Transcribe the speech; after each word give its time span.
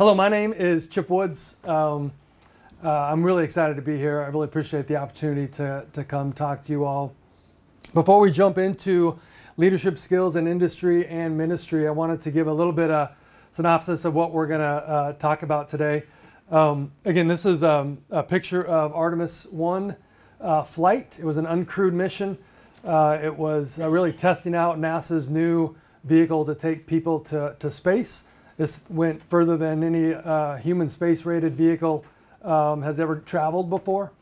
Hello, 0.00 0.14
my 0.14 0.30
name 0.30 0.54
is 0.54 0.86
Chip 0.86 1.10
Woods. 1.10 1.56
Um, 1.62 2.10
uh, 2.82 2.90
I'm 2.90 3.22
really 3.22 3.44
excited 3.44 3.76
to 3.76 3.82
be 3.82 3.98
here. 3.98 4.22
I 4.22 4.28
really 4.28 4.46
appreciate 4.46 4.86
the 4.86 4.96
opportunity 4.96 5.46
to, 5.56 5.84
to 5.92 6.04
come 6.04 6.32
talk 6.32 6.64
to 6.64 6.72
you 6.72 6.86
all. 6.86 7.12
Before 7.92 8.18
we 8.18 8.30
jump 8.30 8.56
into 8.56 9.20
leadership 9.58 9.98
skills 9.98 10.36
in 10.36 10.46
industry 10.46 11.06
and 11.06 11.36
ministry, 11.36 11.86
I 11.86 11.90
wanted 11.90 12.22
to 12.22 12.30
give 12.30 12.46
a 12.46 12.52
little 12.54 12.72
bit 12.72 12.90
of 12.90 13.10
synopsis 13.50 14.06
of 14.06 14.14
what 14.14 14.32
we're 14.32 14.46
going 14.46 14.60
to 14.60 14.66
uh, 14.66 15.12
talk 15.12 15.42
about 15.42 15.68
today. 15.68 16.04
Um, 16.50 16.92
again, 17.04 17.28
this 17.28 17.44
is 17.44 17.62
um, 17.62 17.98
a 18.10 18.22
picture 18.22 18.64
of 18.64 18.94
Artemis 18.94 19.48
1 19.50 19.94
uh, 20.40 20.62
flight. 20.62 21.18
It 21.20 21.26
was 21.26 21.36
an 21.36 21.44
uncrewed 21.44 21.92
mission. 21.92 22.38
Uh, 22.86 23.18
it 23.22 23.36
was 23.36 23.78
uh, 23.78 23.86
really 23.90 24.14
testing 24.14 24.54
out 24.54 24.78
NASA's 24.78 25.28
new 25.28 25.76
vehicle 26.04 26.46
to 26.46 26.54
take 26.54 26.86
people 26.86 27.20
to, 27.20 27.54
to 27.58 27.68
space. 27.68 28.24
This 28.60 28.82
went 28.90 29.22
further 29.22 29.56
than 29.56 29.82
any 29.82 30.12
uh, 30.12 30.56
human 30.56 30.90
space 30.90 31.24
rated 31.24 31.54
vehicle 31.54 32.04
um, 32.42 32.82
has 32.82 33.00
ever 33.00 33.16
traveled 33.16 33.70
before. 33.70 34.12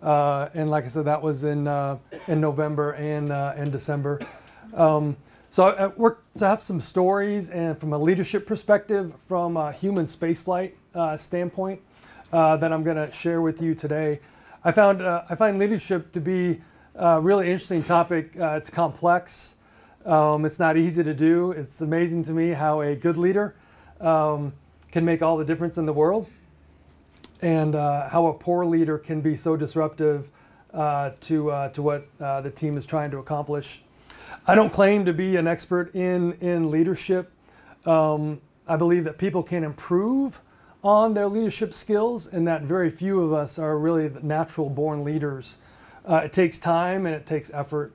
Uh, 0.00 0.50
and 0.54 0.70
like 0.70 0.84
I 0.84 0.86
said, 0.86 1.06
that 1.06 1.20
was 1.20 1.42
in, 1.42 1.66
uh, 1.66 1.98
in 2.28 2.40
November 2.40 2.92
and, 2.92 3.32
uh, 3.32 3.54
and 3.56 3.72
December. 3.72 4.20
Um, 4.72 5.16
so 5.50 5.70
I 5.70 5.88
worked 5.88 6.36
to 6.36 6.46
have 6.46 6.62
some 6.62 6.78
stories 6.78 7.50
and 7.50 7.76
from 7.76 7.92
a 7.92 7.98
leadership 7.98 8.46
perspective, 8.46 9.14
from 9.26 9.56
a 9.56 9.72
human 9.72 10.06
spaceflight 10.06 10.74
uh, 10.94 11.16
standpoint, 11.16 11.80
uh, 12.32 12.56
that 12.56 12.72
I'm 12.72 12.84
going 12.84 12.98
to 13.04 13.10
share 13.10 13.42
with 13.42 13.60
you 13.60 13.74
today. 13.74 14.20
I 14.62 14.70
found 14.70 15.02
I 15.02 15.34
find 15.34 15.58
leadership 15.58 16.12
to 16.12 16.20
be 16.20 16.60
a 16.94 17.20
really 17.20 17.50
interesting 17.50 17.82
topic. 17.82 18.30
it's 18.36 18.70
complex. 18.70 19.56
Um, 20.06 20.44
it's 20.44 20.60
not 20.60 20.76
easy 20.76 21.02
to 21.02 21.14
do. 21.14 21.50
It's 21.50 21.80
amazing 21.80 22.22
to 22.26 22.32
me 22.32 22.50
how 22.50 22.82
a 22.82 22.94
good 22.94 23.16
leader 23.16 23.56
um, 24.00 24.52
can 24.90 25.04
make 25.04 25.22
all 25.22 25.36
the 25.36 25.44
difference 25.44 25.78
in 25.78 25.86
the 25.86 25.92
world, 25.92 26.26
and 27.42 27.74
uh, 27.74 28.08
how 28.08 28.26
a 28.26 28.32
poor 28.32 28.64
leader 28.64 28.98
can 28.98 29.20
be 29.20 29.36
so 29.36 29.56
disruptive 29.56 30.28
uh, 30.74 31.10
to 31.20 31.50
uh, 31.50 31.68
to 31.70 31.82
what 31.82 32.06
uh, 32.20 32.40
the 32.40 32.50
team 32.50 32.76
is 32.76 32.86
trying 32.86 33.10
to 33.10 33.18
accomplish. 33.18 33.82
I 34.46 34.54
don't 34.54 34.72
claim 34.72 35.04
to 35.04 35.12
be 35.12 35.36
an 35.36 35.46
expert 35.46 35.94
in 35.94 36.32
in 36.34 36.70
leadership. 36.70 37.32
Um, 37.86 38.40
I 38.66 38.76
believe 38.76 39.04
that 39.04 39.18
people 39.18 39.42
can 39.42 39.64
improve 39.64 40.40
on 40.84 41.14
their 41.14 41.28
leadership 41.28 41.74
skills, 41.74 42.26
and 42.26 42.46
that 42.46 42.62
very 42.62 42.90
few 42.90 43.22
of 43.22 43.32
us 43.32 43.58
are 43.58 43.78
really 43.78 44.10
natural 44.22 44.68
born 44.68 45.04
leaders. 45.04 45.58
Uh, 46.06 46.22
it 46.24 46.32
takes 46.32 46.58
time 46.58 47.06
and 47.06 47.14
it 47.14 47.26
takes 47.26 47.50
effort. 47.52 47.92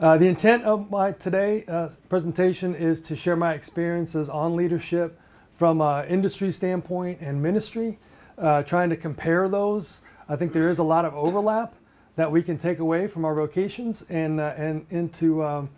Uh, 0.00 0.18
the 0.18 0.26
intent 0.26 0.64
of 0.64 0.90
my 0.90 1.12
today 1.12 1.64
uh, 1.68 1.88
presentation 2.08 2.74
is 2.74 3.00
to 3.00 3.14
share 3.14 3.36
my 3.36 3.52
experiences 3.52 4.28
on 4.28 4.56
leadership 4.56 5.20
from 5.52 5.80
an 5.80 6.04
industry 6.06 6.50
standpoint 6.50 7.20
and 7.20 7.40
ministry, 7.40 7.96
uh, 8.38 8.60
trying 8.64 8.90
to 8.90 8.96
compare 8.96 9.48
those. 9.48 10.02
I 10.28 10.34
think 10.34 10.52
there 10.52 10.68
is 10.68 10.80
a 10.80 10.82
lot 10.82 11.04
of 11.04 11.14
overlap 11.14 11.76
that 12.16 12.30
we 12.30 12.42
can 12.42 12.58
take 12.58 12.80
away 12.80 13.06
from 13.06 13.24
our 13.24 13.36
vocations 13.36 14.02
and, 14.08 14.40
uh, 14.40 14.54
and 14.56 14.84
into, 14.90 15.44
um, 15.44 15.70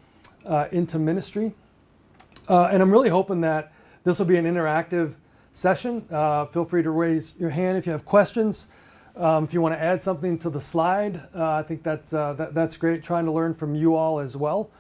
uh, 0.47 0.69
into 0.73 0.99
ministry. 0.99 1.53
Uh, 2.49 2.71
and 2.73 2.83
I'm 2.83 2.91
really 2.91 3.11
hoping 3.11 3.43
that 3.43 3.71
this 4.05 4.19
will 4.19 4.27
be 4.27 4.39
an 4.39 4.47
interactive 4.47 5.13
session. 5.53 6.01
feel 6.53 6.65
free 6.65 6.83
to 6.83 6.91
raise 6.91 7.35
your 7.39 7.51
hand 7.51 7.77
if 7.77 7.85
you 7.85 7.93
have 7.93 8.07
questions. 8.07 8.67
Um, 9.17 9.45
if 9.45 9.55
you 9.55 9.63
want 9.63 9.75
to 9.75 9.83
add 9.83 10.03
something 10.03 10.39
to 10.41 10.51
the 10.51 10.61
slide, 10.61 11.23
uh, 11.35 11.53
I 11.53 11.63
think 11.63 11.83
that's, 11.83 12.13
uh, 12.13 12.35
that, 12.35 12.53
that's 12.53 12.77
great, 12.77 13.03
trying 13.03 13.25
to 13.25 13.33
learn 13.33 13.55
from 13.55 13.75
you 13.75 13.95
all 13.95 14.19
as 14.19 14.37
well. 14.37 14.71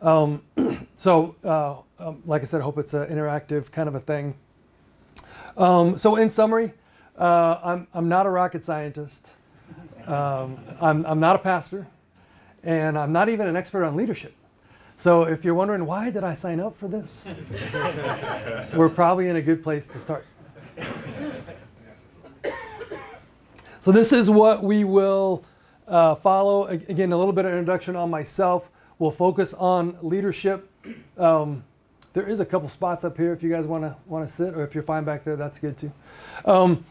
Um, 0.00 0.42
so, 0.94 1.34
uh, 1.42 1.78
um, 1.98 2.22
like 2.24 2.42
I 2.42 2.44
said, 2.44 2.60
I 2.60 2.64
hope 2.64 2.78
it's 2.78 2.94
an 2.94 3.08
interactive 3.08 3.72
kind 3.72 3.88
of 3.88 3.96
a 3.96 4.00
thing. 4.00 4.36
Um, 5.56 5.98
so, 5.98 6.14
in 6.14 6.30
summary, 6.30 6.72
uh, 7.18 7.58
I'm, 7.62 7.88
I'm 7.92 8.08
not 8.08 8.24
a 8.24 8.30
rocket 8.30 8.62
scientist, 8.62 9.32
um, 10.06 10.58
I'm, 10.80 11.04
I'm 11.04 11.18
not 11.18 11.34
a 11.34 11.40
pastor, 11.40 11.88
and 12.62 12.96
I'm 12.96 13.12
not 13.12 13.28
even 13.28 13.48
an 13.48 13.56
expert 13.56 13.84
on 13.84 13.96
leadership. 13.96 14.34
So, 14.94 15.24
if 15.24 15.44
you're 15.44 15.54
wondering 15.54 15.86
why 15.86 16.10
did 16.10 16.22
I 16.22 16.34
sign 16.34 16.60
up 16.60 16.76
for 16.76 16.86
this, 16.86 17.34
we're 18.74 18.88
probably 18.88 19.28
in 19.28 19.34
a 19.34 19.42
good 19.42 19.60
place 19.60 19.88
to 19.88 19.98
start. 19.98 20.24
So 23.82 23.90
this 23.90 24.12
is 24.12 24.30
what 24.30 24.62
we 24.62 24.84
will 24.84 25.44
uh, 25.88 26.14
follow. 26.14 26.66
Again, 26.66 27.10
a 27.10 27.18
little 27.18 27.32
bit 27.32 27.46
of 27.46 27.50
introduction 27.50 27.96
on 27.96 28.10
myself. 28.10 28.70
We'll 29.00 29.10
focus 29.10 29.54
on 29.54 29.98
leadership. 30.02 30.70
Um, 31.18 31.64
there 32.12 32.28
is 32.28 32.38
a 32.38 32.46
couple 32.46 32.68
spots 32.68 33.04
up 33.04 33.16
here 33.16 33.32
if 33.32 33.42
you 33.42 33.50
guys 33.50 33.66
want 33.66 33.82
to 33.82 33.96
want 34.06 34.24
to 34.24 34.32
sit, 34.32 34.54
or 34.54 34.62
if 34.62 34.72
you're 34.72 34.84
fine 34.84 35.02
back 35.02 35.24
there, 35.24 35.34
that's 35.34 35.58
good 35.58 35.76
too. 35.76 35.90
Um, 36.44 36.84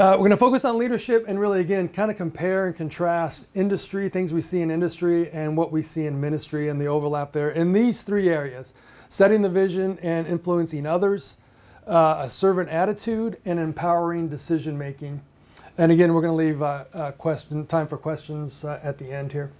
uh, 0.00 0.14
we're 0.14 0.26
going 0.26 0.30
to 0.30 0.36
focus 0.36 0.64
on 0.64 0.78
leadership 0.78 1.26
and 1.28 1.38
really, 1.38 1.60
again, 1.60 1.88
kind 1.88 2.10
of 2.10 2.16
compare 2.16 2.66
and 2.66 2.74
contrast 2.74 3.46
industry, 3.54 4.08
things 4.08 4.32
we 4.32 4.42
see 4.42 4.62
in 4.62 4.72
industry, 4.72 5.30
and 5.30 5.56
what 5.56 5.70
we 5.70 5.80
see 5.80 6.06
in 6.06 6.20
ministry 6.20 6.68
and 6.68 6.82
the 6.82 6.86
overlap 6.86 7.30
there 7.30 7.50
in 7.50 7.72
these 7.72 8.02
three 8.02 8.30
areas 8.30 8.74
setting 9.08 9.42
the 9.42 9.48
vision 9.48 9.96
and 10.02 10.26
influencing 10.26 10.86
others, 10.86 11.36
uh, 11.86 12.16
a 12.18 12.28
servant 12.28 12.68
attitude, 12.68 13.36
and 13.44 13.60
empowering 13.60 14.26
decision 14.26 14.76
making. 14.76 15.22
And 15.78 15.92
again, 15.92 16.14
we're 16.14 16.22
going 16.22 16.32
to 16.32 16.36
leave 16.36 16.62
uh, 16.62 16.84
uh, 16.94 17.10
question, 17.12 17.66
time 17.66 17.86
for 17.86 17.98
questions 17.98 18.64
uh, 18.64 18.80
at 18.82 18.96
the 18.96 19.12
end 19.12 19.32
here. 19.32 19.52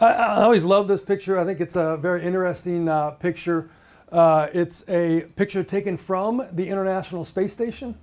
I, 0.00 0.06
I, 0.06 0.42
always 0.44 0.64
love 0.64 0.86
this 0.86 1.00
picture. 1.00 1.36
I 1.36 1.44
think 1.44 1.60
it's 1.60 1.74
a 1.74 1.96
very 1.96 2.22
interesting 2.22 2.88
uh, 2.88 3.10
picture. 3.10 3.70
Uh, 4.12 4.46
it's 4.52 4.88
a 4.88 5.22
picture 5.34 5.64
taken 5.64 5.96
from 5.96 6.46
the 6.52 6.68
International 6.68 7.24
Space 7.24 7.52
Station. 7.52 7.96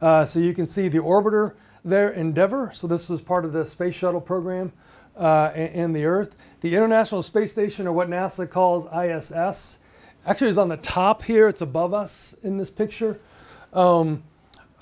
Uh, 0.00 0.24
so 0.24 0.38
you 0.38 0.54
can 0.54 0.68
see 0.68 0.86
the 0.86 0.98
orbiter 0.98 1.56
there, 1.84 2.10
Endeavour. 2.10 2.70
So 2.72 2.86
this 2.86 3.08
was 3.08 3.20
part 3.20 3.44
of 3.44 3.52
the 3.52 3.66
space 3.66 3.96
shuttle 3.96 4.20
program 4.20 4.72
and, 5.16 5.96
the 5.96 6.04
Earth. 6.04 6.36
The 6.60 6.76
International 6.76 7.24
Space 7.24 7.50
Station, 7.50 7.88
or 7.88 7.92
what 7.92 8.08
NASA 8.08 8.48
calls 8.48 8.86
ISS, 8.94 9.80
actually 10.24 10.50
is 10.50 10.58
on 10.58 10.68
the 10.68 10.76
top 10.76 11.24
here. 11.24 11.48
It's 11.48 11.60
above 11.60 11.92
us 11.92 12.36
in 12.44 12.56
this 12.56 12.70
picture. 12.70 13.18
Um, 13.72 14.22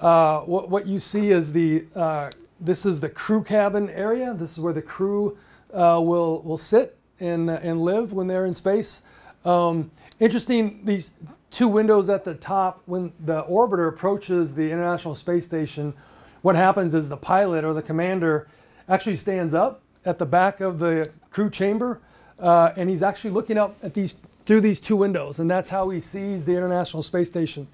uh, 0.00 0.40
what, 0.40 0.70
what 0.70 0.86
you 0.86 0.98
see 0.98 1.30
is 1.30 1.52
the, 1.52 1.84
uh, 1.94 2.30
this 2.60 2.84
is 2.86 3.00
the 3.00 3.08
crew 3.08 3.42
cabin 3.42 3.90
area. 3.90 4.34
This 4.34 4.52
is 4.52 4.60
where 4.60 4.72
the 4.72 4.82
crew 4.82 5.38
uh, 5.72 6.00
will, 6.02 6.42
will 6.42 6.58
sit 6.58 6.96
and, 7.20 7.48
uh, 7.48 7.60
and 7.62 7.80
live 7.80 8.12
when 8.12 8.26
they're 8.26 8.46
in 8.46 8.54
space. 8.54 9.02
Um, 9.44 9.90
interesting, 10.20 10.80
these 10.84 11.12
two 11.50 11.68
windows 11.68 12.08
at 12.08 12.24
the 12.24 12.34
top, 12.34 12.82
when 12.86 13.12
the 13.20 13.44
orbiter 13.44 13.88
approaches 13.88 14.54
the 14.54 14.70
International 14.70 15.14
Space 15.14 15.44
Station, 15.44 15.94
what 16.42 16.56
happens 16.56 16.94
is 16.94 17.08
the 17.08 17.16
pilot 17.16 17.64
or 17.64 17.72
the 17.72 17.82
commander 17.82 18.48
actually 18.88 19.16
stands 19.16 19.54
up 19.54 19.80
at 20.04 20.18
the 20.18 20.26
back 20.26 20.60
of 20.60 20.78
the 20.78 21.10
crew 21.30 21.48
chamber 21.48 22.00
uh, 22.38 22.72
and 22.76 22.90
he's 22.90 23.02
actually 23.02 23.30
looking 23.30 23.56
up 23.56 23.76
at 23.82 23.94
these 23.94 24.16
through 24.44 24.60
these 24.60 24.78
two 24.78 24.94
windows 24.94 25.38
and 25.38 25.50
that's 25.50 25.70
how 25.70 25.88
he 25.88 25.98
sees 25.98 26.44
the 26.44 26.52
International 26.52 27.02
Space 27.02 27.28
Station. 27.28 27.66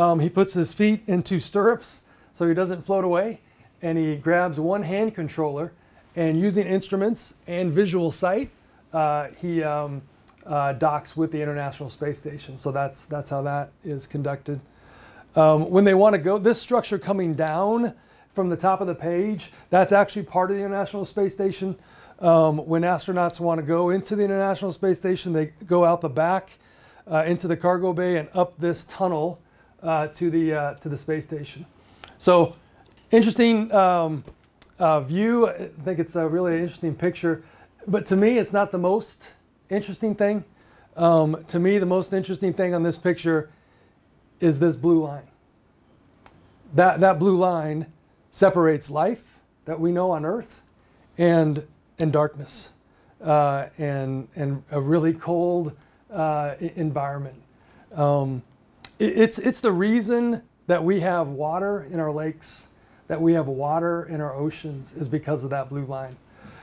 Um, 0.00 0.20
he 0.20 0.30
puts 0.30 0.54
his 0.54 0.72
feet 0.72 1.02
into 1.06 1.38
stirrups 1.38 2.04
so 2.32 2.48
he 2.48 2.54
doesn't 2.54 2.86
float 2.86 3.04
away, 3.04 3.40
and 3.82 3.98
he 3.98 4.16
grabs 4.16 4.58
one 4.58 4.82
hand 4.82 5.14
controller, 5.14 5.72
and 6.16 6.40
using 6.40 6.66
instruments 6.66 7.34
and 7.46 7.70
visual 7.70 8.10
sight, 8.10 8.50
uh, 8.94 9.28
he 9.36 9.62
um, 9.62 10.00
uh, 10.46 10.72
docks 10.72 11.18
with 11.18 11.32
the 11.32 11.42
International 11.42 11.90
Space 11.90 12.16
Station. 12.16 12.56
So 12.56 12.72
that's 12.72 13.04
that's 13.04 13.28
how 13.28 13.42
that 13.42 13.72
is 13.84 14.06
conducted. 14.06 14.58
Um, 15.36 15.68
when 15.68 15.84
they 15.84 15.92
want 15.92 16.14
to 16.14 16.18
go, 16.18 16.38
this 16.38 16.58
structure 16.58 16.98
coming 16.98 17.34
down 17.34 17.94
from 18.32 18.48
the 18.48 18.56
top 18.56 18.80
of 18.80 18.86
the 18.86 18.94
page, 18.94 19.52
that's 19.68 19.92
actually 19.92 20.22
part 20.22 20.50
of 20.50 20.56
the 20.56 20.62
International 20.62 21.04
Space 21.04 21.34
Station. 21.34 21.76
Um, 22.20 22.56
when 22.56 22.82
astronauts 22.82 23.38
want 23.38 23.60
to 23.60 23.66
go 23.66 23.90
into 23.90 24.16
the 24.16 24.24
International 24.24 24.72
Space 24.72 24.96
Station, 24.96 25.34
they 25.34 25.52
go 25.66 25.84
out 25.84 26.00
the 26.00 26.08
back 26.08 26.58
uh, 27.06 27.24
into 27.26 27.46
the 27.46 27.56
cargo 27.56 27.92
bay 27.92 28.16
and 28.16 28.30
up 28.32 28.56
this 28.56 28.84
tunnel 28.84 29.42
to 29.82 30.30
the 30.30 30.54
uh, 30.54 30.74
to 30.74 30.88
the 30.88 30.98
space 30.98 31.24
station. 31.24 31.66
So 32.18 32.56
interesting 33.10 33.72
um, 33.72 34.24
uh, 34.78 35.00
view. 35.00 35.48
I 35.48 35.68
think 35.84 35.98
it's 35.98 36.16
a 36.16 36.26
really 36.28 36.54
interesting 36.54 36.94
picture, 36.94 37.42
but 37.86 38.06
to 38.06 38.16
me, 38.16 38.38
it's 38.38 38.52
not 38.52 38.70
the 38.70 38.78
most 38.78 39.34
interesting 39.68 40.14
thing. 40.14 40.44
Um, 40.96 41.44
to 41.48 41.58
me, 41.58 41.78
the 41.78 41.86
most 41.86 42.12
interesting 42.12 42.52
thing 42.52 42.74
on 42.74 42.82
this 42.82 42.98
picture 42.98 43.50
is 44.40 44.58
this 44.58 44.76
blue 44.76 45.02
line. 45.04 45.28
That 46.74 47.00
that 47.00 47.18
blue 47.18 47.36
line 47.36 47.86
separates 48.30 48.90
life 48.90 49.40
that 49.64 49.80
we 49.80 49.92
know 49.92 50.10
on 50.10 50.24
Earth 50.24 50.62
and 51.18 51.66
and 51.98 52.12
darkness 52.12 52.72
uh, 53.22 53.66
and 53.78 54.28
and 54.36 54.62
a 54.70 54.80
really 54.80 55.12
cold 55.12 55.76
uh, 56.10 56.54
environment. 56.60 57.40
Um, 57.94 58.42
it's, 59.00 59.38
it's 59.38 59.60
the 59.60 59.72
reason 59.72 60.42
that 60.66 60.84
we 60.84 61.00
have 61.00 61.28
water 61.28 61.88
in 61.90 61.98
our 61.98 62.12
lakes, 62.12 62.68
that 63.08 63.20
we 63.20 63.32
have 63.32 63.46
water 63.46 64.04
in 64.04 64.20
our 64.20 64.34
oceans, 64.34 64.92
is 64.92 65.08
because 65.08 65.42
of 65.42 65.50
that 65.50 65.68
blue 65.70 65.84
line. 65.86 66.16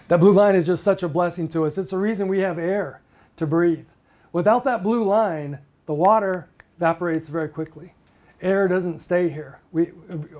That 0.07 0.19
blue 0.19 0.31
line 0.31 0.55
is 0.55 0.65
just 0.65 0.83
such 0.83 1.03
a 1.03 1.09
blessing 1.09 1.47
to 1.49 1.65
us. 1.65 1.77
It's 1.77 1.91
the 1.91 1.97
reason 1.97 2.27
we 2.27 2.39
have 2.39 2.59
air 2.59 3.01
to 3.37 3.47
breathe. 3.47 3.85
Without 4.31 4.63
that 4.65 4.83
blue 4.83 5.03
line, 5.03 5.59
the 5.87 5.93
water 5.93 6.47
evaporates 6.77 7.27
very 7.27 7.49
quickly. 7.49 7.93
Air 8.41 8.67
doesn't 8.67 8.99
stay 8.99 9.29
here. 9.29 9.59
We 9.71 9.91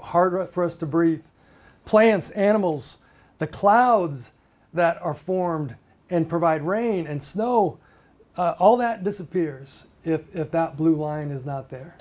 hard 0.02 0.50
for 0.52 0.64
us 0.64 0.76
to 0.78 0.86
breathe. 0.86 1.24
Plants, 1.84 2.30
animals, 2.32 3.00
the 3.40 3.48
clouds 3.48 4.32
that 4.74 5.02
are 5.02 5.16
formed 5.16 5.76
and 6.10 6.30
provide 6.30 6.62
rain 6.62 7.08
and 7.08 7.22
snow, 7.24 7.80
uh, 8.38 8.54
all 8.60 8.78
that 8.78 9.04
disappears 9.04 9.88
if, 10.08 10.36
if 10.36 10.52
that 10.52 10.78
blue 10.78 10.96
line 10.96 11.32
is 11.32 11.46
not 11.46 11.70
there. 11.70 11.96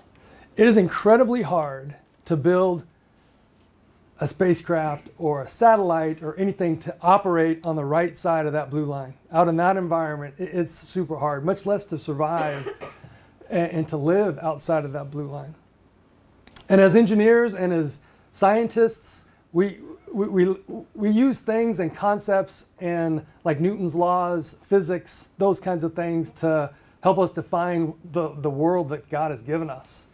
It 0.57 0.67
is 0.67 0.77
incredibly 0.77 1.43
hard 1.43 1.97
to 2.25 2.37
build 2.37 2.85
a 4.19 4.27
spacecraft 4.27 5.11
or 5.19 5.43
a 5.43 5.49
satellite 5.49 6.23
or 6.23 6.35
anything 6.37 6.79
to 6.79 6.95
operate 7.03 7.67
on 7.67 7.77
the 7.77 7.85
right 7.85 8.17
side 8.17 8.47
of 8.47 8.53
that 8.53 8.71
blue 8.71 8.87
line. 8.87 9.15
Out 9.31 9.49
in 9.49 9.57
that 9.57 9.77
environment, 9.77 10.35
it's 10.39 10.75
super 10.75 11.17
hard, 11.17 11.45
much 11.45 11.67
less 11.67 11.85
to 11.87 11.99
survive 11.99 12.73
and, 13.51 13.71
and 13.73 13.89
to 13.89 13.97
live 13.97 14.39
outside 14.39 14.85
of 14.87 14.93
that 14.93 15.11
blue 15.11 15.27
line. 15.27 15.55
And 16.69 16.81
as 16.81 16.97
engineers 16.97 17.55
and 17.55 17.73
as 17.73 18.01
scientists, 18.33 19.27
we, 19.53 19.79
we, 20.13 20.29
we, 20.29 20.57
we 20.95 21.11
use 21.11 21.41
things 21.41 21.81
and 21.81 21.95
concepts 21.95 22.67
and 22.81 23.25
like 23.45 23.61
Newton's 23.61 23.95
laws, 23.95 24.57
physics, 24.63 25.29
those 25.37 25.61
kinds 25.61 25.85
of 25.85 25.95
things 25.95 26.31
to 26.33 26.71
help 27.07 27.21
us 27.21 27.31
define 27.31 27.95
the, 28.11 28.31
the 28.39 28.51
world 28.51 28.89
that 28.89 29.09
God 29.09 29.31
has 29.31 29.41
given 29.41 29.71
us. 29.71 30.09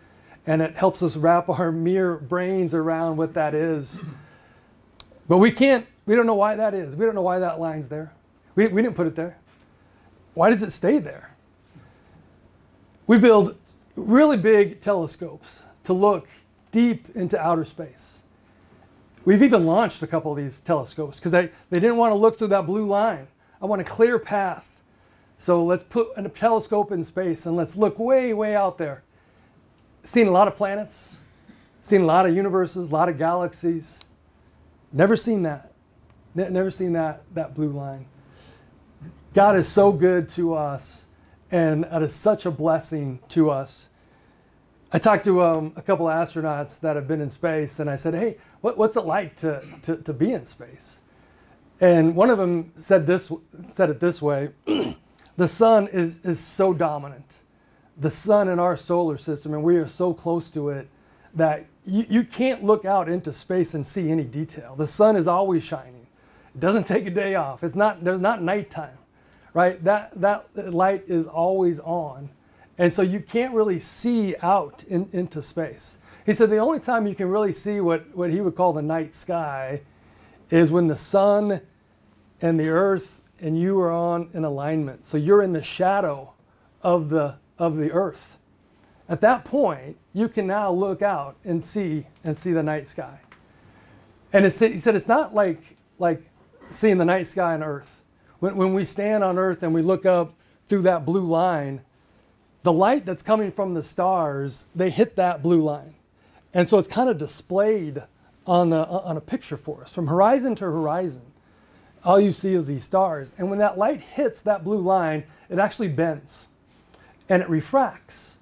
And 0.47 0.61
it 0.61 0.77
helps 0.77 1.03
us 1.03 1.17
wrap 1.17 1.49
our 1.49 1.73
mere 1.73 2.17
brains 2.17 2.75
around 2.75 3.17
what 3.17 3.33
that 3.33 3.55
is. 3.55 4.03
But 5.27 5.39
we 5.39 5.53
can't, 5.53 5.87
we 6.05 6.15
don't 6.15 6.27
know 6.27 6.35
why 6.35 6.55
that 6.55 6.75
is. 6.75 6.95
We 6.95 7.07
don't 7.07 7.15
know 7.15 7.23
why 7.23 7.39
that 7.39 7.59
line's 7.59 7.89
there. 7.89 8.13
We, 8.57 8.67
we 8.69 8.83
didn't 8.83 8.95
put 8.95 9.07
it 9.07 9.17
there. 9.17 9.39
Why 10.35 10.51
does 10.51 10.63
it 10.63 10.71
stay 10.71 10.99
there? 10.99 11.35
We 13.07 13.19
build 13.19 13.57
really 13.97 14.37
big 14.37 14.81
telescopes 14.81 15.65
to 15.85 15.95
look 15.95 16.29
deep 16.73 17.09
into 17.17 17.41
outer 17.41 17.65
space. 17.65 18.21
We've 19.25 19.43
even 19.43 19.65
launched 19.65 20.03
a 20.03 20.07
couple 20.07 20.31
of 20.31 20.37
these 20.37 20.61
telescopes 20.61 21.17
because 21.17 21.33
they, 21.33 21.49
they 21.71 21.81
didn't 21.81 21.97
want 21.97 22.11
to 22.13 22.17
look 22.17 22.37
through 22.37 22.49
that 22.49 22.67
blue 22.67 22.85
line. 22.85 23.29
I 23.63 23.65
want 23.65 23.81
a 23.81 23.85
clear 23.85 24.19
path. 24.19 24.69
So 25.43 25.65
let's 25.65 25.83
put 25.83 26.11
a 26.15 26.29
telescope 26.29 26.93
in 26.93 27.03
space 27.03 27.47
and 27.47 27.57
let's 27.57 27.75
look 27.75 27.99
way, 27.99 28.33
way 28.33 28.55
out 28.55 28.79
there. 28.79 29.03
Seen 30.05 30.29
a 30.29 30.31
lot 30.31 30.47
of 30.47 30.55
planets, 30.55 31.23
seen 31.81 32.03
a 32.03 32.05
lot 32.05 32.27
of 32.27 32.37
universes, 32.37 32.91
a 32.91 32.93
lot 32.93 33.09
of 33.09 33.19
galaxies. 33.19 33.99
Never 34.93 35.17
seen 35.17 35.43
that. 35.43 35.73
Ne- 36.37 36.49
never 36.49 36.71
seen 36.71 36.93
that, 36.93 37.25
that 37.35 37.57
blue 37.57 37.71
line. 37.71 38.07
God 39.35 39.57
is 39.57 39.67
so 39.67 39.91
good 39.91 40.29
to 40.29 40.55
us, 40.55 41.07
and 41.51 41.87
it 41.91 42.03
is 42.03 42.15
such 42.15 42.47
a 42.47 42.51
blessing 42.53 43.19
to 43.31 43.51
us. 43.51 43.89
I 44.93 45.01
talked 45.01 45.25
to 45.25 45.43
um, 45.43 45.73
a 45.75 45.83
couple 45.83 46.09
of 46.09 46.15
astronauts 46.15 46.79
that 46.79 46.95
have 46.95 47.09
been 47.09 47.21
in 47.21 47.31
space, 47.31 47.81
and 47.81 47.91
I 47.91 47.97
said, 47.97 48.15
Hey, 48.15 48.37
what, 48.61 48.79
what's 48.79 48.97
it 48.97 49.07
like 49.07 49.35
to, 49.39 49.65
to, 49.83 49.97
to 49.97 50.13
be 50.13 50.31
in 50.31 50.47
space? 50.47 51.01
And 51.81 52.15
one 52.15 52.31
of 52.31 52.39
them 52.39 52.71
said, 52.77 53.09
this, 53.09 53.33
said 53.67 53.91
it 53.91 53.99
this 53.99 54.23
way 54.23 54.51
The 55.37 55.49
sun 55.49 55.89
is, 55.89 56.21
is 56.25 56.39
so 56.39 56.73
dominant. 56.73 57.39
The 57.99 58.11
sun 58.11 58.49
in 58.49 58.59
our 58.59 58.77
solar 58.77 59.19
system, 59.19 59.55
and 59.55 59.63
we 59.63 59.77
are 59.77 59.87
so 59.87 60.13
close 60.13 60.51
to 60.51 60.71
it 60.71 60.89
that 61.35 61.67
you, 61.85 62.07
you 62.09 62.25
can't 62.25 62.63
look 62.63 62.85
out 62.85 63.09
into 63.09 63.33
space 63.33 63.75
and 63.75 63.87
see 63.87 64.11
any 64.11 64.25
detail. 64.25 64.75
The 64.77 64.87
sun 64.87 65.17
is 65.17 65.27
always 65.27 65.63
shining. 65.63 66.07
It 66.55 66.61
doesn't 66.61 66.87
take 66.87 67.07
a 67.07 67.11
day 67.11 67.35
off. 67.35 67.65
It's 67.65 67.75
not, 67.75 68.05
there's 68.05 68.21
not 68.21 68.43
nighttime, 68.43 68.99
right? 69.55 69.83
That, 69.85 70.21
that 70.21 70.73
light 70.73 71.05
is 71.09 71.27
always 71.27 71.81
on. 71.81 72.31
And 72.79 72.93
so 72.93 73.03
you 73.03 73.21
can't 73.21 73.55
really 73.55 73.79
see 73.79 74.35
out 74.43 74.85
in, 74.85 75.09
into 75.13 75.43
space. 75.43 75.99
He 76.25 76.33
said 76.33 76.51
the 76.51 76.59
only 76.59 76.81
time 76.81 77.07
you 77.07 77.15
can 77.15 77.29
really 77.29 77.53
see 77.53 77.81
what, 77.81 78.15
what 78.15 78.31
he 78.31 78.41
would 78.41 78.55
call 78.55 78.73
the 78.73 78.83
night 78.83 79.15
sky 79.15 79.81
is 80.51 80.71
when 80.71 80.87
the 80.87 80.97
sun 80.97 81.61
and 82.41 82.61
the 82.61 82.69
earth 82.69 83.21
and 83.43 83.59
you 83.61 83.79
are 83.81 83.91
on 83.91 84.31
an 84.33 84.45
alignment. 84.45 85.07
So 85.07 85.17
you're 85.17 85.43
in 85.43 85.53
the 85.53 85.63
shadow 85.63 86.33
of 86.81 87.11
the, 87.11 87.37
of 87.59 87.77
the 87.77 87.91
earth. 87.91 88.39
At 89.09 89.21
that 89.21 89.45
point, 89.45 89.99
you 90.15 90.29
can 90.29 90.47
now 90.47 90.71
look 90.71 91.03
out 91.03 91.37
and 91.45 91.63
see 91.63 92.07
and 92.25 92.39
see 92.39 92.53
the 92.53 92.63
night 92.63 92.87
sky. 92.87 93.19
And 94.33 94.45
he 94.45 94.51
said 94.51 94.95
it's 94.95 95.09
not 95.09 95.35
like, 95.35 95.77
like 95.99 96.23
seeing 96.71 96.99
the 96.99 97.05
night 97.05 97.27
sky 97.27 97.53
on 97.55 97.63
earth. 97.63 98.03
When, 98.39 98.57
when 98.57 98.75
we 98.75 98.85
stand 98.85 99.23
on 99.23 99.39
earth 99.39 99.63
and 99.63 99.75
we 99.75 99.83
look 99.83 100.07
up 100.07 100.35
through 100.67 100.83
that 100.83 101.05
blue 101.05 101.27
line, 101.27 101.83
the 102.63 102.73
light 102.73 103.05
that's 103.05 103.23
coming 103.23 103.51
from 103.51 103.75
the 103.75 103.83
stars, 103.83 104.67
they 104.75 104.89
hit 104.89 105.17
that 105.17 105.43
blue 105.43 105.61
line. 105.61 105.95
And 106.55 106.69
so 106.69 106.79
it's 106.79 106.89
kind 106.89 107.11
of 107.11 107.19
displayed 107.19 108.03
on 108.47 108.73
a, 108.73 108.85
on 108.85 109.17
a 109.17 109.21
picture 109.21 109.57
for 109.57 109.83
us 109.83 109.93
from 109.93 110.07
horizon 110.07 110.55
to 110.57 110.65
horizon. 110.65 111.32
All 112.05 112.21
you 112.21 112.33
see 112.33 112.55
is 112.55 112.67
these 112.67 112.85
stars. 112.85 113.33
And 113.39 113.51
when 113.51 113.59
that 113.61 113.79
light 113.79 114.01
hits 114.01 114.41
that 114.41 114.65
blue 114.65 114.81
line, 114.81 115.25
it 115.49 115.59
actually 115.59 115.89
bends 115.89 116.49
and 117.29 117.43
it 117.43 117.49
refracts. 117.49 118.37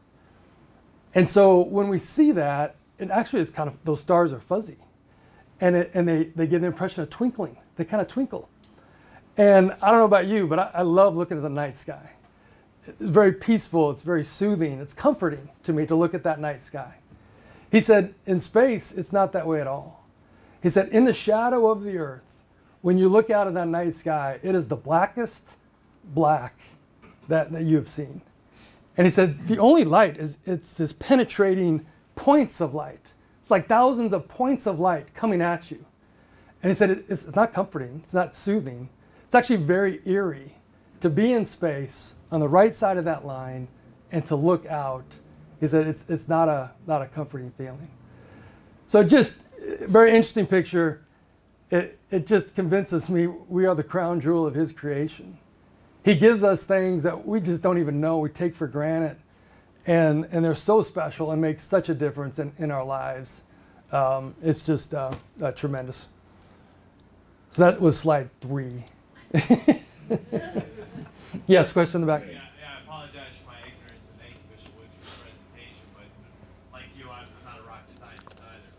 And 1.15 1.29
so 1.29 1.61
when 1.61 1.89
we 1.89 1.99
see 1.99 2.33
that, 2.33 2.77
it 2.99 3.11
actually 3.11 3.41
is 3.41 3.51
kind 3.51 3.69
of, 3.69 3.79
those 3.85 4.01
stars 4.01 4.33
are 4.33 4.41
fuzzy. 4.41 4.79
And, 5.61 5.77
it, 5.77 5.91
and 5.95 6.09
they, 6.09 6.25
they 6.37 6.47
give 6.47 6.63
the 6.63 6.69
impression 6.69 7.03
of 7.03 7.11
twinkling. 7.11 7.59
They 7.77 7.85
kind 7.85 8.01
of 8.01 8.09
twinkle. 8.09 8.49
And 9.37 9.75
I 9.83 9.91
don't 9.91 10.01
know 10.01 10.07
about 10.07 10.27
you, 10.27 10.47
but 10.47 10.59
I, 10.59 10.71
I 10.75 10.83
love 10.83 11.17
looking 11.17 11.37
at 11.37 11.43
the 11.43 11.51
night 11.51 11.79
sky 11.79 12.11
It's 12.87 12.97
very 13.01 13.33
peaceful, 13.33 13.91
it's 13.91 14.03
very 14.03 14.25
soothing, 14.25 14.81
it's 14.81 14.95
comforting 14.95 15.51
to 15.65 15.73
me 15.73 15.87
to 15.87 15.95
look 15.95 16.15
at 16.15 16.25
that 16.25 16.41
night 16.41 16.65
sky. 16.65 16.97
He 17.71 17.81
said, 17.81 18.15
in 18.27 18.41
space, 18.41 18.93
it's 18.93 19.13
not 19.13 19.33
that 19.33 19.47
way 19.47 19.61
at 19.61 19.67
all. 19.67 20.07
He 20.63 20.69
said, 20.71 20.89
in 20.89 21.05
the 21.05 21.13
shadow 21.13 21.69
of 21.71 21.83
the 21.85 21.99
earth, 21.99 22.30
when 22.83 22.99
you 22.99 23.09
look 23.09 23.31
out 23.31 23.47
at 23.47 23.55
that 23.55 23.69
night 23.69 23.97
sky, 23.97 24.39
it 24.43 24.55
is 24.55 24.69
the 24.69 24.77
blackest 24.77 25.57
black 26.05 26.59
that, 27.29 27.53
that 27.53 27.63
you 27.63 27.77
have 27.77 27.89
seen. 27.89 28.23
And 28.97 29.07
he 29.07 29.11
said, 29.11 29.47
the 29.47 29.59
only 29.59 29.85
light 29.85 30.17
is 30.17 30.39
it's 30.47 30.73
this 30.73 30.93
penetrating 30.93 31.87
points 32.17 32.61
of 32.61 32.75
light. 32.75 33.15
It's 33.41 33.51
like 33.51 33.69
thousands 33.69 34.13
of 34.13 34.29
points 34.29 34.67
of 34.67 34.81
light 34.81 35.15
coming 35.15 35.41
at 35.41 35.71
you. 35.71 35.85
And 36.63 36.71
he 36.71 36.75
said, 36.75 36.91
it's, 36.91 37.25
it's 37.25 37.37
not 37.37 37.53
comforting, 37.53 38.03
it's 38.05 38.15
not 38.15 38.35
soothing, 38.35 38.91
it's 39.25 39.35
actually 39.35 39.57
very 39.57 40.01
eerie 40.05 40.55
to 41.01 41.09
be 41.09 41.33
in 41.33 41.47
space 41.47 42.15
on 42.31 42.41
the 42.41 42.49
right 42.49 42.75
side 42.75 42.99
of 42.99 43.05
that 43.07 43.25
line 43.25 43.69
and 44.13 44.25
to 44.27 44.37
look 44.37 44.67
out 44.67 45.19
is 45.61 45.73
that 45.73 45.87
it's, 45.87 46.05
it's 46.09 46.29
not, 46.29 46.49
a, 46.49 46.73
not 46.87 47.03
a 47.03 47.07
comforting 47.07 47.51
feeling. 47.53 47.91
So 48.87 49.03
just 49.03 49.35
eh, 49.61 49.87
very 49.87 50.11
interesting 50.11 50.47
picture. 50.47 51.03
It, 51.71 51.99
it 52.11 52.27
just 52.27 52.55
convinces 52.55 53.09
me 53.09 53.27
we 53.27 53.67
are 53.67 53.75
the 53.75 53.85
crown 53.85 54.21
jewel 54.21 54.47
of 54.47 54.55
his 54.55 54.73
creation. 54.73 55.39
He 56.05 56.15
gives 56.15 56.43
us 56.43 56.65
things 56.65 57.03
that 57.03 57.27
we 57.27 57.41
just 57.41 57.63
don't 57.63 57.79
even 57.79 58.01
know, 58.01 58.19
we 58.19 58.31
take 58.31 58.55
for 58.55 58.67
granted. 58.67 59.19
And, 59.87 60.27
and 60.33 60.45
they're 60.45 60.55
so 60.55 60.83
special 60.83 61.31
and 61.31 61.41
make 61.41 61.61
such 61.61 61.89
a 61.89 61.95
difference 61.95 62.39
in, 62.39 62.53
in 62.59 62.71
our 62.71 62.85
lives. 62.85 63.43
Um, 63.93 64.35
it's 64.43 64.63
just 64.63 64.95
uh, 64.95 65.15
uh, 65.43 65.53
tremendous. 65.53 66.09
So 67.51 67.63
that 67.65 67.81
was 67.81 67.99
slide 67.99 68.31
three. 68.41 68.85
Yes, 71.47 71.71
question 71.73 72.03
in 72.03 72.07
the 72.07 72.13
back. 72.13 72.27
Yeah, 72.27 72.43
yeah, 72.59 72.75
I 72.75 72.83
apologize 72.83 73.39
for 73.39 73.55
my 73.55 73.59
ignorance 73.63 74.03
and 74.03 74.19
making 74.19 74.43
Bishop 74.51 74.75
Woods 74.75 74.91
your 74.99 75.15
presentation, 75.23 75.87
but 75.95 76.11
like 76.75 76.91
you, 76.99 77.07
I'm 77.07 77.31
not 77.47 77.63
a 77.63 77.67
rocket 77.71 77.95
scientist 78.03 78.35
either. 78.35 78.71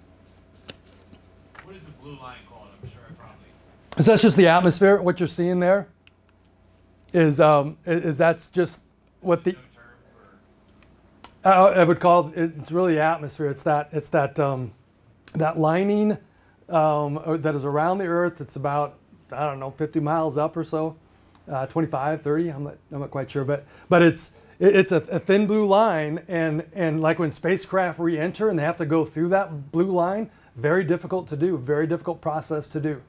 What 1.64 1.76
is 1.80 1.84
the 1.88 1.96
blue 2.04 2.20
line 2.20 2.44
called? 2.52 2.68
I'm 2.76 2.84
sure 2.92 3.08
I 3.08 3.16
probably. 3.16 3.56
So 3.98 4.04
that's 4.04 4.22
just 4.22 4.38
the 4.38 4.48
atmosphere. 4.48 5.02
What 5.02 5.20
you're 5.20 5.28
seeing 5.28 5.60
there 5.60 5.88
is 7.14 7.40
um, 7.40 7.78
is 7.86 8.18
that's 8.18 8.50
just 8.50 8.82
what 9.22 9.44
the 9.44 9.56
uh, 11.44 11.66
I 11.76 11.84
would 11.84 12.00
call 12.00 12.30
it, 12.36 12.54
it's 12.58 12.72
really 12.72 13.00
atmosphere. 13.00 13.48
It's 13.48 13.64
that 13.64 13.90
it's 13.92 14.10
that 14.10 14.40
um, 14.40 14.74
that 15.34 15.60
lining 15.60 16.18
um, 16.70 17.20
that 17.42 17.56
is 17.56 17.66
around 17.66 17.98
the 18.00 18.06
Earth. 18.06 18.42
It's 18.42 18.56
about 18.56 18.98
I 19.32 19.46
don't 19.46 19.60
know 19.60 19.72
50 19.72 20.00
miles 20.00 20.38
up 20.38 20.56
or 20.58 20.64
so, 20.64 20.98
uh, 21.52 21.66
25, 21.68 22.22
30. 22.22 22.50
I'm 22.50 22.64
not 22.64 22.78
I'm 22.92 23.00
not 23.02 23.12
quite 23.12 23.30
sure, 23.32 23.44
but 23.44 23.66
but 23.90 24.02
it's 24.02 24.32
it- 24.60 24.76
it's 24.76 24.92
a, 24.92 24.98
a 25.12 25.20
thin 25.20 25.48
blue 25.48 25.66
line, 25.66 26.24
and 26.28 26.66
and 26.74 27.02
like 27.02 27.20
when 27.20 27.32
spacecraft 27.32 28.00
re-enter 28.00 28.50
and 28.50 28.58
they 28.60 28.64
have 28.64 28.78
to 28.78 28.86
go 28.86 29.04
through 29.06 29.30
that 29.30 29.72
blue 29.72 29.92
line, 29.92 30.30
very 30.56 30.84
difficult 30.84 31.28
to 31.30 31.38
do. 31.38 31.58
Very 31.58 31.88
difficult 31.88 32.22
process 32.22 32.70
to 32.70 32.80
do. 32.80 33.02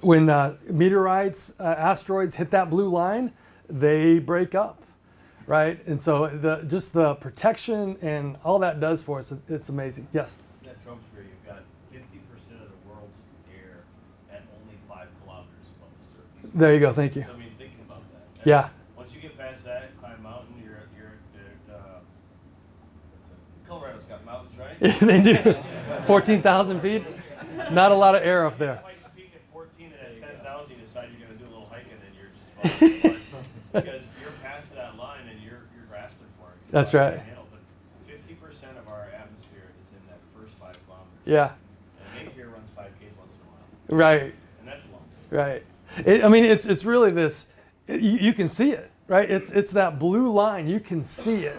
When 0.00 0.28
uh, 0.28 0.56
meteorites, 0.68 1.54
uh, 1.58 1.64
asteroids 1.64 2.36
hit 2.36 2.50
that 2.50 2.70
blue 2.70 2.88
line, 2.88 3.32
they 3.68 4.18
break 4.18 4.54
up 4.54 4.82
right? 5.46 5.84
And 5.86 6.02
so 6.02 6.26
the 6.26 6.64
just 6.68 6.92
the 6.92 7.14
protection 7.14 7.96
and 8.02 8.36
all 8.44 8.58
that 8.60 8.80
does 8.80 9.02
for 9.02 9.18
us, 9.18 9.32
it's 9.48 9.68
amazing. 9.68 10.08
Yes. 10.12 10.36
That 10.64 10.82
Trump 10.84 11.00
sphere, 11.10 11.24
you've 11.24 11.46
got 11.46 11.62
fifty 11.92 12.18
percent 12.30 12.62
of 12.62 12.68
the 12.68 12.88
world's 12.88 13.16
air 13.54 13.84
at 14.32 14.42
only 14.60 14.76
five 14.88 15.08
kilometers 15.22 15.66
above 15.78 15.92
the 15.98 16.06
surface. 16.10 16.50
There 16.54 16.74
you 16.74 16.80
go. 16.80 16.92
Thank 16.92 17.16
you. 17.16 17.22
I 17.22 17.36
mean, 17.36 17.50
thinking 17.58 17.78
about 17.86 18.02
that. 18.12 18.46
Yeah. 18.48 18.68
Once 18.96 19.12
you 19.14 19.20
get 19.20 19.38
past 19.38 19.64
that, 19.64 19.96
climb 20.00 20.18
a 20.18 20.22
mountain, 20.22 20.54
you're, 20.62 20.82
you're 20.96 21.14
at, 21.70 21.74
uh, 21.74 21.78
Colorado's 23.68 24.04
got 24.04 24.24
mountains, 24.24 24.56
right? 24.58 24.78
they 25.00 25.22
do. 25.22 25.56
14,000 26.06 26.80
feet. 26.80 27.04
Not 27.72 27.90
a 27.90 27.94
lot 27.94 28.14
of 28.14 28.22
air 28.22 28.46
up 28.46 28.58
there. 28.58 28.80
Pikes 28.84 29.02
Peak 29.16 29.32
at 29.34 29.40
fourteen 29.52 29.92
and 29.98 30.22
at 30.22 30.36
ten 30.36 30.44
thousand, 30.44 30.76
you 30.76 30.82
decide 30.84 31.08
you're 31.18 31.26
gonna 31.26 31.38
do 31.38 31.46
a 31.46 31.52
little 31.52 31.66
hiking 31.70 31.92
and 31.92 32.14
you're 32.14 32.28
just. 32.28 32.55
Because 33.72 34.02
you're 34.22 34.30
past 34.42 34.74
that 34.74 34.96
line 34.96 35.20
and 35.30 35.38
you're, 35.42 35.60
you're 35.76 35.84
grasping 35.90 36.26
for 36.40 36.48
it. 36.48 36.56
That's 36.70 36.94
right. 36.94 37.20
Fifty 38.06 38.34
percent 38.34 38.72
of 38.78 38.88
our 38.88 39.02
atmosphere 39.02 39.68
is 39.68 39.92
in 39.92 40.08
that 40.08 40.18
first 40.34 40.54
five 40.58 40.76
kilometers. 40.86 41.10
Yeah. 41.26 41.52
And 42.18 42.28
here 42.32 42.46
runs 42.48 42.68
five 42.74 42.90
Ks 42.98 43.12
once 43.18 43.32
in 43.34 43.46
a 43.46 43.96
while, 43.96 43.98
Right. 43.98 44.34
and 44.60 44.68
that's 44.68 44.80
long. 44.90 45.02
Right. 45.30 45.62
It, 46.06 46.24
I 46.24 46.28
mean, 46.28 46.44
it's 46.44 46.64
it's 46.66 46.84
really 46.86 47.10
this. 47.10 47.48
You, 47.86 47.98
you 47.98 48.32
can 48.32 48.48
see 48.48 48.70
it, 48.70 48.90
right? 49.08 49.30
It's 49.30 49.50
it's 49.50 49.72
that 49.72 49.98
blue 49.98 50.32
line. 50.32 50.68
You 50.68 50.80
can 50.80 51.04
see 51.04 51.44
it. 51.44 51.58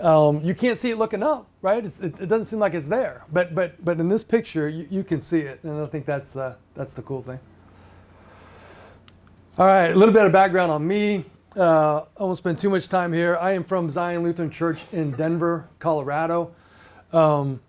Um, 0.00 0.40
you 0.42 0.54
can't 0.56 0.78
see 0.78 0.90
it 0.90 0.98
looking 0.98 1.22
up, 1.22 1.46
right? 1.62 1.84
It's, 1.84 2.00
it, 2.00 2.18
it 2.20 2.26
doesn't 2.26 2.46
seem 2.46 2.58
like 2.58 2.74
it's 2.74 2.86
there, 2.88 3.22
but 3.32 3.54
but 3.54 3.84
but 3.84 4.00
in 4.00 4.08
this 4.08 4.24
picture, 4.24 4.68
you, 4.68 4.88
you 4.90 5.04
can 5.04 5.20
see 5.20 5.40
it, 5.40 5.60
and 5.62 5.80
I 5.80 5.86
think 5.86 6.04
that's 6.04 6.32
the 6.32 6.56
that's 6.74 6.92
the 6.94 7.02
cool 7.02 7.22
thing. 7.22 7.38
All 9.56 9.66
right, 9.66 9.92
a 9.92 9.94
little 9.94 10.12
bit 10.12 10.24
of 10.24 10.32
background 10.32 10.72
on 10.72 10.84
me. 10.84 11.24
Uh, 11.56 12.02
I 12.18 12.24
won't 12.24 12.36
spend 12.36 12.58
too 12.58 12.68
much 12.70 12.88
time 12.88 13.12
here. 13.12 13.36
I 13.36 13.52
am 13.52 13.62
from 13.62 13.88
Zion 13.88 14.24
Lutheran 14.24 14.50
Church 14.50 14.82
in 14.90 15.12
Denver, 15.12 15.68
Colorado. 15.78 16.50
Um, 17.12 17.60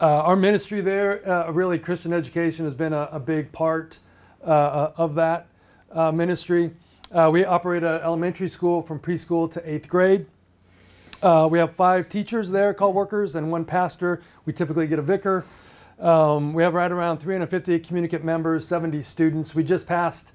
uh, 0.00 0.22
our 0.22 0.36
ministry 0.36 0.80
there, 0.80 1.28
uh, 1.30 1.50
really 1.50 1.78
Christian 1.78 2.14
education 2.14 2.64
has 2.64 2.72
been 2.72 2.94
a, 2.94 3.10
a 3.12 3.20
big 3.20 3.52
part 3.52 3.98
uh, 4.42 4.46
uh, 4.46 4.92
of 4.96 5.14
that 5.16 5.48
uh, 5.92 6.10
ministry. 6.12 6.70
We 7.12 7.44
operate 7.44 7.82
an 7.82 8.00
elementary 8.00 8.48
school 8.48 8.80
from 8.80 8.98
preschool 8.98 9.50
to 9.50 9.70
eighth 9.70 9.90
grade. 9.90 10.24
We 11.22 11.58
have 11.58 11.74
five 11.74 12.08
teachers 12.08 12.48
there, 12.48 12.72
call 12.72 12.94
workers, 12.94 13.36
and 13.36 13.52
one 13.52 13.66
pastor. 13.66 14.22
We 14.46 14.54
typically 14.54 14.86
get 14.86 14.98
a 14.98 15.02
vicar. 15.02 15.44
Um, 16.00 16.54
we 16.54 16.62
have 16.62 16.72
right 16.72 16.90
around 16.90 17.18
350 17.18 17.80
communicant 17.80 18.24
members, 18.24 18.66
70 18.66 19.02
students. 19.02 19.54
We 19.54 19.62
just 19.62 19.86
passed, 19.86 20.32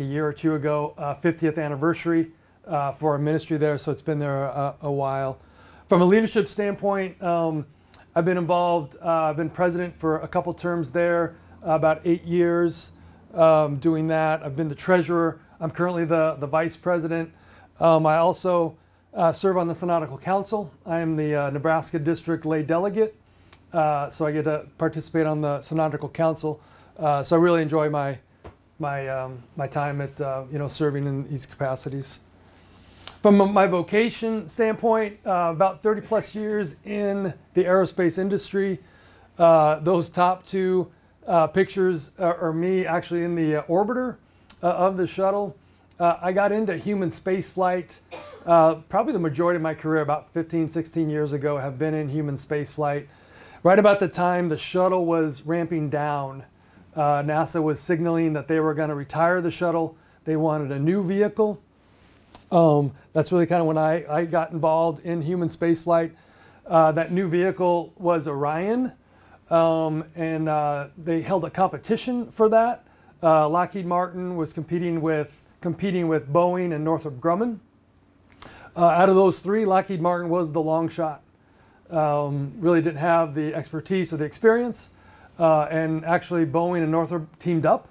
a 0.00 0.04
year 0.04 0.26
or 0.26 0.32
two 0.32 0.54
ago, 0.54 0.94
uh, 0.98 1.14
50th 1.14 1.58
anniversary 1.58 2.30
uh, 2.66 2.92
for 2.92 3.12
our 3.12 3.18
ministry 3.18 3.56
there, 3.56 3.78
so 3.78 3.92
it's 3.92 4.02
been 4.02 4.18
there 4.18 4.44
a, 4.44 4.74
a 4.82 4.90
while. 4.90 5.38
From 5.86 6.02
a 6.02 6.04
leadership 6.04 6.48
standpoint, 6.48 7.22
um, 7.22 7.66
I've 8.14 8.24
been 8.24 8.38
involved, 8.38 8.96
uh, 9.02 9.24
I've 9.24 9.36
been 9.36 9.50
president 9.50 9.98
for 9.98 10.18
a 10.20 10.28
couple 10.28 10.52
terms 10.52 10.90
there, 10.90 11.36
uh, 11.66 11.72
about 11.72 12.00
eight 12.04 12.24
years 12.24 12.92
um, 13.34 13.76
doing 13.76 14.08
that. 14.08 14.42
I've 14.42 14.56
been 14.56 14.68
the 14.68 14.74
treasurer. 14.74 15.40
I'm 15.60 15.70
currently 15.70 16.04
the, 16.04 16.36
the 16.38 16.46
vice 16.46 16.76
president. 16.76 17.32
Um, 17.78 18.06
I 18.06 18.16
also 18.16 18.76
uh, 19.14 19.32
serve 19.32 19.56
on 19.56 19.68
the 19.68 19.74
Synodical 19.74 20.18
Council. 20.18 20.72
I 20.84 21.00
am 21.00 21.16
the 21.16 21.34
uh, 21.34 21.50
Nebraska 21.50 21.98
District 21.98 22.44
Lay 22.44 22.62
Delegate, 22.62 23.14
uh, 23.72 24.08
so 24.10 24.26
I 24.26 24.32
get 24.32 24.44
to 24.44 24.66
participate 24.78 25.26
on 25.26 25.40
the 25.40 25.60
Synodical 25.60 26.08
Council. 26.08 26.60
Uh, 26.98 27.22
so 27.22 27.36
I 27.36 27.38
really 27.38 27.62
enjoy 27.62 27.90
my 27.90 28.18
my 28.78 29.08
um, 29.08 29.42
my 29.56 29.66
time 29.66 30.00
at 30.00 30.20
uh, 30.20 30.44
you 30.50 30.58
know 30.58 30.68
serving 30.68 31.06
in 31.06 31.28
these 31.28 31.46
capacities. 31.46 32.20
From 33.22 33.52
my 33.52 33.66
vocation 33.66 34.48
standpoint, 34.48 35.18
uh, 35.26 35.50
about 35.54 35.82
30 35.82 36.02
plus 36.02 36.34
years 36.34 36.76
in 36.84 37.34
the 37.54 37.64
aerospace 37.64 38.18
industry. 38.18 38.78
Uh, 39.38 39.80
those 39.80 40.08
top 40.08 40.46
two 40.46 40.90
uh, 41.26 41.46
pictures 41.48 42.12
are, 42.18 42.36
are 42.36 42.52
me 42.52 42.86
actually 42.86 43.24
in 43.24 43.34
the 43.34 43.56
uh, 43.56 43.62
orbiter 43.64 44.16
uh, 44.62 44.68
of 44.68 44.96
the 44.96 45.06
shuttle. 45.06 45.56
Uh, 45.98 46.18
I 46.22 46.32
got 46.32 46.52
into 46.52 46.76
human 46.76 47.10
space 47.10 47.50
flight 47.50 48.00
uh, 48.46 48.76
probably 48.88 49.12
the 49.12 49.18
majority 49.18 49.56
of 49.56 49.62
my 49.62 49.74
career, 49.74 50.02
about 50.02 50.32
15, 50.32 50.70
16 50.70 51.10
years 51.10 51.32
ago, 51.32 51.58
have 51.58 51.78
been 51.78 51.94
in 51.94 52.08
human 52.08 52.36
space 52.36 52.72
flight. 52.72 53.08
Right 53.64 53.78
about 53.78 53.98
the 53.98 54.06
time 54.06 54.48
the 54.48 54.56
shuttle 54.56 55.04
was 55.04 55.42
ramping 55.42 55.90
down, 55.90 56.44
uh, 56.96 57.22
NASA 57.22 57.62
was 57.62 57.78
signaling 57.78 58.32
that 58.32 58.48
they 58.48 58.58
were 58.58 58.74
going 58.74 58.88
to 58.88 58.94
retire 58.94 59.40
the 59.40 59.50
shuttle. 59.50 59.96
They 60.24 60.36
wanted 60.36 60.72
a 60.72 60.78
new 60.78 61.04
vehicle. 61.04 61.62
Um, 62.50 62.92
that's 63.12 63.30
really 63.30 63.46
kind 63.46 63.60
of 63.60 63.66
when 63.66 63.78
I, 63.78 64.04
I 64.12 64.24
got 64.24 64.52
involved 64.52 65.04
in 65.04 65.22
human 65.22 65.48
spaceflight. 65.48 66.12
Uh, 66.66 66.90
that 66.92 67.12
new 67.12 67.28
vehicle 67.28 67.92
was 67.96 68.26
Orion, 68.26 68.92
um, 69.50 70.04
and 70.16 70.48
uh, 70.48 70.88
they 70.98 71.22
held 71.22 71.44
a 71.44 71.50
competition 71.50 72.30
for 72.32 72.48
that. 72.48 72.84
Uh, 73.22 73.48
Lockheed 73.48 73.86
Martin 73.86 74.36
was 74.36 74.52
competing 74.52 75.00
with 75.00 75.42
competing 75.60 76.06
with 76.08 76.32
Boeing 76.32 76.74
and 76.74 76.84
Northrop 76.84 77.14
Grumman. 77.16 77.58
Uh, 78.76 78.86
out 78.86 79.08
of 79.08 79.16
those 79.16 79.38
three, 79.38 79.64
Lockheed 79.64 80.00
Martin 80.00 80.28
was 80.28 80.52
the 80.52 80.60
long 80.60 80.88
shot. 80.88 81.22
Um, 81.90 82.52
really 82.58 82.82
didn't 82.82 82.98
have 82.98 83.34
the 83.34 83.54
expertise 83.54 84.12
or 84.12 84.16
the 84.16 84.24
experience, 84.24 84.90
uh, 85.38 85.62
and 85.70 86.04
actually 86.04 86.46
Boeing 86.46 86.82
and 86.82 86.90
Northrop 86.90 87.38
teamed 87.38 87.66
up 87.66 87.88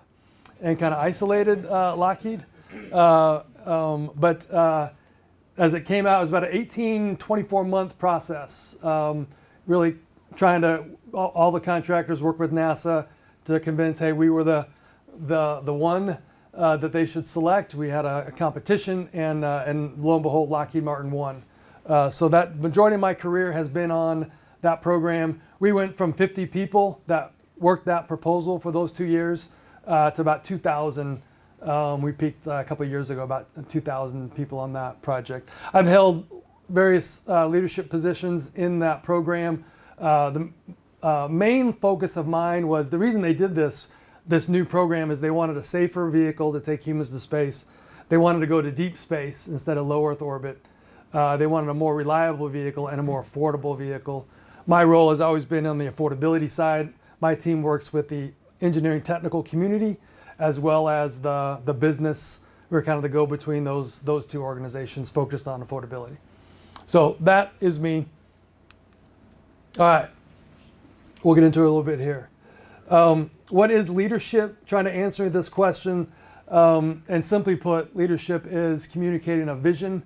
and 0.62 0.78
kind 0.80 0.94
of 0.94 1.00
isolated 1.00 1.66
uh, 1.66 1.96
Lockheed. 1.96 2.46
Uh, 2.92 3.42
um, 3.66 4.12
but 4.16 4.52
uh, 4.52 4.90
as 5.58 5.74
it 5.74 5.86
came 5.86 6.06
out, 6.06 6.20
it 6.20 6.22
was 6.22 6.30
about 6.30 6.44
an 6.46 6.52
18, 6.54 7.18
24 7.18 7.64
month 7.64 7.98
process. 7.98 8.82
Um, 8.84 9.28
really 9.68 9.96
trying 10.36 10.62
to, 10.62 10.86
all, 11.14 11.28
all 11.30 11.52
the 11.52 11.60
contractors 11.60 12.22
work 12.22 12.40
with 12.40 12.52
NASA 12.52 13.08
to 13.46 13.60
convince, 13.60 14.00
hey, 14.00 14.12
we 14.12 14.30
were 14.30 14.44
the, 14.44 14.68
the, 15.28 15.62
the 15.62 15.74
one 15.74 16.18
uh, 16.54 16.78
that 16.78 16.92
they 16.92 17.06
should 17.06 17.28
select. 17.28 17.76
We 17.76 17.90
had 17.90 18.06
a, 18.06 18.26
a 18.28 18.32
competition, 18.32 19.10
and, 19.14 19.46
uh, 19.46 19.64
and 19.66 20.04
lo 20.04 20.16
and 20.16 20.24
behold, 20.24 20.50
Lockheed 20.50 20.84
Martin 20.84 21.12
won. 21.12 21.44
So 22.10 22.28
that 22.30 22.58
majority 22.58 22.96
of 22.96 23.02
my 23.02 23.14
career 23.14 23.52
has 23.52 23.70
been 23.70 23.92
on 23.92 24.32
that 24.62 24.82
program. 24.82 25.42
We 25.60 25.72
went 25.72 25.96
from 25.96 26.12
50 26.12 26.48
people 26.48 27.02
that 27.08 27.35
worked 27.60 27.86
that 27.86 28.08
proposal 28.08 28.60
for 28.60 28.72
those 28.72 28.92
two 28.92 29.06
years 29.06 29.50
uh, 29.88 30.12
to 30.12 30.22
about 30.22 30.44
2,000. 30.44 31.22
Um, 31.62 32.02
we 32.02 32.12
peaked 32.12 32.48
uh, 32.48 32.56
a 32.56 32.64
couple 32.64 32.86
years 32.86 33.10
ago, 33.10 33.24
about 33.24 33.48
2,000 33.70 34.36
people 34.36 34.60
on 34.60 34.74
that 34.74 35.02
project. 35.02 35.50
I've 35.74 35.88
held 35.88 36.26
various 36.70 37.22
uh, 37.28 37.48
leadership 37.48 37.90
positions 37.90 38.52
in 38.56 38.80
that 38.80 39.04
program. 39.04 39.64
Uh, 39.98 40.30
the 40.30 40.50
uh, 41.02 41.28
main 41.30 41.74
focus 41.74 42.18
of 42.18 42.28
mine 42.28 42.68
was 42.68 42.90
the 42.90 42.98
reason 42.98 43.22
they 43.22 43.34
did 43.34 43.56
this 43.56 43.88
this 44.28 44.50
new 44.50 44.66
program 44.66 45.12
is 45.12 45.22
they 45.22 45.30
wanted 45.30 45.56
a 45.56 45.62
safer 45.62 46.10
vehicle 46.10 46.52
to 46.54 46.60
take 46.60 46.82
humans 46.82 47.10
to 47.10 47.20
space. 47.20 47.66
They 48.10 48.18
wanted 48.18 48.40
to 48.40 48.48
go 48.48 48.62
to 48.62 48.72
deep 48.72 48.98
space 48.98 49.48
instead 49.48 49.78
of 49.78 49.86
low 49.86 50.06
Earth 50.06 50.22
orbit. 50.22 50.60
Uh, 51.14 51.38
they 51.38 51.48
wanted 51.48 51.70
a 51.70 51.74
more 51.74 51.96
reliable 51.96 52.50
vehicle 52.50 52.88
and 52.88 53.00
a 53.00 53.04
more 53.04 53.24
affordable 53.24 53.78
vehicle. 53.78 54.28
My 54.66 54.84
role 54.84 55.12
has 55.12 55.22
always 55.22 55.46
been 55.46 55.66
on 55.66 55.78
the 55.78 55.86
affordability 55.86 56.50
side. 56.50 56.92
My 57.22 57.36
team 57.36 57.62
works 57.62 57.94
with 57.94 58.10
the 58.10 58.32
engineering 58.62 59.02
technical 59.02 59.44
community 59.44 59.98
as 60.40 60.60
well 60.60 60.90
as 60.90 61.20
the, 61.20 61.60
the 61.66 61.74
business. 61.74 62.42
We're 62.70 62.82
kind 62.82 62.98
of 62.98 63.04
the 63.04 63.10
go 63.10 63.26
between 63.26 63.64
those, 63.64 64.00
those 64.00 64.26
two 64.26 64.42
organizations 64.42 65.10
focused 65.10 65.48
on 65.48 65.64
affordability. 65.64 66.18
So 66.86 67.18
that 67.22 67.54
is 67.60 67.80
me. 67.80 68.06
All 69.80 69.86
right, 69.86 70.10
we'll 71.24 71.36
get 71.36 71.44
into 71.44 71.60
it 71.62 71.66
a 71.66 71.68
little 71.68 71.84
bit 71.84 72.00
here. 72.00 72.30
Um, 72.90 73.32
what 73.50 73.72
is 73.72 73.90
leadership? 73.90 74.66
Trying 74.66 74.86
to 74.86 74.92
answer 74.92 75.30
this 75.30 75.50
question. 75.50 76.12
Um, 76.48 77.04
and 77.08 77.26
simply 77.26 77.56
put, 77.56 77.96
leadership 77.96 78.46
is 78.48 78.86
communicating 78.86 79.50
a 79.50 79.56
vision 79.56 80.04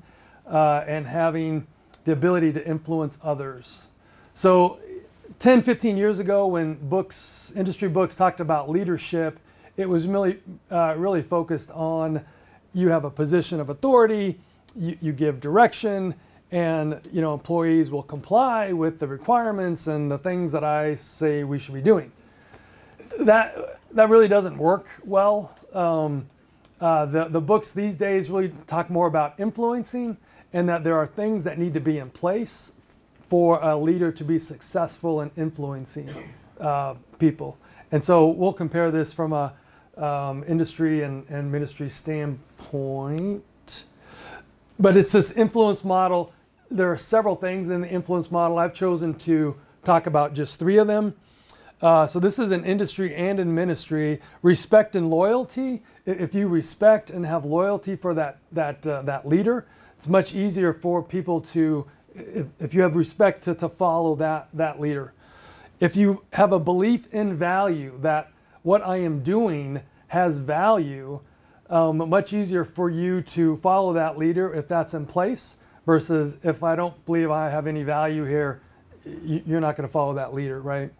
uh, 0.47 0.85
and 0.87 1.05
having 1.05 1.67
the 2.05 2.13
ability 2.13 2.53
to 2.53 2.65
influence 2.65 3.17
others. 3.21 3.87
So, 4.33 4.79
10, 5.39 5.61
15 5.61 5.95
years 5.95 6.19
ago, 6.19 6.47
when 6.47 6.75
books, 6.75 7.53
industry 7.55 7.87
books 7.87 8.13
talked 8.13 8.41
about 8.41 8.69
leadership, 8.69 9.39
it 9.77 9.87
was 9.87 10.05
really, 10.05 10.39
uh, 10.69 10.93
really 10.97 11.21
focused 11.21 11.71
on 11.71 12.23
you 12.73 12.89
have 12.89 13.05
a 13.05 13.09
position 13.09 13.61
of 13.61 13.69
authority, 13.69 14.37
you, 14.75 14.97
you 15.01 15.13
give 15.13 15.39
direction, 15.39 16.13
and 16.51 16.99
you 17.11 17.21
know 17.21 17.33
employees 17.33 17.91
will 17.91 18.03
comply 18.03 18.73
with 18.73 18.99
the 18.99 19.07
requirements 19.07 19.87
and 19.87 20.11
the 20.11 20.17
things 20.17 20.51
that 20.51 20.63
I 20.63 20.95
say 20.95 21.43
we 21.43 21.59
should 21.59 21.75
be 21.75 21.81
doing 21.81 22.11
that 23.19 23.79
that 23.91 24.09
really 24.09 24.27
doesn't 24.27 24.57
work 24.57 24.87
well. 25.03 25.55
Um, 25.73 26.27
uh, 26.81 27.05
the 27.05 27.25
the 27.25 27.41
books 27.41 27.71
these 27.71 27.95
days 27.95 28.29
really 28.29 28.51
talk 28.67 28.89
more 28.89 29.07
about 29.07 29.39
influencing, 29.39 30.17
and 30.53 30.67
that 30.69 30.83
there 30.83 30.97
are 30.97 31.05
things 31.05 31.43
that 31.43 31.59
need 31.59 31.73
to 31.73 31.79
be 31.79 31.97
in 31.97 32.09
place 32.09 32.71
for 33.29 33.59
a 33.61 33.77
leader 33.77 34.11
to 34.11 34.23
be 34.23 34.39
successful 34.39 35.21
in 35.21 35.31
influencing 35.37 36.09
uh, 36.59 36.95
people. 37.19 37.57
And 37.91 38.03
so 38.03 38.27
we'll 38.27 38.53
compare 38.53 38.91
this 38.91 39.13
from 39.13 39.33
a 39.33 39.53
um, 39.97 40.43
industry 40.47 41.03
and, 41.03 41.27
and 41.29 41.51
ministry 41.51 41.89
standpoint. 41.89 43.43
But 44.79 44.97
it's 44.97 45.11
this 45.11 45.31
influence 45.31 45.83
model. 45.83 46.33
There 46.71 46.91
are 46.91 46.97
several 46.97 47.35
things 47.35 47.69
in 47.69 47.81
the 47.81 47.89
influence 47.89 48.31
model. 48.31 48.57
I've 48.57 48.73
chosen 48.73 49.13
to 49.19 49.55
talk 49.83 50.07
about 50.07 50.33
just 50.33 50.59
three 50.59 50.77
of 50.77 50.87
them. 50.87 51.15
Uh, 51.81 52.05
so 52.05 52.19
this 52.19 52.39
is 52.39 52.51
in 52.51 52.65
industry 52.65 53.15
and 53.15 53.39
in 53.39 53.53
ministry. 53.53 54.21
Respect 54.41 54.95
and 54.95 55.09
loyalty. 55.09 55.81
If 56.05 56.35
you 56.35 56.47
respect 56.47 57.09
and 57.09 57.25
have 57.25 57.45
loyalty 57.45 57.95
for 57.95 58.13
that 58.15 58.39
that 58.51 58.85
uh, 58.85 59.01
that 59.03 59.27
leader, 59.27 59.65
it's 59.95 60.07
much 60.07 60.33
easier 60.33 60.73
for 60.73 61.01
people 61.01 61.39
to 61.41 61.85
if, 62.15 62.47
if 62.59 62.73
you 62.73 62.81
have 62.81 62.95
respect 62.95 63.43
to, 63.43 63.55
to 63.55 63.69
follow 63.69 64.15
that, 64.15 64.49
that 64.53 64.79
leader. 64.79 65.13
If 65.79 65.95
you 65.95 66.23
have 66.33 66.51
a 66.51 66.59
belief 66.59 67.11
in 67.13 67.37
value 67.37 67.97
that 68.01 68.31
what 68.63 68.85
I 68.85 68.97
am 68.97 69.23
doing 69.23 69.81
has 70.07 70.37
value, 70.37 71.21
um, 71.69 72.09
much 72.09 72.33
easier 72.33 72.63
for 72.63 72.89
you 72.89 73.21
to 73.21 73.55
follow 73.57 73.93
that 73.93 74.17
leader 74.17 74.53
if 74.53 74.67
that's 74.67 74.93
in 74.93 75.05
place 75.05 75.57
versus 75.85 76.37
if 76.43 76.63
I 76.63 76.75
don't 76.75 77.05
believe 77.05 77.31
I 77.31 77.49
have 77.49 77.67
any 77.67 77.83
value 77.83 78.25
here, 78.25 78.61
you're 79.05 79.61
not 79.61 79.77
going 79.77 79.87
to 79.87 79.91
follow 79.91 80.13
that 80.15 80.33
leader, 80.33 80.61
right? 80.61 80.91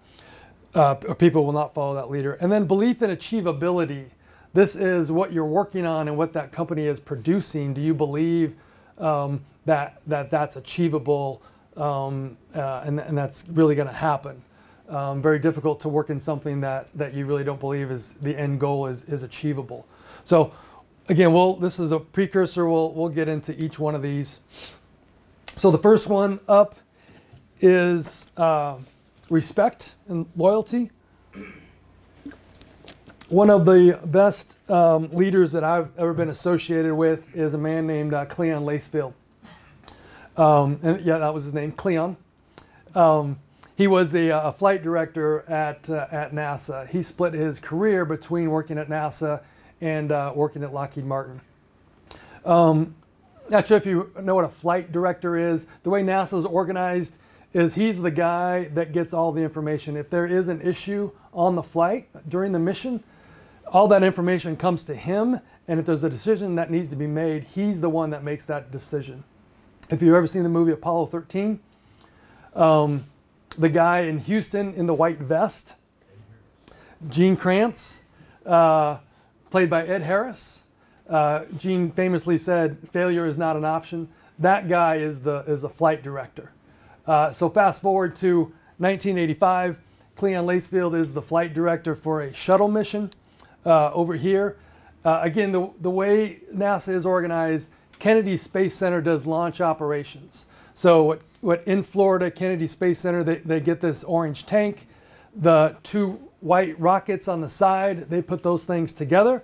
Uh, 0.74 0.96
people 0.96 1.44
will 1.44 1.54
not 1.54 1.74
follow 1.74 1.96
that 1.96 2.10
leader. 2.10 2.34
And 2.34 2.52
then 2.52 2.66
belief 2.66 3.02
in 3.02 3.10
achievability. 3.10 4.06
This 4.54 4.76
is 4.76 5.12
what 5.12 5.34
you're 5.34 5.46
working 5.46 5.86
on 5.86 6.08
and 6.08 6.18
what 6.18 6.34
that 6.34 6.52
company 6.52 6.86
is 6.86 7.00
producing. 7.00 7.74
Do 7.74 7.82
you 7.82 7.94
believe 7.94 8.56
um, 8.98 9.44
that, 9.70 10.02
that 10.08 10.30
that's 10.30 10.56
achievable 10.56 11.42
um, 11.78 12.38
uh, 12.56 12.82
and, 12.86 13.00
and 13.00 13.18
that's 13.18 13.48
really 13.50 13.76
going 13.76 13.88
to 13.88 13.94
happen? 13.94 14.42
Um, 14.90 15.22
very 15.22 15.38
difficult 15.38 15.80
to 15.82 15.90
work 15.90 16.10
in 16.10 16.20
something 16.20 16.60
that, 16.62 16.88
that 16.96 17.14
you 17.14 17.28
really 17.28 17.44
don't 17.44 17.60
believe 17.60 17.92
is 17.92 18.14
the 18.14 18.36
end 18.36 18.60
goal 18.60 18.88
is, 18.88 19.04
is 19.04 19.22
achievable. 19.22 19.86
So 20.24 20.52
again, 21.08 21.32
we'll, 21.32 21.56
this 21.56 21.80
is 21.80 21.92
a 21.92 22.00
precursor. 22.00 22.68
We'll, 22.68 22.92
we'll 22.94 23.10
get 23.10 23.28
into 23.28 23.54
each 23.64 23.78
one 23.78 23.94
of 23.94 24.02
these. 24.02 24.40
So 25.56 25.70
the 25.70 25.78
first 25.78 26.08
one 26.08 26.40
up 26.48 26.76
is 27.62 28.30
uh, 28.38 28.78
respect 29.30 29.96
and 30.08 30.26
loyalty. 30.36 30.90
One 33.28 33.52
of 33.52 33.66
the 33.66 34.00
best 34.06 34.58
um, 34.72 35.10
leaders 35.12 35.52
that 35.52 35.64
I've 35.64 35.96
ever 36.00 36.14
been 36.14 36.30
associated 36.30 36.96
with 36.96 37.36
is 37.36 37.54
a 37.54 37.60
man 37.60 37.86
named 37.86 38.16
uh, 38.16 38.26
Cleon 38.26 38.64
Lacefield. 38.64 39.14
Um, 40.40 40.80
yeah, 41.04 41.18
that 41.18 41.34
was 41.34 41.44
his 41.44 41.54
name, 41.54 41.74
Cleon. 41.74 42.16
Um, 42.96 43.40
he 43.76 43.88
was 43.88 44.14
the 44.14 44.32
uh, 44.32 44.52
flight 44.54 44.82
director 44.82 45.42
at, 45.52 45.90
uh, 45.90 46.08
at 46.12 46.32
NASA. 46.32 46.88
He 46.88 47.02
split 47.02 47.34
his 47.34 47.60
career 47.60 48.06
between 48.06 48.50
working 48.50 48.78
at 48.78 48.88
NASA 48.88 49.44
and 49.82 50.14
uh, 50.14 50.32
working 50.34 50.64
at 50.64 50.74
Lockheed 50.74 51.06
Martin. 51.06 51.42
Um, 52.46 52.96
not 53.50 53.68
sure 53.68 53.76
if 53.76 53.86
you 53.86 54.14
know 54.22 54.34
what 54.34 54.46
a 54.46 54.50
flight 54.50 54.94
director 54.94 55.36
is. 55.36 55.68
The 55.84 55.90
way 55.90 56.04
NASA 56.04 56.38
is 56.38 56.46
organized 56.46 57.18
is 57.52 57.76
he's 57.76 58.02
the 58.02 58.12
guy 58.12 58.70
that 58.76 58.94
gets 58.94 59.14
all 59.14 59.34
the 59.34 59.42
information. 59.42 59.98
If 59.98 60.10
there 60.10 60.26
is 60.26 60.48
an 60.48 60.62
issue 60.62 61.12
on 61.34 61.56
the 61.56 61.64
flight 61.64 62.08
during 62.30 62.54
the 62.54 62.60
mission, 62.60 63.04
all 63.68 63.90
that 63.90 64.04
information 64.04 64.56
comes 64.56 64.86
to 64.86 64.96
him. 64.96 65.42
And 65.68 65.82
if 65.82 65.86
there's 65.86 66.06
a 66.06 66.10
decision 66.10 66.56
that 66.56 66.72
needs 66.72 66.88
to 66.88 66.96
be 66.96 67.08
made, 67.08 67.44
he's 67.44 67.82
the 67.82 67.90
one 67.90 68.12
that 68.12 68.24
makes 68.24 68.46
that 68.46 68.72
decision. 68.72 69.26
If 69.90 70.04
you've 70.04 70.14
ever 70.14 70.28
seen 70.28 70.44
the 70.44 70.50
movie 70.50 70.72
Apollo 70.72 71.08
13, 71.08 71.60
um, 72.56 73.06
the 73.58 73.70
guy 73.70 74.02
in 74.02 74.20
Houston 74.20 74.76
in 74.76 74.86
the 74.86 74.94
white 74.94 75.18
vest, 75.18 75.76
Gene 77.08 77.36
Kranz, 77.36 78.02
uh, 78.46 79.00
played 79.50 79.68
by 79.68 79.86
Ed 79.88 80.04
Harris. 80.04 80.66
Uh, 81.10 81.46
Gene 81.58 81.90
famously 81.90 82.38
said, 82.38 82.78
"Failure 82.92 83.26
is 83.26 83.36
not 83.36 83.56
an 83.56 83.66
option." 83.66 84.10
That 84.38 84.68
guy 84.68 84.98
is 84.98 85.22
the 85.22 85.44
is 85.48 85.62
the 85.62 85.70
flight 85.70 86.04
director. 86.04 86.52
Uh, 87.08 87.32
so 87.32 87.50
fast 87.50 87.82
forward 87.82 88.16
to 88.18 88.54
1985, 88.78 89.80
Cleon 90.16 90.46
Lacefield 90.46 90.96
is 90.96 91.14
the 91.14 91.22
flight 91.24 91.56
director 91.56 91.96
for 91.96 92.22
a 92.22 92.32
shuttle 92.32 92.68
mission 92.68 93.10
uh, 93.66 93.92
over 93.94 94.14
here. 94.14 94.58
Uh, 95.04 95.20
again, 95.24 95.52
the 95.52 95.68
the 95.82 95.90
way 95.90 96.42
NASA 96.54 96.94
is 96.94 97.08
organized, 97.08 97.70
Kennedy 98.00 98.38
Space 98.38 98.74
Center 98.74 99.02
does 99.02 99.26
launch 99.26 99.62
operations. 99.62 100.46
So 100.74 101.04
what 101.04 101.22
what 101.42 101.64
in 101.66 101.84
Florida, 101.84 102.30
Kennedy 102.30 102.68
Space 102.68 103.00
Center, 103.00 103.24
they, 103.24 103.38
they 103.38 103.60
get 103.60 103.80
this 103.80 104.04
orange 104.04 104.46
tank, 104.46 104.88
the 105.36 105.76
two 105.84 106.20
white 106.42 106.80
rockets 106.80 107.28
on 107.28 107.42
the 107.42 107.50
side, 107.50 108.10
they 108.10 108.22
put 108.22 108.44
those 108.44 108.66
things 108.66 108.94
together. 108.94 109.44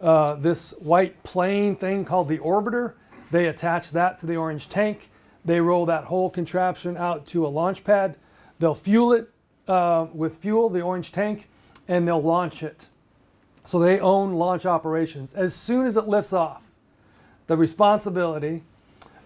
Uh, 0.00 0.34
this 0.34 0.72
white 0.80 1.22
plane 1.22 1.76
thing 1.76 2.04
called 2.04 2.28
the 2.28 2.38
orbiter, 2.38 2.94
they 3.30 3.46
attach 3.46 3.90
that 3.92 4.18
to 4.18 4.26
the 4.26 4.36
orange 4.36 4.68
tank. 4.68 5.10
They 5.44 5.60
roll 5.60 5.86
that 5.86 6.04
whole 6.04 6.28
contraption 6.28 6.96
out 6.96 7.26
to 7.28 7.46
a 7.46 7.48
launch 7.48 7.84
pad. 7.84 8.16
They'll 8.58 8.74
fuel 8.74 9.12
it 9.12 9.30
uh, 9.68 10.06
with 10.12 10.36
fuel, 10.36 10.68
the 10.68 10.82
orange 10.82 11.12
tank, 11.12 11.48
and 11.88 12.06
they'll 12.06 12.22
launch 12.22 12.62
it. 12.62 12.88
So 13.64 13.78
they 13.78 14.00
own 14.00 14.34
launch 14.34 14.66
operations. 14.66 15.32
As 15.32 15.54
soon 15.54 15.86
as 15.86 15.96
it 15.96 16.06
lifts 16.08 16.32
off, 16.32 16.62
the 17.50 17.56
responsibility 17.56 18.62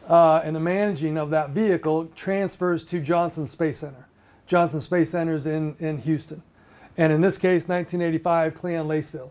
uh, 0.08 0.37
and 0.37 0.56
the 0.56 0.60
managing 0.60 1.18
of 1.18 1.28
that 1.28 1.50
vehicle 1.50 2.06
transfers 2.16 2.82
to 2.82 2.98
Johnson 2.98 3.46
Space 3.46 3.76
Center. 3.76 4.08
Johnson 4.46 4.80
Space 4.80 5.10
Center 5.10 5.34
is 5.34 5.44
in, 5.44 5.76
in 5.78 5.98
Houston. 5.98 6.42
And 6.96 7.12
in 7.12 7.20
this 7.20 7.37
case, 7.37 7.68
1985, 7.68 8.54
Cleon 8.54 8.88
Lacefield. 8.88 9.28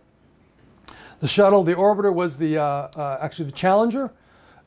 The 1.22 1.28
shuttle, 1.28 1.64
the 1.64 1.74
orbiter 1.74 2.14
was 2.14 2.38
the, 2.38 2.60
uh, 2.60 2.64
uh, 2.64 3.18
actually 3.20 3.46
the 3.46 3.54
Challenger. 3.54 4.12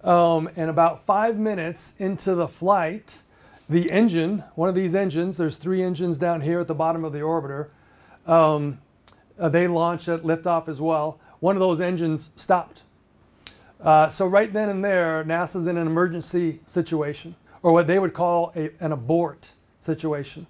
Um, 0.02 0.50
and 0.56 0.70
about 0.70 1.06
five 1.06 1.38
minutes 1.38 1.94
into 2.00 2.34
the 2.34 2.48
flight, 2.48 3.22
the 3.68 3.88
engine, 3.92 4.42
one 4.56 4.68
of 4.68 4.74
these 4.74 4.96
engines, 4.96 5.36
there's 5.36 5.56
three 5.56 5.84
engines 5.84 6.18
down 6.18 6.40
here 6.40 6.58
at 6.58 6.66
the 6.66 6.74
bottom 6.74 7.04
of 7.04 7.12
the 7.12 7.20
orbiter, 7.20 7.68
um, 8.26 8.80
uh, 9.38 9.48
they 9.48 9.68
launched 9.68 10.08
at 10.08 10.24
liftoff 10.24 10.66
as 10.66 10.80
well. 10.80 11.20
One 11.38 11.54
of 11.54 11.60
those 11.60 11.80
engines 11.80 12.32
stopped. 12.34 12.82
Uh, 13.80 14.08
so 14.08 14.26
right 14.26 14.52
then 14.52 14.68
and 14.68 14.84
there, 14.84 15.24
NASA's 15.24 15.66
in 15.66 15.76
an 15.76 15.86
emergency 15.86 16.60
situation, 16.64 17.34
or 17.62 17.72
what 17.72 17.86
they 17.86 17.98
would 17.98 18.14
call 18.14 18.52
a, 18.56 18.70
an 18.80 18.92
abort 18.92 19.52
situation. 19.80 20.46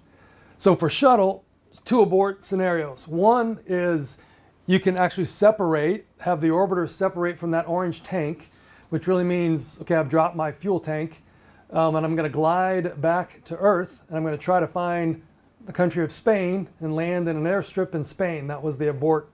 So 0.57 0.75
for 0.75 0.89
shuttle, 0.89 1.43
two 1.85 2.01
abort 2.01 2.43
scenarios. 2.43 3.07
One 3.07 3.59
is 3.65 4.17
you 4.65 4.79
can 4.79 4.97
actually 4.97 5.25
separate, 5.25 6.05
have 6.19 6.41
the 6.41 6.49
orbiter 6.49 6.89
separate 6.89 7.37
from 7.39 7.51
that 7.51 7.67
orange 7.67 8.03
tank, 8.03 8.49
which 8.89 9.07
really 9.07 9.23
means, 9.23 9.79
okay, 9.81 9.95
I've 9.95 10.09
dropped 10.09 10.35
my 10.35 10.51
fuel 10.51 10.79
tank, 10.79 11.23
um, 11.71 11.95
and 11.95 12.05
I'm 12.05 12.15
going 12.15 12.29
to 12.29 12.33
glide 12.33 13.01
back 13.01 13.43
to 13.45 13.57
Earth, 13.57 14.03
and 14.07 14.17
I'm 14.17 14.23
going 14.23 14.37
to 14.37 14.43
try 14.43 14.59
to 14.59 14.67
find 14.67 15.21
the 15.65 15.73
country 15.73 16.03
of 16.03 16.11
Spain 16.11 16.69
and 16.79 16.95
land 16.95 17.27
in 17.27 17.35
an 17.35 17.43
airstrip 17.43 17.93
in 17.93 18.03
Spain. 18.03 18.47
That 18.47 18.63
was 18.63 18.77
the 18.77 18.89
abort 18.89 19.29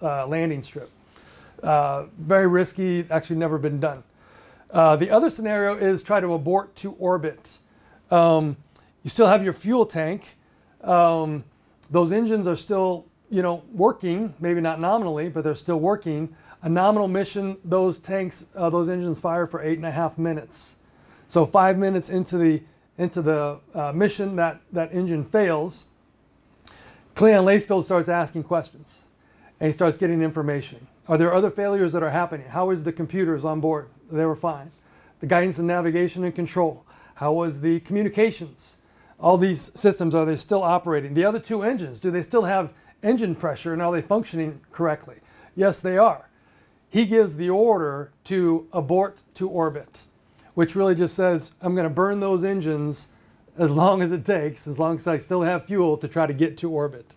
uh, 0.00 0.26
landing 0.26 0.62
strip. 0.62 0.90
Uh, 1.62 2.06
very 2.18 2.46
risky, 2.46 3.06
actually 3.10 3.36
never 3.36 3.58
been 3.58 3.80
done. 3.80 4.02
Uh, 4.70 4.96
the 4.96 5.10
other 5.10 5.30
scenario 5.30 5.76
is 5.76 6.02
try 6.02 6.20
to 6.20 6.34
abort 6.34 6.74
to 6.76 6.92
orbit. 6.92 7.58
Um, 8.10 8.56
you 9.02 9.10
still 9.10 9.26
have 9.26 9.42
your 9.42 9.52
fuel 9.52 9.86
tank. 9.86 10.36
Um, 10.82 11.44
those 11.90 12.12
engines 12.12 12.48
are 12.48 12.56
still, 12.56 13.06
you 13.30 13.42
know, 13.42 13.62
working. 13.72 14.34
Maybe 14.40 14.60
not 14.60 14.80
nominally, 14.80 15.28
but 15.28 15.44
they're 15.44 15.54
still 15.54 15.80
working. 15.80 16.34
A 16.62 16.68
nominal 16.68 17.06
mission, 17.06 17.56
those 17.64 17.98
tanks, 17.98 18.44
uh, 18.56 18.70
those 18.70 18.88
engines 18.88 19.20
fire 19.20 19.46
for 19.46 19.62
eight 19.62 19.76
and 19.76 19.86
a 19.86 19.90
half 19.90 20.18
minutes. 20.18 20.76
So 21.28 21.46
five 21.46 21.78
minutes 21.78 22.10
into 22.10 22.38
the 22.38 22.62
into 22.98 23.20
the 23.20 23.60
uh, 23.74 23.92
mission, 23.92 24.36
that 24.36 24.60
that 24.72 24.92
engine 24.92 25.24
fails. 25.24 25.84
Cleon 27.14 27.44
Lacefield 27.44 27.84
starts 27.84 28.08
asking 28.08 28.42
questions, 28.44 29.06
and 29.60 29.68
he 29.68 29.72
starts 29.72 29.96
getting 29.96 30.22
information. 30.22 30.86
Are 31.08 31.16
there 31.16 31.32
other 31.32 31.50
failures 31.50 31.92
that 31.92 32.02
are 32.02 32.10
happening? 32.10 32.48
How 32.48 32.70
is 32.70 32.82
the 32.82 32.92
computers 32.92 33.44
on 33.44 33.60
board? 33.60 33.88
They 34.10 34.26
were 34.26 34.36
fine. 34.36 34.72
The 35.20 35.26
guidance 35.26 35.58
and 35.58 35.66
navigation 35.66 36.24
and 36.24 36.34
control. 36.34 36.84
How 37.14 37.32
was 37.32 37.60
the 37.60 37.80
communications? 37.80 38.76
All 39.20 39.38
these 39.38 39.70
systems, 39.78 40.14
are 40.14 40.24
they 40.24 40.36
still 40.36 40.62
operating? 40.62 41.14
The 41.14 41.24
other 41.24 41.38
two 41.38 41.62
engines, 41.62 42.00
do 42.00 42.10
they 42.10 42.22
still 42.22 42.44
have 42.44 42.72
engine 43.02 43.34
pressure 43.34 43.72
and 43.72 43.80
are 43.80 43.92
they 43.92 44.02
functioning 44.02 44.60
correctly? 44.72 45.20
Yes, 45.54 45.80
they 45.80 45.96
are. 45.96 46.28
He 46.88 47.06
gives 47.06 47.36
the 47.36 47.50
order 47.50 48.10
to 48.24 48.66
abort 48.72 49.18
to 49.34 49.48
orbit, 49.48 50.06
which 50.54 50.74
really 50.74 50.94
just 50.94 51.14
says, 51.14 51.52
I'm 51.62 51.74
going 51.74 51.88
to 51.88 51.90
burn 51.90 52.20
those 52.20 52.44
engines 52.44 53.08
as 53.56 53.70
long 53.70 54.02
as 54.02 54.12
it 54.12 54.24
takes, 54.24 54.66
as 54.66 54.78
long 54.78 54.96
as 54.96 55.06
I 55.06 55.16
still 55.16 55.42
have 55.42 55.66
fuel 55.66 55.96
to 55.98 56.08
try 56.08 56.26
to 56.26 56.34
get 56.34 56.58
to 56.58 56.70
orbit. 56.70 57.16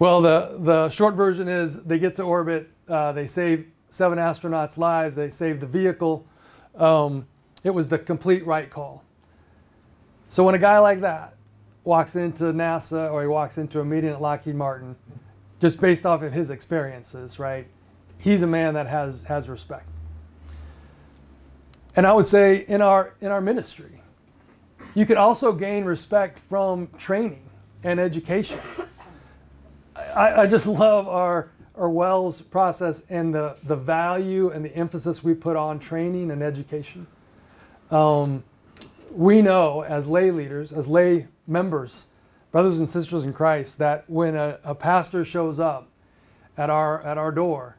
Well, 0.00 0.22
the, 0.22 0.56
the 0.60 0.88
short 0.88 1.14
version 1.14 1.46
is 1.46 1.76
they 1.82 1.98
get 1.98 2.14
to 2.14 2.22
orbit, 2.22 2.70
uh, 2.88 3.12
they 3.12 3.26
save 3.26 3.66
seven 3.90 4.18
astronauts' 4.18 4.78
lives, 4.78 5.14
they 5.14 5.28
save 5.28 5.60
the 5.60 5.66
vehicle. 5.66 6.26
Um, 6.74 7.26
it 7.64 7.70
was 7.70 7.90
the 7.90 7.98
complete 7.98 8.46
right 8.46 8.70
call. 8.70 9.04
So 10.30 10.42
when 10.42 10.54
a 10.54 10.58
guy 10.58 10.78
like 10.78 11.02
that 11.02 11.34
walks 11.84 12.16
into 12.16 12.44
NASA 12.44 13.12
or 13.12 13.20
he 13.20 13.28
walks 13.28 13.58
into 13.58 13.80
a 13.80 13.84
meeting 13.84 14.08
at 14.08 14.22
Lockheed 14.22 14.54
Martin, 14.54 14.96
just 15.60 15.78
based 15.82 16.06
off 16.06 16.22
of 16.22 16.32
his 16.32 16.48
experiences, 16.48 17.38
right? 17.38 17.66
He's 18.16 18.40
a 18.40 18.46
man 18.46 18.72
that 18.74 18.86
has 18.86 19.24
has 19.24 19.50
respect. 19.50 19.86
And 21.94 22.06
I 22.06 22.14
would 22.14 22.26
say 22.26 22.64
in 22.68 22.80
our 22.80 23.12
in 23.20 23.30
our 23.30 23.42
ministry, 23.42 24.00
you 24.94 25.04
can 25.04 25.18
also 25.18 25.52
gain 25.52 25.84
respect 25.84 26.38
from 26.38 26.88
training 26.96 27.50
and 27.84 28.00
education. 28.00 28.60
I, 30.14 30.42
I 30.42 30.46
just 30.46 30.66
love 30.66 31.08
our 31.08 31.50
our 31.80 31.88
WELS 31.88 32.42
process 32.42 33.02
and 33.08 33.34
the, 33.34 33.56
the 33.64 33.76
value 33.76 34.50
and 34.50 34.62
the 34.62 34.76
emphasis 34.76 35.24
we 35.24 35.32
put 35.32 35.56
on 35.56 35.78
training 35.78 36.30
and 36.30 36.42
education. 36.42 37.06
Um, 37.90 38.44
we 39.10 39.40
know 39.40 39.82
as 39.82 40.06
lay 40.06 40.30
leaders, 40.30 40.74
as 40.74 40.86
lay 40.86 41.26
members, 41.46 42.06
brothers 42.52 42.80
and 42.80 42.88
sisters 42.88 43.24
in 43.24 43.32
Christ, 43.32 43.78
that 43.78 44.04
when 44.08 44.36
a, 44.36 44.58
a 44.62 44.74
pastor 44.74 45.24
shows 45.24 45.58
up 45.58 45.88
at 46.58 46.68
our 46.68 47.02
at 47.02 47.16
our 47.16 47.32
door, 47.32 47.76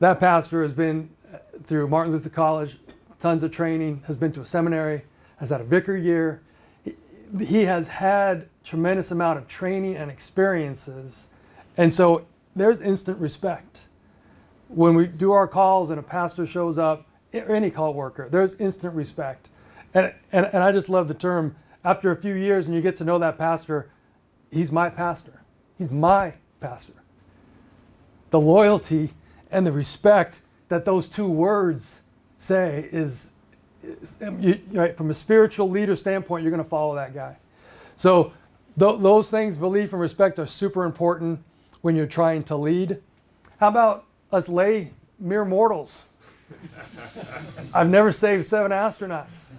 that 0.00 0.18
pastor 0.18 0.62
has 0.62 0.72
been 0.72 1.08
uh, 1.32 1.38
through 1.62 1.86
Martin 1.86 2.12
Luther 2.12 2.28
College, 2.28 2.78
tons 3.20 3.44
of 3.44 3.52
training, 3.52 4.02
has 4.06 4.16
been 4.16 4.32
to 4.32 4.40
a 4.40 4.44
seminary, 4.44 5.02
has 5.36 5.50
had 5.50 5.60
a 5.60 5.64
vicar 5.64 5.96
year. 5.96 6.42
He, 6.84 6.96
he 7.38 7.62
has 7.62 7.86
had 7.86 8.48
tremendous 8.64 9.12
amount 9.12 9.38
of 9.38 9.46
training 9.46 9.96
and 9.96 10.10
experiences, 10.10 11.28
and 11.76 11.92
so 11.92 12.26
there's 12.54 12.80
instant 12.80 13.18
respect 13.18 13.82
when 14.74 14.94
we 14.94 15.06
do 15.06 15.32
our 15.32 15.46
calls 15.46 15.90
and 15.90 15.98
a 15.98 16.02
pastor 16.02 16.46
shows 16.46 16.78
up, 16.78 17.06
or 17.34 17.54
any 17.54 17.70
call 17.70 17.94
worker, 17.94 18.28
there's 18.30 18.54
instant 18.54 18.94
respect. 18.94 19.48
And, 19.94 20.14
and, 20.32 20.46
and 20.46 20.62
I 20.62 20.72
just 20.72 20.88
love 20.88 21.08
the 21.08 21.14
term 21.14 21.56
after 21.84 22.10
a 22.10 22.16
few 22.16 22.34
years 22.34 22.66
and 22.66 22.74
you 22.74 22.80
get 22.80 22.96
to 22.96 23.04
know 23.04 23.18
that 23.18 23.38
pastor, 23.38 23.90
he's 24.50 24.72
my 24.72 24.88
pastor. 24.88 25.42
He's 25.76 25.90
my 25.90 26.34
pastor. 26.60 26.94
The 28.30 28.40
loyalty 28.40 29.10
and 29.50 29.66
the 29.66 29.72
respect 29.72 30.40
that 30.68 30.84
those 30.84 31.06
two 31.06 31.28
words 31.28 32.02
say 32.38 32.88
is, 32.92 33.32
is 33.82 34.16
um, 34.22 34.40
you, 34.40 34.60
right, 34.72 34.96
from 34.96 35.10
a 35.10 35.14
spiritual 35.14 35.68
leader 35.68 35.96
standpoint, 35.96 36.42
you're 36.42 36.52
going 36.52 36.64
to 36.64 36.68
follow 36.68 36.94
that 36.94 37.14
guy. 37.14 37.36
So 37.96 38.32
th- 38.78 39.00
those 39.00 39.30
things, 39.30 39.58
belief 39.58 39.92
and 39.92 40.00
respect, 40.00 40.38
are 40.38 40.46
super 40.46 40.84
important 40.84 41.40
when 41.82 41.94
you're 41.94 42.06
trying 42.06 42.42
to 42.44 42.56
lead. 42.56 43.00
How 43.60 43.68
about 43.68 44.06
us 44.32 44.48
lay 44.48 44.92
mere 45.18 45.44
mortals? 45.44 46.06
I've 47.74 47.90
never 47.90 48.12
saved 48.12 48.44
seven 48.44 48.72
astronauts. 48.72 49.56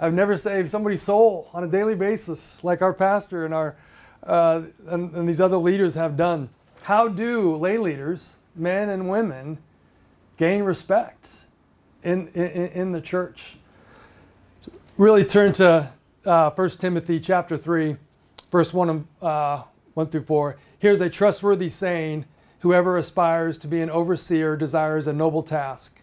I've 0.00 0.14
never 0.14 0.36
saved 0.36 0.68
somebody's 0.68 1.02
soul 1.02 1.48
on 1.52 1.62
a 1.62 1.68
daily 1.68 1.94
basis, 1.94 2.62
like 2.64 2.82
our 2.82 2.92
pastor 2.92 3.44
and 3.44 3.54
our 3.54 3.76
uh, 4.24 4.62
and, 4.86 5.12
and 5.14 5.28
these 5.28 5.40
other 5.40 5.56
leaders 5.56 5.94
have 5.94 6.16
done. 6.16 6.48
How 6.82 7.08
do 7.08 7.56
lay 7.56 7.76
leaders, 7.78 8.36
men 8.54 8.88
and 8.88 9.08
women, 9.08 9.58
gain 10.36 10.62
respect 10.62 11.44
in 12.02 12.28
in, 12.28 12.68
in 12.68 12.92
the 12.92 13.00
church? 13.00 13.58
Really 14.96 15.24
turn 15.24 15.52
to 15.54 15.92
uh, 16.24 16.50
1 16.50 16.70
Timothy 16.70 17.18
chapter 17.18 17.56
3, 17.56 17.96
verse 18.50 18.72
1, 18.74 19.06
uh, 19.22 19.62
1 19.94 20.06
through 20.08 20.24
4. 20.24 20.56
Here's 20.82 21.00
a 21.00 21.08
trustworthy 21.08 21.68
saying 21.68 22.24
Whoever 22.62 22.96
aspires 22.96 23.56
to 23.58 23.68
be 23.68 23.80
an 23.80 23.88
overseer 23.88 24.56
desires 24.56 25.06
a 25.06 25.12
noble 25.12 25.44
task. 25.44 26.02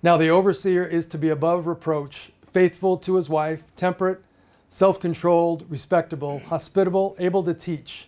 Now, 0.00 0.16
the 0.16 0.28
overseer 0.28 0.84
is 0.84 1.06
to 1.06 1.18
be 1.18 1.28
above 1.28 1.66
reproach, 1.66 2.30
faithful 2.52 2.96
to 2.98 3.16
his 3.16 3.28
wife, 3.28 3.64
temperate, 3.74 4.22
self 4.68 5.00
controlled, 5.00 5.66
respectable, 5.68 6.38
hospitable, 6.38 7.16
able 7.18 7.42
to 7.42 7.52
teach, 7.52 8.06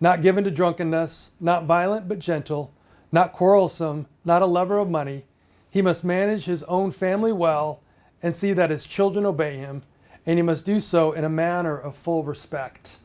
not 0.00 0.20
given 0.20 0.42
to 0.42 0.50
drunkenness, 0.50 1.30
not 1.38 1.66
violent 1.66 2.08
but 2.08 2.18
gentle, 2.18 2.74
not 3.12 3.32
quarrelsome, 3.32 4.08
not 4.24 4.42
a 4.42 4.46
lover 4.46 4.78
of 4.78 4.90
money. 4.90 5.26
He 5.70 5.80
must 5.80 6.02
manage 6.02 6.46
his 6.46 6.64
own 6.64 6.90
family 6.90 7.32
well 7.32 7.80
and 8.20 8.34
see 8.34 8.52
that 8.52 8.70
his 8.70 8.84
children 8.84 9.24
obey 9.24 9.58
him, 9.58 9.84
and 10.26 10.40
he 10.40 10.42
must 10.42 10.64
do 10.64 10.80
so 10.80 11.12
in 11.12 11.22
a 11.22 11.28
manner 11.28 11.78
of 11.78 11.94
full 11.94 12.24
respect. 12.24 12.98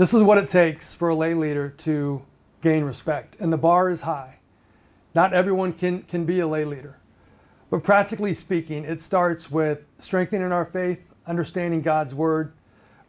This 0.00 0.14
is 0.14 0.22
what 0.22 0.38
it 0.38 0.48
takes 0.48 0.94
for 0.94 1.10
a 1.10 1.14
lay 1.14 1.34
leader 1.34 1.68
to 1.68 2.22
gain 2.62 2.84
respect, 2.84 3.36
and 3.38 3.52
the 3.52 3.58
bar 3.58 3.90
is 3.90 4.00
high. 4.00 4.36
Not 5.14 5.34
everyone 5.34 5.74
can, 5.74 6.04
can 6.04 6.24
be 6.24 6.40
a 6.40 6.46
lay 6.46 6.64
leader. 6.64 6.96
But 7.68 7.82
practically 7.84 8.32
speaking, 8.32 8.86
it 8.86 9.02
starts 9.02 9.50
with 9.50 9.80
strengthening 9.98 10.52
our 10.52 10.64
faith, 10.64 11.12
understanding 11.26 11.82
God's 11.82 12.14
word, 12.14 12.54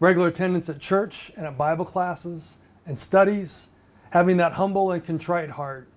regular 0.02 0.28
attendance 0.28 0.68
at 0.68 0.82
church 0.82 1.32
and 1.38 1.46
at 1.46 1.58
Bible 1.58 1.86
classes 1.86 2.58
and 2.86 3.00
studies, 3.00 3.70
having 4.10 4.36
that 4.36 4.52
humble 4.52 4.92
and 4.92 5.02
contrite 5.02 5.52
heart. 5.52 5.88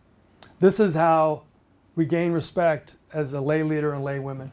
This 0.60 0.78
is 0.78 0.94
how 0.94 1.42
we 1.96 2.06
gain 2.06 2.30
respect 2.30 2.98
as 3.12 3.32
a 3.32 3.40
lay 3.40 3.64
leader 3.64 3.94
and 3.94 4.04
lay 4.04 4.20
women. 4.20 4.52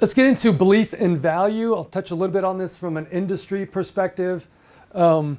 Let's 0.00 0.12
get 0.12 0.26
into 0.26 0.52
belief 0.52 0.92
and 0.92 1.20
value. 1.20 1.72
I'll 1.72 1.84
touch 1.84 2.10
a 2.10 2.16
little 2.16 2.32
bit 2.32 2.42
on 2.42 2.58
this 2.58 2.76
from 2.76 2.96
an 2.96 3.06
industry 3.12 3.64
perspective. 3.64 4.48
Um, 4.92 5.38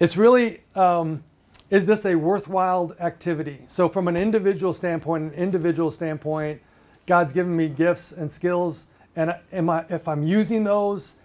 it's 0.00 0.16
really, 0.16 0.62
um, 0.74 1.22
is 1.68 1.84
this 1.84 2.06
a 2.06 2.14
worthwhile 2.14 2.96
activity? 2.98 3.60
So, 3.66 3.90
from 3.90 4.08
an 4.08 4.16
individual 4.16 4.72
standpoint, 4.72 5.24
an 5.24 5.38
individual 5.38 5.90
standpoint, 5.90 6.62
God's 7.04 7.34
given 7.34 7.54
me 7.54 7.68
gifts 7.68 8.10
and 8.10 8.32
skills, 8.32 8.86
and 9.16 9.36
am 9.52 9.68
I, 9.68 9.84
if 9.90 10.08
I'm 10.08 10.22
using 10.22 10.64
those, 10.64 11.16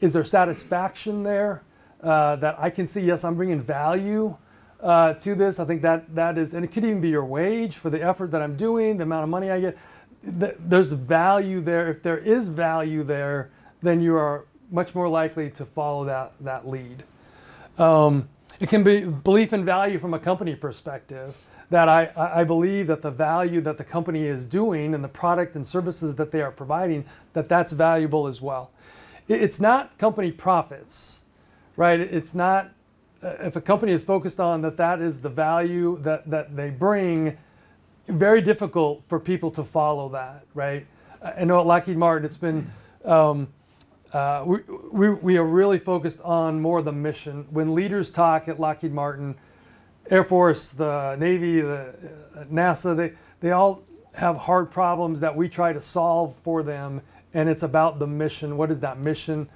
is 0.00 0.14
there 0.14 0.24
satisfaction 0.24 1.24
there 1.24 1.62
uh, 2.02 2.36
that 2.36 2.58
I 2.58 2.70
can 2.70 2.86
see? 2.86 3.02
Yes, 3.02 3.22
I'm 3.22 3.34
bringing 3.34 3.60
value 3.60 4.34
uh, 4.80 5.12
to 5.12 5.34
this. 5.34 5.60
I 5.60 5.66
think 5.66 5.82
that 5.82 6.14
that 6.14 6.38
is, 6.38 6.54
and 6.54 6.64
it 6.64 6.68
could 6.68 6.84
even 6.84 7.02
be 7.02 7.10
your 7.10 7.26
wage 7.26 7.76
for 7.76 7.90
the 7.90 8.02
effort 8.02 8.30
that 8.30 8.40
I'm 8.40 8.56
doing, 8.56 8.96
the 8.96 9.02
amount 9.02 9.24
of 9.24 9.28
money 9.28 9.50
I 9.50 9.60
get 9.60 9.78
there's 10.22 10.92
value 10.92 11.60
there. 11.60 11.88
If 11.90 12.02
there 12.02 12.18
is 12.18 12.48
value 12.48 13.02
there, 13.02 13.50
then 13.82 14.00
you 14.00 14.16
are 14.16 14.44
much 14.70 14.94
more 14.94 15.08
likely 15.08 15.50
to 15.50 15.64
follow 15.64 16.04
that, 16.04 16.32
that 16.40 16.68
lead. 16.68 17.04
Um, 17.78 18.28
it 18.60 18.68
can 18.68 18.82
be 18.82 19.04
belief 19.04 19.52
and 19.52 19.64
value 19.64 19.98
from 19.98 20.14
a 20.14 20.18
company 20.18 20.56
perspective 20.56 21.34
that 21.70 21.88
I, 21.88 22.10
I 22.16 22.44
believe 22.44 22.86
that 22.86 23.02
the 23.02 23.10
value 23.10 23.60
that 23.60 23.76
the 23.76 23.84
company 23.84 24.24
is 24.24 24.44
doing 24.44 24.94
and 24.94 25.04
the 25.04 25.08
product 25.08 25.54
and 25.54 25.66
services 25.66 26.14
that 26.16 26.32
they 26.32 26.40
are 26.40 26.50
providing, 26.50 27.04
that 27.34 27.48
that's 27.48 27.72
valuable 27.72 28.26
as 28.26 28.40
well. 28.40 28.70
It's 29.28 29.60
not 29.60 29.96
company 29.98 30.32
profits, 30.32 31.22
right? 31.76 32.00
It's 32.00 32.34
not, 32.34 32.70
uh, 33.22 33.34
if 33.40 33.56
a 33.56 33.60
company 33.60 33.92
is 33.92 34.02
focused 34.02 34.40
on 34.40 34.62
that 34.62 34.78
that 34.78 35.00
is 35.02 35.20
the 35.20 35.28
value 35.28 35.98
that, 36.00 36.28
that 36.30 36.56
they 36.56 36.70
bring, 36.70 37.36
very 38.08 38.40
difficult 38.40 39.02
for 39.08 39.20
people 39.20 39.50
to 39.52 39.64
follow 39.64 40.08
that, 40.10 40.44
right? 40.54 40.86
I 41.22 41.44
know 41.44 41.60
at 41.60 41.66
Lockheed 41.66 41.96
Martin, 41.96 42.24
it's 42.24 42.36
been, 42.36 42.70
um, 43.04 43.48
uh, 44.12 44.42
we, 44.46 44.58
we, 44.92 45.10
we 45.10 45.36
are 45.36 45.44
really 45.44 45.78
focused 45.78 46.20
on 46.22 46.60
more 46.60 46.80
the 46.80 46.92
mission. 46.92 47.46
When 47.50 47.74
leaders 47.74 48.10
talk 48.10 48.48
at 48.48 48.58
Lockheed 48.58 48.92
Martin, 48.92 49.34
Air 50.10 50.24
Force, 50.24 50.70
the 50.70 51.16
Navy, 51.16 51.60
the 51.60 51.88
uh, 52.36 52.44
NASA, 52.44 52.96
they, 52.96 53.12
they 53.40 53.50
all 53.50 53.82
have 54.14 54.36
hard 54.36 54.70
problems 54.70 55.20
that 55.20 55.36
we 55.36 55.48
try 55.48 55.72
to 55.72 55.80
solve 55.80 56.34
for 56.36 56.62
them. 56.62 57.02
And 57.34 57.48
it's 57.48 57.62
about 57.62 57.98
the 57.98 58.06
mission. 58.06 58.56
What 58.56 58.70
is 58.70 58.80
that 58.80 58.98
mission? 58.98 59.48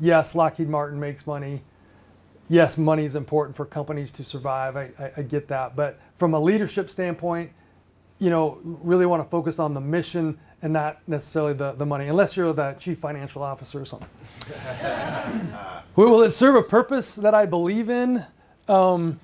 Yes, 0.00 0.34
Lockheed 0.34 0.68
Martin 0.68 0.98
makes 0.98 1.26
money. 1.26 1.62
Yes, 2.48 2.78
money 2.78 3.04
is 3.04 3.14
important 3.14 3.56
for 3.56 3.66
companies 3.66 4.10
to 4.12 4.24
survive. 4.24 4.76
I, 4.76 4.90
I, 4.98 5.12
I 5.18 5.22
get 5.22 5.48
that. 5.48 5.76
But 5.76 6.00
from 6.16 6.34
a 6.34 6.40
leadership 6.40 6.88
standpoint, 6.88 7.52
you 8.20 8.30
know, 8.30 8.58
really 8.62 9.06
want 9.06 9.22
to 9.22 9.28
focus 9.28 9.58
on 9.58 9.74
the 9.74 9.80
mission 9.80 10.38
and 10.62 10.72
not 10.72 11.00
necessarily 11.08 11.54
the, 11.54 11.72
the 11.72 11.86
money, 11.86 12.06
unless 12.06 12.36
you're 12.36 12.52
the 12.52 12.74
chief 12.74 12.98
financial 12.98 13.42
officer 13.42 13.80
or 13.80 13.84
something. 13.84 14.08
Will 15.96 16.22
it 16.22 16.32
serve 16.32 16.54
a 16.54 16.62
purpose 16.62 17.14
that 17.16 17.34
I 17.34 17.46
believe 17.46 17.88
in? 17.88 18.24
Um, 18.68 19.18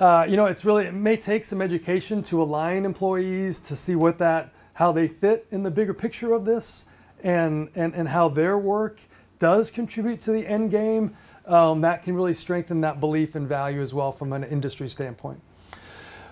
uh, 0.00 0.26
you 0.28 0.36
know, 0.36 0.46
it's 0.46 0.64
really, 0.64 0.86
it 0.86 0.94
may 0.94 1.16
take 1.16 1.44
some 1.44 1.62
education 1.62 2.22
to 2.24 2.42
align 2.42 2.84
employees 2.84 3.60
to 3.60 3.76
see 3.76 3.94
what 3.94 4.18
that, 4.18 4.52
how 4.74 4.92
they 4.92 5.08
fit 5.08 5.46
in 5.50 5.62
the 5.62 5.70
bigger 5.70 5.94
picture 5.94 6.32
of 6.32 6.44
this 6.44 6.86
and, 7.22 7.70
and, 7.74 7.94
and 7.94 8.08
how 8.08 8.28
their 8.28 8.58
work 8.58 9.00
does 9.38 9.70
contribute 9.70 10.20
to 10.22 10.32
the 10.32 10.46
end 10.46 10.70
game. 10.70 11.16
Um, 11.46 11.80
that 11.80 12.02
can 12.02 12.14
really 12.14 12.34
strengthen 12.34 12.80
that 12.82 13.00
belief 13.00 13.34
and 13.34 13.48
value 13.48 13.80
as 13.80 13.94
well 13.94 14.12
from 14.12 14.32
an 14.32 14.44
industry 14.44 14.88
standpoint. 14.88 15.40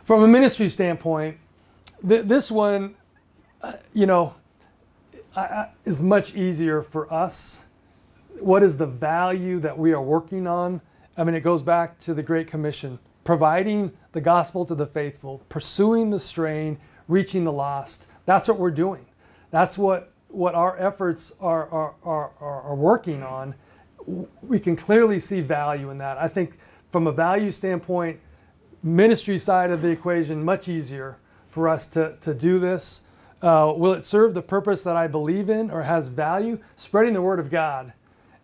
From 0.05 0.23
a 0.23 0.29
ministry 0.29 0.69
standpoint, 0.69 1.39
th- 2.07 2.25
this 2.25 2.51
one, 2.51 2.95
uh, 3.63 3.75
you 3.93 4.07
know, 4.07 4.35
I, 5.35 5.41
I, 5.41 5.71
is 5.85 6.01
much 6.01 6.35
easier 6.35 6.83
for 6.83 7.13
us. 7.13 7.65
What 8.41 8.63
is 8.63 8.77
the 8.77 8.87
value 8.87 9.61
that 9.61 9.77
we 9.77 9.93
are 9.93 10.03
working 10.03 10.47
on? 10.47 10.81
I 11.17 11.25
mean, 11.25 11.35
it 11.35 11.41
goes 11.41 11.63
back 11.63 11.99
to 12.01 12.15
the 12.15 12.23
Great 12.23 12.47
Commission 12.47 12.99
providing 13.27 13.91
the 14.13 14.21
gospel 14.21 14.65
to 14.65 14.75
the 14.75 14.87
faithful, 14.87 15.43
pursuing 15.49 16.11
the 16.11 16.21
strain, 16.21 16.79
reaching 17.09 17.43
the 17.43 17.53
lost. 17.53 18.07
That's 18.25 18.47
what 18.47 18.57
we're 18.57 18.71
doing. 18.71 19.05
That's 19.51 19.77
what, 19.77 20.13
what 20.29 20.55
our 20.55 20.79
efforts 20.79 21.33
are, 21.41 21.69
are, 21.71 21.95
are, 22.05 22.31
are 22.41 22.75
working 22.77 23.25
on. 23.25 23.57
We 24.43 24.61
can 24.61 24.77
clearly 24.77 25.19
see 25.19 25.41
value 25.41 25.91
in 25.91 25.99
that. 25.99 26.19
I 26.19 26.29
think 26.29 26.59
from 26.93 27.09
a 27.09 27.13
value 27.13 27.51
standpoint, 27.51 28.21
ministry 28.85 29.39
side 29.39 29.73
of 29.73 29.83
the 29.83 29.89
equation, 29.89 30.45
much 30.45 30.69
easier 30.69 31.19
for 31.57 31.71
us 31.71 31.89
to, 31.89 32.15
to 32.21 32.35
do 32.35 32.59
this? 32.59 33.01
Uh, 33.41 33.73
will 33.75 33.95
it 33.95 34.05
serve 34.05 34.35
the 34.35 34.43
purpose 34.43 34.83
that 34.83 34.95
I 34.95 35.07
believe 35.07 35.49
in 35.49 35.71
or 35.71 35.85
has 35.85 36.09
value? 36.09 36.59
Spreading 36.77 37.15
the 37.15 37.23
word 37.23 37.41
of 37.41 37.49
God 37.49 37.95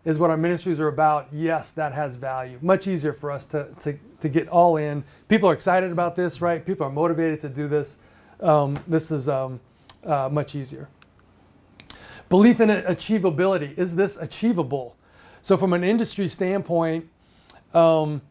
is 0.03 0.17
what 0.17 0.31
our 0.31 0.37
ministries 0.37 0.79
are 0.79 0.87
about. 0.87 1.27
Yes, 1.31 1.69
that 1.69 1.93
has 1.93 2.15
value. 2.15 2.57
Much 2.63 2.87
easier 2.87 3.13
for 3.13 3.29
us 3.29 3.45
to, 3.45 3.67
to, 3.81 3.99
to 4.19 4.29
get 4.29 4.47
all 4.47 4.77
in. 4.77 5.03
People 5.27 5.47
are 5.47 5.53
excited 5.53 5.91
about 5.91 6.15
this, 6.15 6.41
right? 6.41 6.65
People 6.65 6.87
are 6.87 6.91
motivated 6.91 7.39
to 7.41 7.49
do 7.49 7.67
this. 7.67 7.99
Um, 8.39 8.79
this 8.87 9.11
is 9.11 9.29
um, 9.29 9.59
uh, 10.03 10.29
much 10.31 10.55
easier. 10.55 10.89
Belief 12.29 12.59
in 12.61 12.69
achievability 12.69 13.77
is 13.77 13.95
this 13.95 14.17
achievable? 14.17 14.97
So, 15.43 15.55
from 15.55 15.73
an 15.73 15.83
industry 15.83 16.27
standpoint, 16.27 17.07
um, 17.75 18.23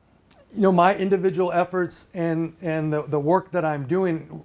you 0.53 0.63
know, 0.63 0.73
my 0.73 0.97
individual 0.97 1.53
efforts 1.53 2.09
and, 2.15 2.57
and 2.61 2.93
the, 2.93 3.03
the 3.05 3.21
work 3.21 3.53
that 3.53 3.65
I'm 3.65 3.87
doing 3.87 4.43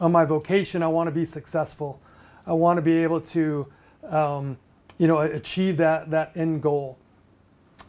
on 0.00 0.12
my 0.12 0.24
vocation, 0.24 0.82
I 0.82 0.88
want 0.88 1.08
to 1.08 1.12
be 1.12 1.24
successful. 1.24 2.00
I 2.46 2.52
want 2.52 2.78
to 2.78 2.82
be 2.82 3.02
able 3.02 3.20
to, 3.20 3.66
um, 4.08 4.56
you 4.98 5.06
know, 5.06 5.18
achieve 5.18 5.76
that, 5.78 6.10
that 6.10 6.36
end 6.36 6.62
goal. 6.62 6.96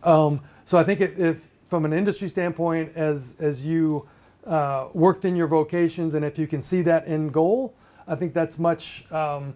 Um, 0.03 0.41
so 0.65 0.77
I 0.77 0.83
think 0.83 1.01
if 1.01 1.47
from 1.69 1.85
an 1.85 1.93
industry 1.93 2.27
standpoint, 2.27 2.95
as, 2.95 3.35
as 3.39 3.65
you 3.65 4.07
uh, 4.45 4.87
worked 4.93 5.25
in 5.25 5.35
your 5.35 5.47
vocations 5.47 6.13
and 6.13 6.25
if 6.25 6.37
you 6.37 6.47
can 6.47 6.61
see 6.61 6.81
that 6.81 7.07
end 7.07 7.31
goal, 7.33 7.73
I 8.07 8.15
think 8.15 8.33
that's 8.33 8.57
much, 8.57 9.09
um, 9.11 9.53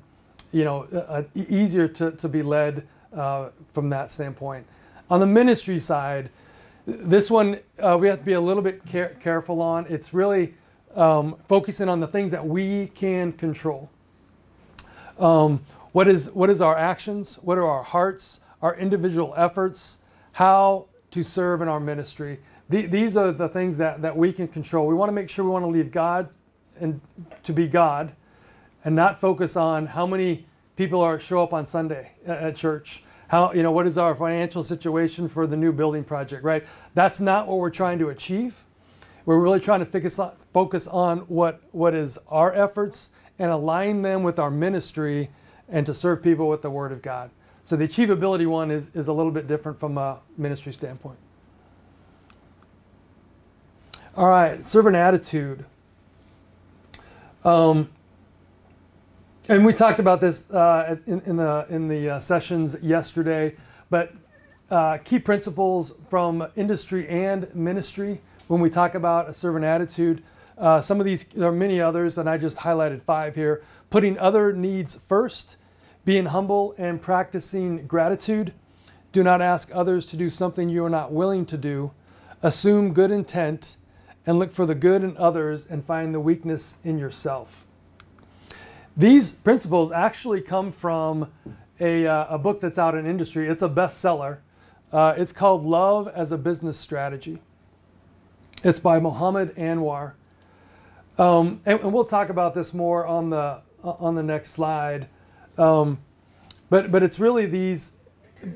you 0.51 0.63
know, 0.63 0.83
uh, 0.83 1.23
easier 1.35 1.87
to, 1.87 2.11
to 2.11 2.29
be 2.29 2.43
led 2.43 2.87
uh, 3.13 3.49
from 3.73 3.89
that 3.89 4.11
standpoint. 4.11 4.65
On 5.09 5.19
the 5.19 5.25
ministry 5.25 5.79
side, 5.79 6.29
this 6.85 7.31
one 7.31 7.59
uh, 7.79 7.97
we 7.99 8.07
have 8.07 8.19
to 8.19 8.25
be 8.25 8.33
a 8.33 8.41
little 8.41 8.63
bit 8.63 8.85
care- 8.85 9.15
careful 9.21 9.61
on. 9.61 9.85
It's 9.89 10.13
really 10.13 10.53
um, 10.95 11.35
focusing 11.47 11.89
on 11.89 11.99
the 11.99 12.07
things 12.07 12.31
that 12.31 12.45
we 12.45 12.87
can 12.87 13.31
control. 13.33 13.89
Um, 15.19 15.65
what 15.91 16.07
is 16.07 16.29
what 16.31 16.49
is 16.49 16.61
our 16.61 16.77
actions? 16.77 17.35
What 17.41 17.57
are 17.57 17.67
our 17.67 17.83
hearts? 17.83 18.41
Our 18.61 18.75
individual 18.75 19.33
efforts? 19.37 19.99
How 20.33 20.87
to 21.11 21.23
serve 21.23 21.61
in 21.61 21.67
our 21.67 21.79
ministry? 21.79 22.39
The, 22.69 22.85
these 22.85 23.15
are 23.17 23.31
the 23.31 23.49
things 23.49 23.77
that, 23.77 24.01
that 24.01 24.15
we 24.15 24.33
can 24.33 24.47
control. 24.47 24.87
We 24.87 24.95
want 24.95 25.09
to 25.09 25.13
make 25.13 25.29
sure 25.29 25.45
we 25.45 25.51
want 25.51 25.63
to 25.63 25.69
leave 25.69 25.91
God 25.91 26.29
and 26.79 27.01
to 27.43 27.53
be 27.53 27.67
God, 27.67 28.13
and 28.83 28.95
not 28.95 29.19
focus 29.19 29.55
on 29.55 29.85
how 29.85 30.07
many 30.07 30.47
people 30.75 31.01
are 31.01 31.19
show 31.19 31.43
up 31.43 31.53
on 31.53 31.67
Sunday 31.67 32.11
at 32.25 32.55
church 32.55 33.03
how, 33.33 33.51
you 33.51 33.63
know, 33.63 33.71
what 33.71 33.87
is 33.87 33.97
our 33.97 34.13
financial 34.13 34.61
situation 34.61 35.27
for 35.27 35.47
the 35.47 35.57
new 35.57 35.71
building 35.71 36.03
project, 36.03 36.43
right? 36.43 36.63
That's 36.93 37.19
not 37.19 37.47
what 37.47 37.57
we're 37.57 37.71
trying 37.71 37.97
to 37.97 38.09
achieve. 38.09 38.63
We're 39.25 39.39
really 39.39 39.59
trying 39.59 39.79
to 39.79 39.85
focus 39.85 40.19
on, 40.19 40.33
focus 40.51 40.87
on 40.87 41.19
what, 41.19 41.61
what 41.71 41.93
is 41.93 42.17
our 42.27 42.53
efforts 42.53 43.11
and 43.39 43.51
align 43.51 44.01
them 44.01 44.23
with 44.23 44.37
our 44.37 44.51
ministry 44.51 45.29
and 45.69 45.85
to 45.85 45.93
serve 45.93 46.21
people 46.21 46.49
with 46.49 46.61
the 46.61 46.69
Word 46.69 46.91
of 46.91 47.01
God. 47.01 47.31
So 47.63 47.75
the 47.77 47.87
achievability 47.87 48.45
one 48.45 48.69
is, 48.69 48.91
is 48.93 49.07
a 49.07 49.13
little 49.13 49.31
bit 49.31 49.47
different 49.47 49.79
from 49.79 49.97
a 49.97 50.19
ministry 50.37 50.73
standpoint. 50.73 51.17
All 54.15 54.27
right, 54.27 54.63
servant 54.65 54.95
attitude. 54.95 55.65
Um, 57.45 57.89
and 59.49 59.65
we 59.65 59.73
talked 59.73 59.99
about 59.99 60.21
this 60.21 60.49
uh, 60.51 60.97
in, 61.05 61.21
in, 61.21 61.37
the 61.37 61.65
in 61.69 61.87
the 61.87 62.11
uh, 62.11 62.19
sessions 62.19 62.77
yesterday, 62.81 63.55
but 63.89 64.13
uh, 64.69 64.97
key 64.97 65.19
principles 65.19 65.93
from 66.09 66.47
industry 66.55 67.07
and 67.09 67.53
ministry 67.55 68.21
when 68.53 68.61
we 68.61 68.69
talk 68.69 68.93
about 68.93 69.27
a 69.27 69.33
servant 69.33 69.65
attitude. 69.65 70.21
Uh, 70.59 70.79
some 70.79 70.99
of 70.99 71.07
these, 71.07 71.23
there 71.23 71.49
are 71.49 71.51
many 71.51 71.81
others, 71.81 72.19
and 72.19 72.29
I 72.29 72.37
just 72.37 72.59
highlighted 72.59 73.01
five 73.01 73.33
here. 73.33 73.63
Putting 73.89 74.15
other 74.19 74.53
needs 74.53 74.99
first, 75.07 75.57
being 76.05 76.27
humble 76.27 76.75
and 76.77 77.01
practicing 77.01 77.87
gratitude. 77.87 78.53
Do 79.11 79.23
not 79.23 79.41
ask 79.41 79.71
others 79.73 80.05
to 80.05 80.17
do 80.17 80.29
something 80.29 80.69
you 80.69 80.85
are 80.85 80.89
not 80.89 81.11
willing 81.11 81.47
to 81.47 81.57
do. 81.57 81.93
Assume 82.43 82.93
good 82.93 83.09
intent 83.09 83.77
and 84.27 84.37
look 84.37 84.51
for 84.51 84.67
the 84.67 84.75
good 84.75 85.03
in 85.03 85.17
others 85.17 85.65
and 85.65 85.83
find 85.83 86.13
the 86.13 86.19
weakness 86.19 86.77
in 86.83 86.99
yourself. 86.99 87.65
These 88.95 89.31
principles 89.31 89.91
actually 89.91 90.41
come 90.41 90.71
from 90.71 91.31
a, 91.79 92.05
uh, 92.05 92.35
a 92.35 92.37
book 92.37 92.61
that's 92.61 92.77
out 92.77 92.93
in 92.93 93.07
industry. 93.07 93.49
It's 93.49 93.63
a 93.63 93.69
bestseller. 93.69 94.37
Uh, 94.91 95.15
it's 95.17 95.33
called 95.33 95.65
Love 95.65 96.07
as 96.07 96.31
a 96.31 96.37
Business 96.37 96.77
Strategy. 96.77 97.41
It's 98.63 98.79
by 98.79 98.97
Muhammad 98.97 99.53
Anwar. 99.57 100.13
Um, 101.17 101.59
and, 101.65 101.81
and, 101.81 101.91
we'll 101.91 102.05
talk 102.05 102.29
about 102.29 102.55
this 102.55 102.73
more 102.73 103.05
on 103.05 103.29
the, 103.29 103.59
on 103.83 104.15
the 104.15 104.23
next 104.23 104.51
slide. 104.51 105.09
Um, 105.57 105.99
but, 106.69 106.89
but 106.89 107.03
it's 107.03 107.19
really 107.19 107.45
these, 107.45 107.91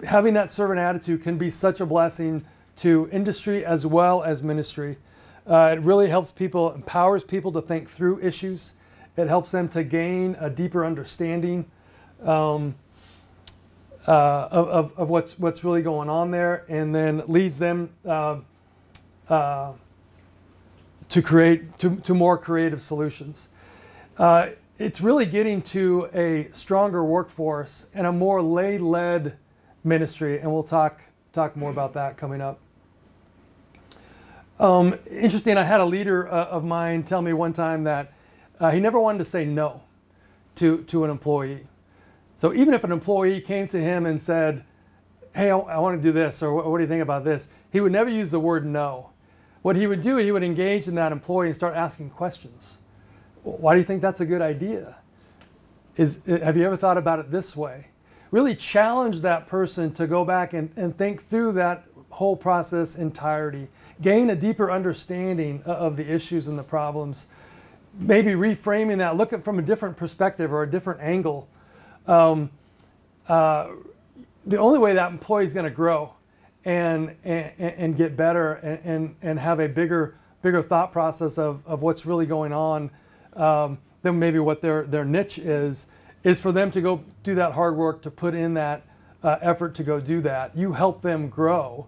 having 0.05 0.33
that 0.35 0.49
servant 0.49 0.79
attitude 0.79 1.23
can 1.23 1.37
be 1.37 1.49
such 1.49 1.81
a 1.81 1.85
blessing 1.85 2.45
to 2.77 3.09
industry 3.11 3.65
as 3.65 3.85
well 3.85 4.23
as 4.23 4.41
ministry. 4.41 4.97
Uh, 5.45 5.75
it 5.77 5.81
really 5.81 6.07
helps 6.07 6.31
people, 6.31 6.71
empowers 6.71 7.25
people 7.25 7.51
to 7.51 7.61
think 7.61 7.89
through 7.89 8.21
issues. 8.21 8.71
It 9.17 9.27
helps 9.27 9.51
them 9.51 9.67
to 9.69 9.83
gain 9.83 10.37
a 10.39 10.49
deeper 10.49 10.85
understanding 10.85 11.65
um, 12.23 12.75
uh, 14.07 14.47
of, 14.51 14.97
of, 14.97 15.09
what's, 15.09 15.37
what's 15.37 15.65
really 15.65 15.81
going 15.81 16.09
on 16.09 16.31
there 16.31 16.63
and 16.69 16.95
then 16.95 17.23
leads 17.27 17.59
them 17.59 17.89
uh, 18.05 18.37
uh, 19.27 19.73
to 21.09 21.21
create 21.21 21.77
to, 21.79 21.95
to 21.97 22.13
more 22.13 22.37
creative 22.37 22.81
solutions. 22.81 23.49
Uh, 24.17 24.49
it's 24.77 25.01
really 25.01 25.25
getting 25.25 25.61
to 25.61 26.09
a 26.13 26.49
stronger 26.51 27.03
workforce 27.03 27.87
and 27.93 28.05
a 28.05 28.11
more 28.11 28.41
lay-led 28.41 29.37
ministry, 29.83 30.39
and 30.39 30.51
we'll 30.51 30.63
talk 30.63 31.01
talk 31.33 31.55
more 31.55 31.69
about 31.69 31.93
that 31.93 32.17
coming 32.17 32.41
up. 32.41 32.59
Um, 34.59 34.95
interesting, 35.09 35.57
I 35.57 35.63
had 35.63 35.81
a 35.81 35.85
leader 35.85 36.27
uh, 36.27 36.45
of 36.45 36.63
mine 36.63 37.03
tell 37.03 37.21
me 37.21 37.31
one 37.31 37.53
time 37.53 37.83
that 37.83 38.13
uh, 38.59 38.71
he 38.71 38.79
never 38.79 38.99
wanted 38.99 39.19
to 39.19 39.25
say 39.25 39.45
no 39.45 39.81
to, 40.55 40.83
to 40.85 41.03
an 41.03 41.11
employee. 41.11 41.67
So 42.37 42.53
even 42.53 42.73
if 42.73 42.83
an 42.83 42.91
employee 42.91 43.39
came 43.39 43.67
to 43.67 43.79
him 43.79 44.05
and 44.07 44.19
said, 44.19 44.63
Hey, 45.35 45.51
I, 45.51 45.57
I 45.57 45.77
want 45.77 46.01
to 46.01 46.01
do 46.01 46.11
this, 46.11 46.41
or 46.41 46.53
what, 46.53 46.65
what 46.65 46.79
do 46.79 46.83
you 46.83 46.87
think 46.87 47.03
about 47.03 47.23
this? 47.23 47.49
He 47.71 47.79
would 47.79 47.91
never 47.91 48.09
use 48.09 48.31
the 48.31 48.39
word 48.39 48.65
no. 48.65 49.11
What 49.61 49.75
he 49.75 49.87
would 49.87 50.01
do, 50.01 50.17
he 50.17 50.31
would 50.31 50.43
engage 50.43 50.87
in 50.87 50.95
that 50.95 51.11
employee 51.11 51.47
and 51.47 51.55
start 51.55 51.75
asking 51.75 52.11
questions. 52.11 52.77
Why 53.43 53.73
do 53.73 53.79
you 53.79 53.85
think 53.85 54.01
that's 54.01 54.21
a 54.21 54.25
good 54.25 54.41
idea? 54.41 54.95
Is, 55.95 56.19
have 56.27 56.57
you 56.57 56.65
ever 56.65 56.77
thought 56.77 56.97
about 56.97 57.19
it 57.19 57.31
this 57.31 57.55
way? 57.55 57.87
Really 58.29 58.55
challenge 58.55 59.21
that 59.21 59.47
person 59.47 59.93
to 59.93 60.05
go 60.05 60.25
back 60.25 60.53
and, 60.53 60.71
and 60.75 60.95
think 60.95 61.21
through 61.21 61.53
that 61.53 61.85
whole 62.09 62.35
process 62.35 62.95
entirety, 62.95 63.67
gain 64.01 64.29
a 64.29 64.35
deeper 64.35 64.71
understanding 64.71 65.61
of 65.63 65.95
the 65.95 66.11
issues 66.11 66.47
and 66.47 66.57
the 66.57 66.63
problems 66.63 67.27
maybe 67.99 68.31
reframing 68.31 68.99
that, 68.99 69.17
look 69.17 69.33
at 69.33 69.43
from 69.43 69.59
a 69.59 69.61
different 69.61 69.97
perspective 69.97 70.53
or 70.53 70.63
a 70.63 70.69
different 70.69 71.01
angle. 71.01 71.47
Um, 72.05 72.51
uh, 73.27 73.69
the 74.45 74.57
only 74.57 74.79
way 74.79 74.93
that 74.93 75.11
employee 75.11 75.45
is 75.45 75.53
going 75.53 75.65
to 75.65 75.71
grow 75.71 76.13
and, 76.67 77.15
and, 77.23 77.53
and 77.59 77.97
get 77.97 78.17
better 78.17 78.55
and, 78.55 78.79
and, 78.83 79.15
and, 79.21 79.39
have 79.39 79.61
a 79.61 79.69
bigger 79.69 80.15
bigger 80.41 80.61
thought 80.61 80.91
process 80.91 81.37
of, 81.37 81.65
of 81.65 81.81
what's 81.81 82.05
really 82.05 82.25
going 82.25 82.51
on 82.51 82.91
um, 83.37 83.77
than 84.01 84.19
maybe 84.19 84.37
what 84.37 84.61
their, 84.61 84.83
their 84.83 85.05
niche 85.05 85.39
is, 85.39 85.87
is 86.23 86.41
for 86.41 86.51
them 86.51 86.69
to 86.69 86.81
go 86.81 87.01
do 87.23 87.35
that 87.35 87.53
hard 87.53 87.77
work 87.77 88.01
to 88.01 88.11
put 88.11 88.35
in 88.35 88.53
that 88.53 88.85
uh, 89.23 89.37
effort 89.41 89.73
to 89.75 89.83
go 89.83 89.99
do 89.99 90.19
that. 90.21 90.55
You 90.57 90.73
help 90.73 91.01
them 91.01 91.29
grow. 91.29 91.87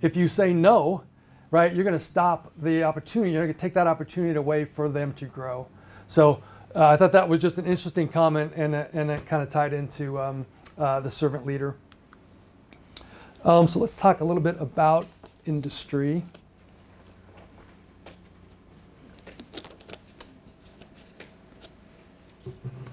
If 0.00 0.16
you 0.16 0.26
say 0.26 0.54
no, 0.54 1.04
right? 1.50 1.72
You're 1.74 1.84
going 1.84 1.92
to 1.92 2.00
stop 2.00 2.50
the 2.56 2.82
opportunity. 2.82 3.32
You're 3.32 3.44
going 3.44 3.54
to 3.54 3.60
take 3.60 3.74
that 3.74 3.86
opportunity 3.86 4.36
away 4.36 4.64
for 4.64 4.88
them 4.88 5.12
to 5.14 5.26
grow. 5.26 5.68
So 6.06 6.42
uh, 6.74 6.88
I 6.88 6.96
thought 6.96 7.12
that 7.12 7.28
was 7.28 7.40
just 7.40 7.58
an 7.58 7.66
interesting 7.66 8.08
comment, 8.08 8.52
and, 8.56 8.74
and 8.74 9.10
it 9.10 9.26
kind 9.26 9.42
of 9.42 9.50
tied 9.50 9.74
into 9.74 10.18
um, 10.18 10.46
uh, 10.78 11.00
the 11.00 11.10
servant 11.10 11.46
leader. 11.46 11.76
Um, 13.44 13.68
so 13.68 13.78
let's 13.78 13.94
talk 13.94 14.22
a 14.22 14.24
little 14.24 14.42
bit 14.42 14.58
about 14.58 15.06
industry. 15.44 16.22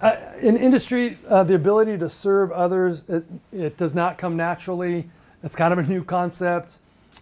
Uh, 0.01 0.15
in 0.41 0.57
industry, 0.57 1.17
uh, 1.29 1.43
the 1.43 1.55
ability 1.55 1.97
to 1.97 2.09
serve 2.09 2.51
others, 2.51 3.05
it, 3.07 3.23
it, 3.53 3.77
does 3.77 3.95
not 3.95 4.17
come 4.17 4.35
naturally. 4.35 5.09
It's 5.41 5.55
kind 5.55 5.71
of 5.71 5.79
a 5.79 5.83
new 5.83 6.03
concept. 6.03 6.79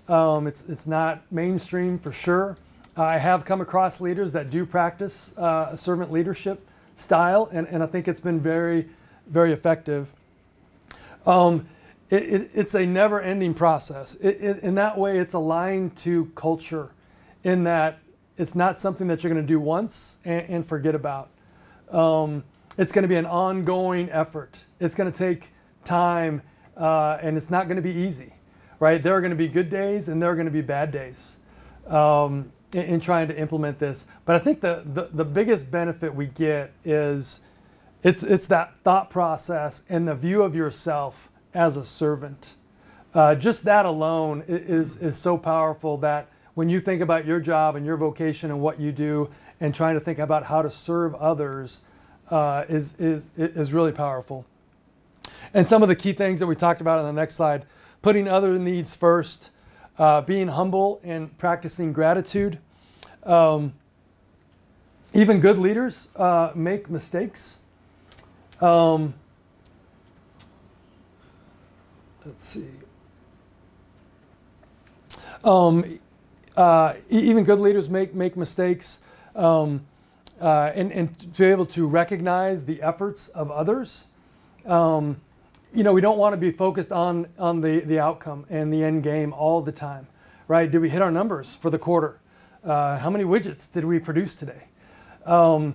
Um, 0.08 0.48
it's, 0.48 0.64
it's 0.68 0.88
not 0.88 1.22
mainstream 1.32 2.00
for 2.00 2.12
sure. 2.12 2.58
I 2.98 3.20
have 3.20 3.46
come 3.46 3.62
across 3.62 4.02
leaders 4.02 4.32
that 4.32 4.50
do 4.50 4.66
practice 4.66 5.38
uh, 5.38 5.70
a 5.72 5.78
servant 5.78 6.12
leadership 6.12 6.66
style, 6.96 7.48
and, 7.52 7.68
and 7.68 7.84
I 7.84 7.86
think 7.86 8.08
it's 8.08 8.20
been 8.20 8.40
very, 8.40 8.90
very 9.28 9.54
effective. 9.54 10.08
Um, 11.28 11.68
it, 12.10 12.24
it, 12.24 12.52
it's 12.54 12.76
a 12.76 12.86
never 12.86 13.22
ending 13.22 13.54
process. 13.54 14.16
It, 14.16 14.60
in 14.60 14.76
that 14.76 14.98
way, 14.98 15.20
it's 15.20 15.34
aligned 15.34 15.96
to 15.98 16.26
culture, 16.36 16.90
in 17.44 17.64
that 17.66 18.00
it's 18.38 18.56
not 18.56 18.80
something 18.80 19.08
that 19.08 19.24
you're 19.24 19.34
going 19.34 19.46
to 19.46 19.48
do 19.48 19.60
once 19.60 20.18
and, 20.26 20.42
and 20.50 20.66
forget 20.66 20.96
about. 20.96 21.30
Um, 21.92 22.44
it's 22.78 22.92
going 22.92 23.04
to 23.04 23.10
be 23.10 23.16
an 23.16 23.26
ongoing 23.26 24.10
effort. 24.12 24.66
It's 24.80 24.96
going 24.96 25.12
to 25.12 25.18
take 25.18 25.50
time, 25.84 26.42
uh, 26.78 27.18
and 27.22 27.38
it's 27.38 27.50
not 27.50 27.68
going 27.68 27.76
to 27.76 27.82
be 27.82 27.92
easy 27.94 28.34
right? 28.80 29.02
There 29.02 29.14
are 29.14 29.22
going 29.22 29.32
to 29.32 29.38
be 29.38 29.48
good 29.48 29.70
days 29.70 30.10
and 30.10 30.22
there 30.22 30.30
are 30.30 30.36
going 30.36 30.46
to 30.46 30.52
be 30.52 30.62
bad 30.62 30.92
days 30.92 31.38
um, 31.88 32.52
in, 32.74 32.82
in, 32.82 33.00
trying 33.00 33.28
to 33.28 33.38
implement 33.38 33.78
this. 33.80 34.08
But 34.26 34.36
I 34.36 34.40
think 34.40 34.62
the, 34.62 34.84
the, 34.86 35.10
the 35.14 35.26
biggest 35.26 35.70
benefit 35.70 36.14
we 36.14 36.28
get 36.28 36.72
is 36.84 37.42
it's 38.02 38.24
it's 38.24 38.46
that 38.46 38.78
thought 38.78 39.10
process 39.10 39.84
and 39.90 40.08
the 40.08 40.16
view 40.16 40.42
of 40.42 40.56
yourself 40.56 41.30
as 41.54 41.78
a 41.78 41.84
servant. 41.84 42.56
Uh, 43.14 43.34
just 43.36 43.64
that 43.64 43.86
alone 43.86 44.44
is 44.48 44.98
is 44.98 45.18
so 45.18 45.38
powerful 45.38 45.98
that 45.98 46.28
when 46.54 46.70
you 46.70 46.80
think 46.80 47.02
about 47.02 47.26
your 47.26 47.40
job 47.40 47.76
and 47.76 47.86
your 47.86 47.98
vocation 47.98 48.52
and 48.52 48.62
what 48.62 48.80
you 48.80 48.92
do, 48.92 49.30
and 49.60 49.74
trying 49.74 49.96
to 49.96 50.00
think 50.00 50.20
about 50.20 50.44
how 50.44 50.62
to 50.62 50.70
serve 50.70 51.16
others, 51.16 51.82
uh, 52.30 52.66
is 52.70 52.94
is 53.00 53.32
is 53.38 53.74
really 53.74 53.92
powerful. 53.92 54.46
And 55.54 55.68
some 55.68 55.82
of 55.82 55.88
the 55.88 55.96
key 55.96 56.14
things 56.14 56.40
that 56.40 56.48
we 56.48 56.56
talked 56.56 56.82
about 56.82 57.00
on 57.00 57.06
the 57.06 57.20
next 57.20 57.36
slide: 57.36 57.66
putting 58.02 58.28
other 58.28 58.60
needs 58.60 58.94
first, 58.94 59.50
uh, 59.98 60.22
being 60.22 60.50
humble, 60.50 61.00
and 61.04 61.36
practicing 61.38 61.92
gratitude. 61.94 62.60
Um, 63.24 63.74
even 65.14 65.40
good 65.40 65.58
leaders 65.58 66.10
uh, 66.16 66.52
make 66.54 66.90
mistakes. 66.90 67.58
Um, 68.62 69.16
let's 72.30 72.46
see. 72.46 72.68
Um, 75.44 76.00
uh, 76.56 76.94
even 77.10 77.44
good 77.44 77.60
leaders 77.60 77.90
make 77.90 78.14
make 78.14 78.38
mistakes, 78.38 79.00
um, 79.36 79.86
uh, 80.40 80.72
and 80.76 80.92
and 80.92 81.18
to 81.20 81.28
be 81.28 81.46
able 81.46 81.66
to 81.68 81.88
recognize 81.88 82.66
the 82.66 82.82
efforts 82.84 83.30
of 83.30 83.50
others. 83.50 84.06
Um, 84.66 85.20
you 85.74 85.84
know, 85.84 85.94
we 85.94 86.02
don't 86.02 86.18
want 86.20 86.34
to 86.34 86.38
be 86.38 86.52
focused 86.52 86.92
on 86.92 87.28
on 87.40 87.62
the 87.62 87.80
the 87.80 88.00
outcome 88.00 88.46
and 88.50 88.72
the 88.72 88.84
end 88.84 89.02
game 89.04 89.34
all 89.34 89.62
the 89.62 89.72
time, 89.72 90.06
right? 90.48 90.70
Did 90.70 90.82
we 90.82 90.90
hit 90.90 91.02
our 91.02 91.12
numbers 91.12 91.56
for 91.56 91.72
the 91.72 91.80
quarter? 91.80 92.20
Uh, 92.64 93.00
how 93.00 93.10
many 93.10 93.24
widgets 93.24 93.72
did 93.72 93.86
we 93.86 93.98
produce 93.98 94.36
today? 94.36 94.66
Um, 95.26 95.74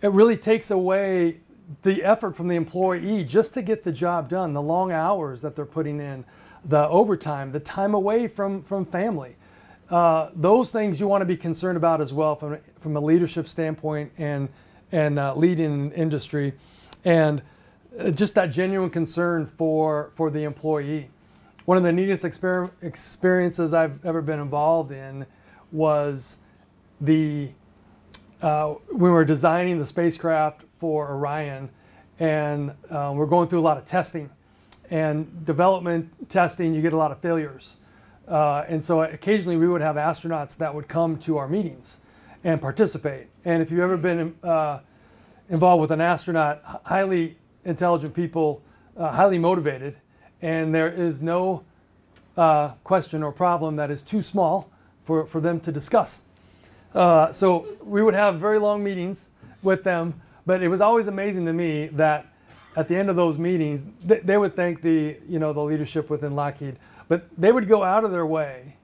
it 0.00 0.12
really 0.12 0.36
takes 0.36 0.70
away 0.70 1.40
the 1.82 2.02
effort 2.02 2.34
from 2.36 2.48
the 2.48 2.56
employee 2.56 3.24
just 3.24 3.54
to 3.54 3.62
get 3.62 3.84
the 3.84 3.92
job 3.92 4.28
done, 4.28 4.52
the 4.52 4.62
long 4.62 4.92
hours 4.92 5.40
that 5.42 5.54
they're 5.56 5.64
putting 5.64 6.00
in, 6.00 6.24
the 6.64 6.88
overtime, 6.88 7.52
the 7.52 7.60
time 7.60 7.94
away 7.94 8.26
from, 8.26 8.62
from 8.62 8.84
family. 8.84 9.36
Uh, 9.88 10.30
those 10.34 10.70
things 10.70 11.00
you 11.00 11.08
want 11.08 11.20
to 11.20 11.26
be 11.26 11.36
concerned 11.36 11.76
about 11.76 12.00
as 12.00 12.12
well 12.12 12.36
from, 12.36 12.58
from 12.78 12.96
a 12.96 13.00
leadership 13.00 13.48
standpoint 13.48 14.12
and, 14.18 14.48
and 14.92 15.18
uh, 15.18 15.34
leading 15.34 15.90
industry. 15.92 16.52
And 17.04 17.42
uh, 17.98 18.10
just 18.10 18.34
that 18.36 18.46
genuine 18.46 18.90
concern 18.90 19.46
for, 19.46 20.10
for 20.14 20.30
the 20.30 20.44
employee. 20.44 21.08
One 21.64 21.76
of 21.76 21.82
the 21.82 21.92
neatest 21.92 22.24
exper- 22.24 22.70
experiences 22.82 23.74
I've 23.74 24.04
ever 24.04 24.22
been 24.22 24.38
involved 24.38 24.92
in 24.92 25.26
was 25.72 26.36
the 27.00 27.50
uh, 28.42 28.74
when 28.88 29.00
we 29.00 29.10
were 29.10 29.24
designing 29.24 29.78
the 29.78 29.86
spacecraft 29.86 30.64
for 30.78 31.10
Orion, 31.10 31.70
and 32.18 32.72
uh, 32.90 33.12
we're 33.14 33.26
going 33.26 33.48
through 33.48 33.60
a 33.60 33.62
lot 33.62 33.76
of 33.76 33.84
testing 33.84 34.30
and 34.90 35.46
development 35.46 36.28
testing, 36.28 36.74
you 36.74 36.82
get 36.82 36.92
a 36.92 36.96
lot 36.96 37.12
of 37.12 37.20
failures. 37.20 37.76
Uh, 38.26 38.64
and 38.68 38.84
so 38.84 39.02
occasionally 39.02 39.56
we 39.56 39.68
would 39.68 39.80
have 39.80 39.96
astronauts 39.96 40.56
that 40.56 40.74
would 40.74 40.88
come 40.88 41.16
to 41.18 41.38
our 41.38 41.48
meetings 41.48 41.98
and 42.44 42.60
participate. 42.60 43.28
And 43.44 43.62
if 43.62 43.70
you've 43.70 43.80
ever 43.80 43.96
been 43.96 44.34
uh, 44.42 44.80
involved 45.48 45.80
with 45.80 45.90
an 45.90 46.00
astronaut, 46.00 46.60
highly 46.84 47.38
intelligent 47.64 48.14
people, 48.14 48.62
uh, 48.96 49.12
highly 49.12 49.38
motivated, 49.38 49.96
and 50.42 50.74
there 50.74 50.88
is 50.88 51.20
no 51.20 51.64
uh, 52.36 52.68
question 52.84 53.22
or 53.22 53.32
problem 53.32 53.76
that 53.76 53.90
is 53.90 54.02
too 54.02 54.22
small 54.22 54.70
for, 55.04 55.26
for 55.26 55.40
them 55.40 55.60
to 55.60 55.72
discuss. 55.72 56.22
Uh, 56.94 57.32
so 57.32 57.66
we 57.82 58.02
would 58.02 58.14
have 58.14 58.40
very 58.40 58.58
long 58.58 58.82
meetings 58.82 59.30
with 59.62 59.84
them, 59.84 60.20
but 60.46 60.62
it 60.62 60.68
was 60.68 60.80
always 60.80 61.06
amazing 61.06 61.46
to 61.46 61.52
me 61.52 61.86
that 61.88 62.26
at 62.76 62.88
the 62.88 62.96
end 62.96 63.10
of 63.10 63.16
those 63.16 63.38
meetings, 63.38 63.84
they, 64.04 64.20
they 64.20 64.36
would 64.36 64.54
thank 64.56 64.82
the 64.82 65.16
you 65.28 65.38
know 65.38 65.52
the 65.52 65.60
leadership 65.60 66.10
within 66.10 66.34
Lockheed, 66.34 66.76
but 67.08 67.28
they 67.36 67.52
would 67.52 67.68
go 67.68 67.82
out 67.82 68.04
of 68.04 68.10
their 68.10 68.26
way 68.26 68.76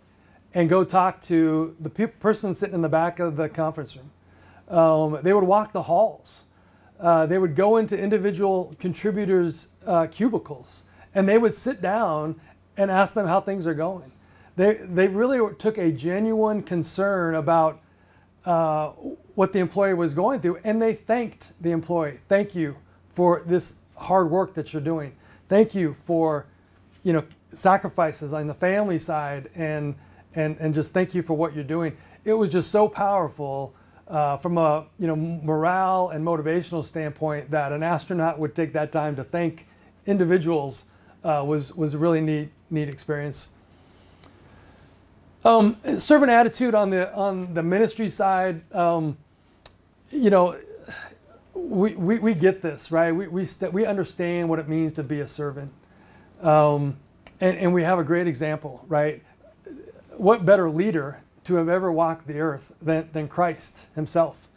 and 0.55 0.69
go 0.69 0.85
talk 0.85 1.21
to 1.23 1.77
the 1.81 1.91
pe- 1.91 2.07
person 2.07 2.55
sitting 2.55 2.75
in 2.75 2.81
the 2.81 2.89
back 2.89 3.19
of 3.19 3.37
the 3.37 3.49
conference 3.49 3.97
room. 3.97 4.11
Um, 4.69 5.19
they 5.23 5.33
would 5.33 5.45
walk 5.45 5.73
the 5.73 5.83
halls. 5.83 6.45
Uh, 6.99 7.27
they 7.27 7.39
would 7.39 7.55
go 7.55 7.77
into 7.77 7.99
individual 7.99 8.75
contributors' 8.79 9.69
uh, 9.87 10.07
cubicles, 10.11 10.83
and 11.15 11.29
they 11.29 11.39
would 11.39 11.55
sit 11.55 11.83
down 11.83 12.41
and 12.77 12.91
ask 12.91 13.15
them 13.15 13.27
how 13.27 13.41
things 13.41 13.67
are 13.67 13.75
going. 13.75 14.13
They 14.57 14.75
they 14.75 15.09
really 15.09 15.55
took 15.57 15.79
a 15.79 15.93
genuine 15.93 16.63
concern 16.63 17.35
about 17.35 17.81
uh, 18.47 18.91
what 19.35 19.53
the 19.53 19.59
employee 19.59 19.95
was 19.95 20.15
going 20.15 20.41
through, 20.41 20.59
and 20.65 20.81
they 20.81 20.95
thanked 20.95 21.53
the 21.61 21.73
employee. 21.73 22.19
Thank 22.23 22.55
you 22.55 22.77
for 23.09 23.43
this 23.45 23.75
hard 23.97 24.31
work 24.31 24.55
that 24.55 24.73
you're 24.73 24.83
doing. 24.83 25.15
Thank 25.49 25.75
you 25.75 25.97
for, 26.05 26.47
you 27.03 27.13
know, 27.13 27.25
sacrifices 27.53 28.33
on 28.33 28.47
the 28.47 28.55
family 28.55 28.99
side, 28.99 29.51
and 29.55 29.95
and 30.35 30.57
and 30.61 30.75
just 30.75 30.93
thank 30.93 31.15
you 31.15 31.23
for 31.23 31.35
what 31.35 31.55
you're 31.55 31.65
doing. 31.65 31.97
It 32.25 32.35
was 32.35 32.51
just 32.51 32.71
so 32.71 32.89
powerful 32.89 33.75
uh, 34.09 34.37
from 34.37 34.59
a 34.59 34.87
you 34.99 35.07
know 35.07 35.17
morale 35.17 36.11
and 36.11 36.25
motivational 36.25 36.85
standpoint 36.85 37.51
that 37.51 37.73
an 37.73 37.83
astronaut 37.83 38.39
would 38.39 38.55
take 38.55 38.73
that 38.75 38.93
time 38.93 39.17
to 39.17 39.25
thank 39.25 39.67
individuals 40.07 40.85
uh, 41.25 41.43
was 41.45 41.75
was 41.75 41.95
a 41.95 41.99
really 41.99 42.21
neat 42.21 42.51
neat 42.71 42.89
experience. 42.89 43.49
Um, 45.47 45.77
servant 46.01 46.33
attitude 46.33 46.75
on 46.75 46.91
the 46.91 47.15
on 47.15 47.55
the 47.55 47.63
ministry 47.63 48.09
side, 48.09 48.63
um, 48.75 49.17
you 50.11 50.29
know, 50.29 50.59
we, 51.55 51.95
we, 51.95 52.19
we 52.19 52.35
get 52.35 52.63
this 52.63 52.91
right. 52.91 53.13
We 53.13 53.29
we, 53.29 53.45
st- 53.45 53.73
we 53.73 53.87
understand 53.87 54.49
what 54.49 54.59
it 54.59 54.69
means 54.69 54.93
to 54.95 55.05
be 55.05 55.21
a 55.21 55.27
servant, 55.27 55.71
um, 56.43 56.97
and 57.41 57.57
and 57.59 57.73
we 57.73 57.85
have 57.85 58.01
a 58.01 58.03
great 58.03 58.27
example, 58.27 58.85
right? 58.89 59.23
What 60.17 60.45
better 60.45 60.69
leader 60.69 61.23
to 61.45 61.55
have 61.55 61.69
ever 61.69 61.93
walked 61.93 62.27
the 62.27 62.41
earth 62.41 62.73
than 62.83 63.09
than 63.13 63.29
Christ 63.29 63.87
Himself, 63.95 64.49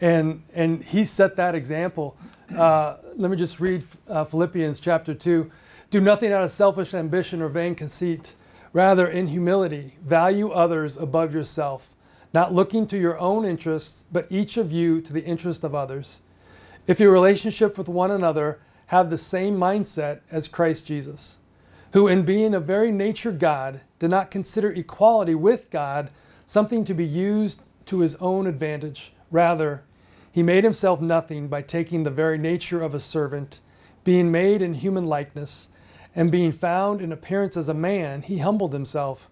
and 0.00 0.42
and 0.52 0.82
He 0.82 1.04
set 1.04 1.36
that 1.36 1.54
example. 1.54 2.16
Uh, 2.52 2.96
let 3.14 3.30
me 3.30 3.36
just 3.36 3.60
read 3.60 3.84
uh, 4.08 4.24
Philippians 4.24 4.80
chapter 4.80 5.14
two. 5.14 5.52
Do 5.92 6.00
nothing 6.00 6.32
out 6.32 6.42
of 6.42 6.50
selfish 6.50 6.92
ambition 6.92 7.40
or 7.40 7.48
vain 7.48 7.76
conceit. 7.76 8.34
Rather, 8.74 9.06
in 9.06 9.28
humility, 9.28 9.94
value 10.04 10.50
others 10.50 10.96
above 10.96 11.32
yourself, 11.32 11.88
not 12.34 12.52
looking 12.52 12.88
to 12.88 12.98
your 12.98 13.16
own 13.20 13.44
interests, 13.44 14.04
but 14.10 14.26
each 14.30 14.56
of 14.56 14.72
you 14.72 15.00
to 15.00 15.12
the 15.12 15.24
interest 15.24 15.62
of 15.62 15.76
others. 15.76 16.20
If 16.88 16.98
your 16.98 17.12
relationship 17.12 17.78
with 17.78 17.88
one 17.88 18.10
another 18.10 18.58
have 18.86 19.08
the 19.08 19.16
same 19.16 19.56
mindset 19.56 20.22
as 20.28 20.48
Christ 20.48 20.86
Jesus, 20.86 21.38
who, 21.92 22.08
in 22.08 22.24
being 22.24 22.52
a 22.52 22.60
very 22.60 22.90
nature 22.90 23.30
God, 23.30 23.80
did 24.00 24.10
not 24.10 24.32
consider 24.32 24.72
equality 24.72 25.36
with 25.36 25.70
God 25.70 26.10
something 26.44 26.84
to 26.84 26.94
be 26.94 27.06
used 27.06 27.60
to 27.86 28.00
his 28.00 28.16
own 28.16 28.48
advantage. 28.48 29.12
Rather, 29.30 29.84
he 30.32 30.42
made 30.42 30.64
himself 30.64 31.00
nothing 31.00 31.46
by 31.46 31.62
taking 31.62 32.02
the 32.02 32.10
very 32.10 32.38
nature 32.38 32.82
of 32.82 32.92
a 32.92 32.98
servant, 33.00 33.60
being 34.02 34.32
made 34.32 34.62
in 34.62 34.74
human 34.74 35.06
likeness 35.06 35.68
and 36.16 36.30
being 36.30 36.52
found 36.52 37.00
in 37.00 37.12
appearance 37.12 37.56
as 37.56 37.68
a 37.68 37.74
man, 37.74 38.22
he 38.22 38.38
humbled 38.38 38.72
himself 38.72 39.28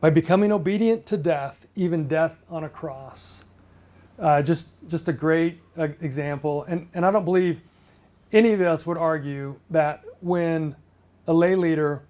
by 0.00 0.10
becoming 0.10 0.52
obedient 0.52 1.06
to 1.06 1.16
death, 1.16 1.66
even 1.76 2.08
death 2.08 2.42
on 2.50 2.64
a 2.64 2.68
cross. 2.68 3.44
Uh, 4.18 4.42
just, 4.42 4.68
just 4.88 5.08
a 5.08 5.12
great 5.12 5.60
uh, 5.78 5.88
example. 6.00 6.64
And, 6.64 6.88
and 6.94 7.04
I 7.04 7.10
don't 7.10 7.24
believe 7.24 7.60
any 8.32 8.52
of 8.52 8.60
us 8.60 8.86
would 8.86 8.98
argue 8.98 9.56
that 9.70 10.04
when 10.20 10.76
a 11.26 11.32
lay 11.32 11.54
leader 11.54 12.02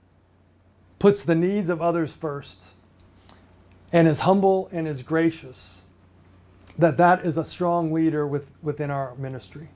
puts 0.98 1.22
the 1.22 1.34
needs 1.34 1.68
of 1.68 1.82
others 1.82 2.14
first 2.14 2.74
and 3.92 4.08
is 4.08 4.20
humble 4.20 4.68
and 4.72 4.86
is 4.86 5.02
gracious, 5.02 5.82
that 6.78 6.96
that 6.96 7.24
is 7.24 7.36
a 7.38 7.44
strong 7.44 7.92
leader 7.92 8.26
with, 8.26 8.50
within 8.62 8.90
our 8.90 9.14
ministry. 9.16 9.68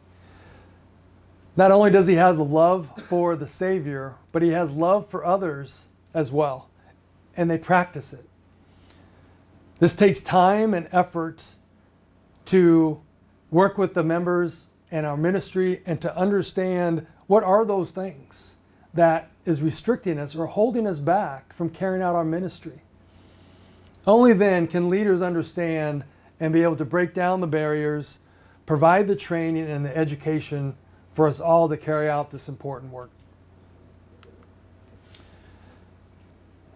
Not 1.57 1.71
only 1.71 1.91
does 1.91 2.07
he 2.07 2.15
have 2.15 2.37
the 2.37 2.45
love 2.45 2.91
for 3.09 3.35
the 3.35 3.47
Savior, 3.47 4.17
but 4.31 4.43
he 4.43 4.51
has 4.51 4.73
love 4.73 5.09
for 5.09 5.25
others 5.25 5.87
as 6.13 6.31
well, 6.31 6.69
and 7.37 7.51
they 7.51 7.57
practice 7.57 8.13
it. 8.13 8.29
This 9.79 9.95
takes 9.95 10.21
time 10.21 10.75
and 10.75 10.89
effort 10.93 11.57
to 12.47 13.01
work 13.51 13.79
with 13.79 13.95
the 13.95 14.05
members 14.05 14.69
and 14.91 15.07
our 15.07 15.17
ministry 15.17 15.83
and 15.87 16.01
to 16.01 16.17
understand 16.17 17.07
what 17.27 17.43
are 17.43 17.65
those 17.65 17.91
things 17.91 18.57
that 18.95 19.31
is 19.45 19.63
restricting 19.63 20.19
us 20.19 20.35
or 20.35 20.47
holding 20.47 20.87
us 20.87 20.99
back 20.99 21.53
from 21.53 21.69
carrying 21.69 22.03
out 22.03 22.15
our 22.15 22.25
ministry. 22.25 22.83
Only 24.07 24.33
then 24.33 24.67
can 24.67 24.89
leaders 24.89 25.23
understand 25.23 26.05
and 26.39 26.53
be 26.53 26.63
able 26.63 26.77
to 26.77 26.85
break 26.85 27.15
down 27.15 27.41
the 27.41 27.47
barriers, 27.47 28.19
provide 28.65 29.07
the 29.07 29.17
training 29.17 29.69
and 29.69 29.85
the 29.85 29.97
education 29.97 30.75
for 31.17 31.27
us 31.27 31.41
all 31.41 31.67
to 31.67 31.79
carry 31.79 32.11
out 32.11 32.31
this 32.31 32.47
important 32.47 32.93
work. 32.93 33.09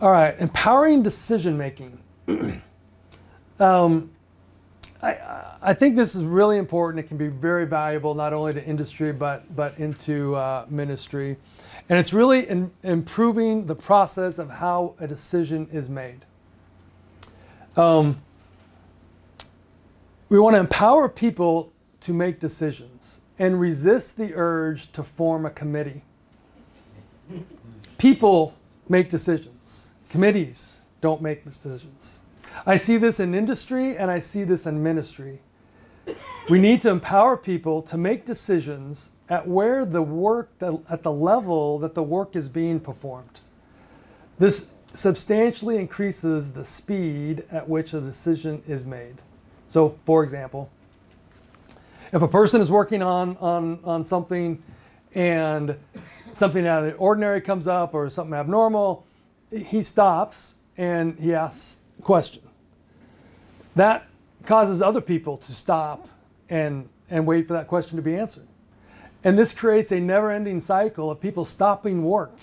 All 0.00 0.10
right, 0.10 0.34
empowering 0.38 1.02
decision 1.02 1.58
making. 1.58 1.98
um, 3.60 4.10
I 5.02 5.74
think 5.74 5.94
this 5.94 6.14
is 6.14 6.24
really 6.24 6.56
important. 6.56 7.04
It 7.04 7.08
can 7.08 7.18
be 7.18 7.28
very 7.28 7.66
valuable 7.66 8.14
not 8.14 8.32
only 8.32 8.54
to 8.54 8.64
industry 8.64 9.12
but 9.12 9.54
but 9.54 9.78
into 9.78 10.34
uh, 10.36 10.64
ministry, 10.70 11.36
and 11.90 11.98
it's 11.98 12.14
really 12.14 12.48
in, 12.48 12.70
improving 12.82 13.66
the 13.66 13.74
process 13.74 14.38
of 14.38 14.48
how 14.48 14.94
a 15.00 15.06
decision 15.06 15.68
is 15.70 15.90
made. 15.90 16.24
Um, 17.76 18.22
we 20.30 20.38
want 20.38 20.54
to 20.54 20.60
empower 20.60 21.10
people 21.10 21.72
to 22.00 22.14
make 22.14 22.40
decisions 22.40 23.19
and 23.40 23.58
resist 23.58 24.18
the 24.18 24.34
urge 24.34 24.92
to 24.92 25.02
form 25.02 25.46
a 25.46 25.50
committee. 25.50 26.02
People 27.96 28.54
make 28.86 29.08
decisions. 29.08 29.92
Committees 30.10 30.82
don't 31.00 31.22
make 31.22 31.42
decisions. 31.42 32.18
I 32.66 32.76
see 32.76 32.98
this 32.98 33.18
in 33.18 33.34
industry 33.34 33.96
and 33.96 34.10
I 34.10 34.18
see 34.18 34.44
this 34.44 34.66
in 34.66 34.82
ministry. 34.82 35.40
We 36.50 36.60
need 36.60 36.82
to 36.82 36.90
empower 36.90 37.34
people 37.38 37.80
to 37.82 37.96
make 37.96 38.26
decisions 38.26 39.10
at 39.30 39.48
where 39.48 39.86
the 39.86 40.02
work, 40.02 40.50
at 40.60 41.02
the 41.02 41.12
level 41.12 41.78
that 41.78 41.94
the 41.94 42.02
work 42.02 42.36
is 42.36 42.46
being 42.46 42.78
performed. 42.78 43.40
This 44.38 44.70
substantially 44.92 45.78
increases 45.78 46.50
the 46.50 46.64
speed 46.64 47.44
at 47.50 47.66
which 47.66 47.94
a 47.94 48.00
decision 48.02 48.62
is 48.68 48.84
made. 48.84 49.22
So, 49.68 49.90
for 50.04 50.22
example, 50.22 50.68
if 52.12 52.22
a 52.22 52.28
person 52.28 52.60
is 52.60 52.70
working 52.70 53.02
on, 53.02 53.36
on, 53.36 53.78
on 53.84 54.04
something 54.04 54.62
and 55.14 55.76
something 56.32 56.66
out 56.66 56.84
of 56.84 56.92
the 56.92 56.96
ordinary 56.96 57.40
comes 57.40 57.68
up 57.68 57.94
or 57.94 58.08
something 58.08 58.34
abnormal, 58.34 59.06
he 59.50 59.82
stops 59.82 60.54
and 60.76 61.18
he 61.18 61.34
asks 61.34 61.76
a 61.98 62.02
question. 62.02 62.42
That 63.76 64.06
causes 64.46 64.82
other 64.82 65.00
people 65.00 65.36
to 65.36 65.52
stop 65.52 66.08
and, 66.48 66.88
and 67.10 67.26
wait 67.26 67.46
for 67.46 67.52
that 67.52 67.68
question 67.68 67.96
to 67.96 68.02
be 68.02 68.16
answered. 68.16 68.46
And 69.22 69.38
this 69.38 69.52
creates 69.52 69.92
a 69.92 70.00
never 70.00 70.30
ending 70.30 70.60
cycle 70.60 71.10
of 71.10 71.20
people 71.20 71.44
stopping 71.44 72.02
work 72.04 72.38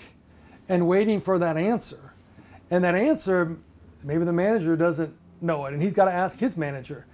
and 0.68 0.86
waiting 0.86 1.20
for 1.20 1.38
that 1.38 1.56
answer. 1.56 2.12
And 2.70 2.84
that 2.84 2.94
answer, 2.94 3.56
maybe 4.02 4.24
the 4.24 4.32
manager 4.32 4.76
doesn't 4.76 5.14
know 5.40 5.66
it, 5.66 5.72
and 5.72 5.82
he's 5.82 5.92
got 5.92 6.04
to 6.04 6.12
ask 6.12 6.38
his 6.38 6.56
manager. 6.56 7.06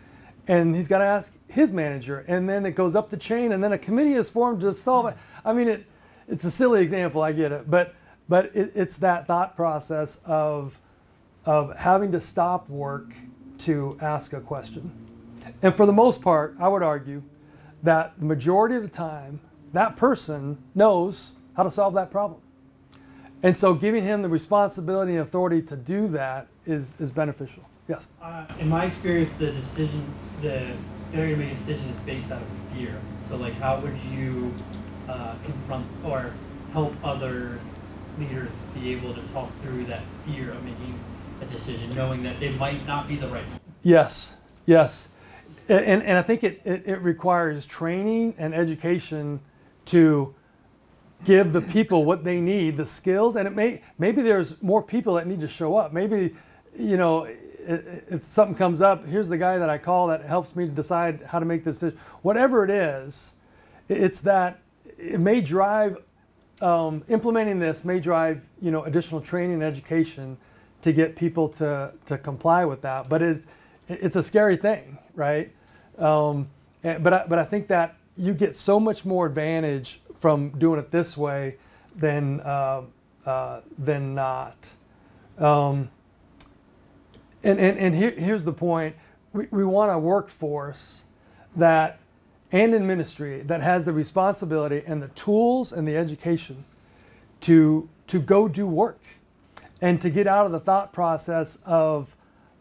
And 0.46 0.74
he's 0.74 0.88
got 0.88 0.98
to 0.98 1.04
ask 1.04 1.34
his 1.48 1.72
manager. 1.72 2.24
And 2.28 2.48
then 2.48 2.66
it 2.66 2.72
goes 2.72 2.94
up 2.94 3.10
the 3.10 3.16
chain, 3.16 3.52
and 3.52 3.64
then 3.64 3.72
a 3.72 3.78
committee 3.78 4.14
is 4.14 4.28
formed 4.28 4.60
to 4.60 4.72
solve 4.72 5.06
it. 5.06 5.16
I 5.44 5.52
mean, 5.52 5.68
it, 5.68 5.86
it's 6.28 6.44
a 6.44 6.50
silly 6.50 6.82
example, 6.82 7.22
I 7.22 7.32
get 7.32 7.52
it. 7.52 7.70
But, 7.70 7.94
but 8.28 8.46
it, 8.54 8.72
it's 8.74 8.96
that 8.96 9.26
thought 9.26 9.56
process 9.56 10.18
of, 10.24 10.78
of 11.46 11.76
having 11.76 12.12
to 12.12 12.20
stop 12.20 12.68
work 12.68 13.14
to 13.58 13.96
ask 14.00 14.32
a 14.32 14.40
question. 14.40 14.92
And 15.62 15.74
for 15.74 15.86
the 15.86 15.92
most 15.92 16.20
part, 16.20 16.56
I 16.58 16.68
would 16.68 16.82
argue 16.82 17.22
that 17.82 18.12
the 18.18 18.24
majority 18.24 18.76
of 18.76 18.82
the 18.82 18.88
time, 18.88 19.40
that 19.72 19.96
person 19.96 20.58
knows 20.74 21.32
how 21.56 21.62
to 21.62 21.70
solve 21.70 21.94
that 21.94 22.10
problem. 22.10 22.40
And 23.42 23.56
so 23.56 23.74
giving 23.74 24.02
him 24.02 24.22
the 24.22 24.28
responsibility 24.28 25.12
and 25.12 25.20
authority 25.20 25.60
to 25.62 25.76
do 25.76 26.08
that 26.08 26.48
is, 26.64 26.98
is 27.00 27.10
beneficial. 27.10 27.62
Yes? 27.88 28.06
Uh, 28.22 28.46
in 28.58 28.68
my 28.68 28.86
experience, 28.86 29.30
the 29.38 29.50
decision, 29.50 30.04
the 30.40 30.72
failure 31.12 31.34
to 31.34 31.36
make 31.36 31.52
a 31.52 31.56
decision 31.56 31.88
is 31.88 31.98
based 32.00 32.30
out 32.30 32.40
of 32.40 32.48
fear. 32.76 32.98
So, 33.28 33.36
like, 33.36 33.54
how 33.54 33.78
would 33.80 33.96
you 34.10 34.52
uh, 35.08 35.34
confront 35.44 35.86
or 36.04 36.32
help 36.72 36.94
other 37.04 37.58
leaders 38.18 38.50
be 38.74 38.92
able 38.92 39.12
to 39.14 39.20
talk 39.32 39.50
through 39.62 39.84
that 39.84 40.02
fear 40.26 40.50
of 40.50 40.64
making 40.64 40.98
a 41.42 41.44
decision, 41.46 41.94
knowing 41.94 42.22
that 42.22 42.40
it 42.42 42.58
might 42.58 42.86
not 42.86 43.06
be 43.06 43.16
the 43.16 43.28
right 43.28 43.46
one? 43.48 43.60
Yes, 43.82 44.36
yes. 44.66 45.08
And, 45.68 46.02
and 46.02 46.18
I 46.18 46.22
think 46.22 46.44
it, 46.44 46.60
it, 46.64 46.84
it 46.86 47.02
requires 47.02 47.66
training 47.66 48.34
and 48.38 48.54
education 48.54 49.40
to 49.86 50.34
give 51.24 51.52
the 51.52 51.62
people 51.62 52.04
what 52.04 52.24
they 52.24 52.40
need, 52.40 52.76
the 52.76 52.84
skills, 52.84 53.36
and 53.36 53.48
it 53.48 53.54
may 53.54 53.82
maybe 53.98 54.20
there's 54.20 54.62
more 54.62 54.82
people 54.82 55.14
that 55.14 55.26
need 55.26 55.40
to 55.40 55.48
show 55.48 55.76
up. 55.76 55.92
Maybe, 55.92 56.34
you 56.76 56.98
know, 56.98 57.26
if 57.66 58.30
something 58.30 58.54
comes 58.54 58.80
up, 58.80 59.06
here's 59.06 59.28
the 59.28 59.38
guy 59.38 59.58
that 59.58 59.70
I 59.70 59.78
call 59.78 60.08
that 60.08 60.22
helps 60.24 60.54
me 60.54 60.66
decide 60.66 61.22
how 61.26 61.38
to 61.38 61.44
make 61.44 61.64
this 61.64 61.80
decision. 61.80 61.98
Whatever 62.22 62.64
it 62.64 62.70
is, 62.70 63.34
it's 63.88 64.20
that 64.20 64.60
it 64.98 65.20
may 65.20 65.40
drive 65.40 65.98
um, 66.60 67.02
implementing 67.08 67.58
this 67.58 67.84
may 67.84 67.98
drive 68.00 68.40
you 68.60 68.70
know 68.70 68.84
additional 68.84 69.20
training 69.20 69.54
and 69.54 69.62
education 69.62 70.36
to 70.82 70.92
get 70.92 71.16
people 71.16 71.48
to 71.48 71.92
to 72.06 72.18
comply 72.18 72.64
with 72.64 72.82
that. 72.82 73.08
But 73.08 73.22
it's 73.22 73.46
it's 73.88 74.16
a 74.16 74.22
scary 74.22 74.56
thing, 74.56 74.98
right? 75.14 75.52
Um, 75.98 76.48
but 76.82 77.12
I, 77.12 77.24
but 77.26 77.38
I 77.38 77.44
think 77.44 77.68
that 77.68 77.96
you 78.16 78.34
get 78.34 78.56
so 78.56 78.78
much 78.78 79.04
more 79.04 79.26
advantage 79.26 80.00
from 80.18 80.50
doing 80.50 80.78
it 80.78 80.90
this 80.90 81.16
way 81.16 81.56
than 81.96 82.40
uh, 82.40 82.82
uh, 83.26 83.60
than 83.78 84.14
not. 84.14 84.72
Um, 85.38 85.90
and 87.44 87.60
and, 87.60 87.78
and 87.78 87.94
here, 87.94 88.10
here's 88.10 88.44
the 88.44 88.52
point: 88.52 88.96
we, 89.32 89.46
we 89.50 89.64
want 89.64 89.92
a 89.92 89.98
workforce 89.98 91.04
that 91.56 92.00
and 92.50 92.74
in 92.74 92.86
ministry 92.86 93.42
that 93.42 93.60
has 93.60 93.84
the 93.84 93.92
responsibility 93.92 94.82
and 94.86 95.02
the 95.02 95.08
tools 95.08 95.72
and 95.72 95.86
the 95.86 95.96
education 95.96 96.64
to 97.40 97.88
to 98.06 98.20
go 98.20 98.48
do 98.48 98.66
work 98.66 99.00
and 99.80 100.00
to 100.00 100.10
get 100.10 100.26
out 100.26 100.46
of 100.46 100.52
the 100.52 100.60
thought 100.60 100.92
process 100.92 101.58
of 101.64 102.14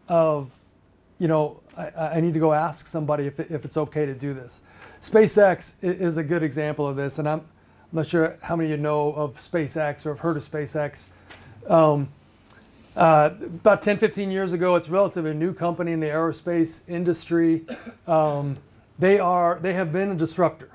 of 0.07 0.51
you 1.17 1.27
know 1.27 1.59
I, 1.77 1.89
I 1.89 2.19
need 2.21 2.33
to 2.33 2.39
go 2.39 2.53
ask 2.53 2.85
somebody 2.87 3.27
if, 3.27 3.39
if 3.39 3.65
it's 3.65 3.77
okay 3.77 4.05
to 4.05 4.13
do 4.13 4.33
this 4.33 4.61
SpaceX 5.03 5.73
is 5.81 6.15
a 6.15 6.23
good 6.23 6.43
example 6.43 6.87
of 6.87 6.95
this, 6.95 7.19
and 7.19 7.27
I'm, 7.27 7.41
not 7.91 8.07
sure 8.07 8.37
how 8.41 8.55
many 8.55 8.71
of 8.71 8.79
you 8.79 8.81
know 8.81 9.11
of 9.11 9.35
SpaceX 9.35 10.05
or 10.05 10.11
have 10.11 10.19
heard 10.19 10.37
of 10.37 10.49
SpaceX. 10.49 11.09
Um, 11.67 12.07
uh, 12.95 13.31
about 13.41 13.81
10, 13.81 13.97
15 13.97 14.29
years 14.29 14.53
ago, 14.53 14.75
it's 14.75 14.87
a 14.87 14.91
relatively 14.91 15.33
new 15.33 15.53
company 15.53 15.91
in 15.93 15.99
the 15.99 16.07
aerospace 16.07 16.81
industry. 16.87 17.65
Um, 18.07 18.55
they 18.99 19.19
are, 19.19 19.59
they 19.61 19.73
have 19.73 19.91
been 19.91 20.11
a 20.11 20.15
disruptor. 20.15 20.69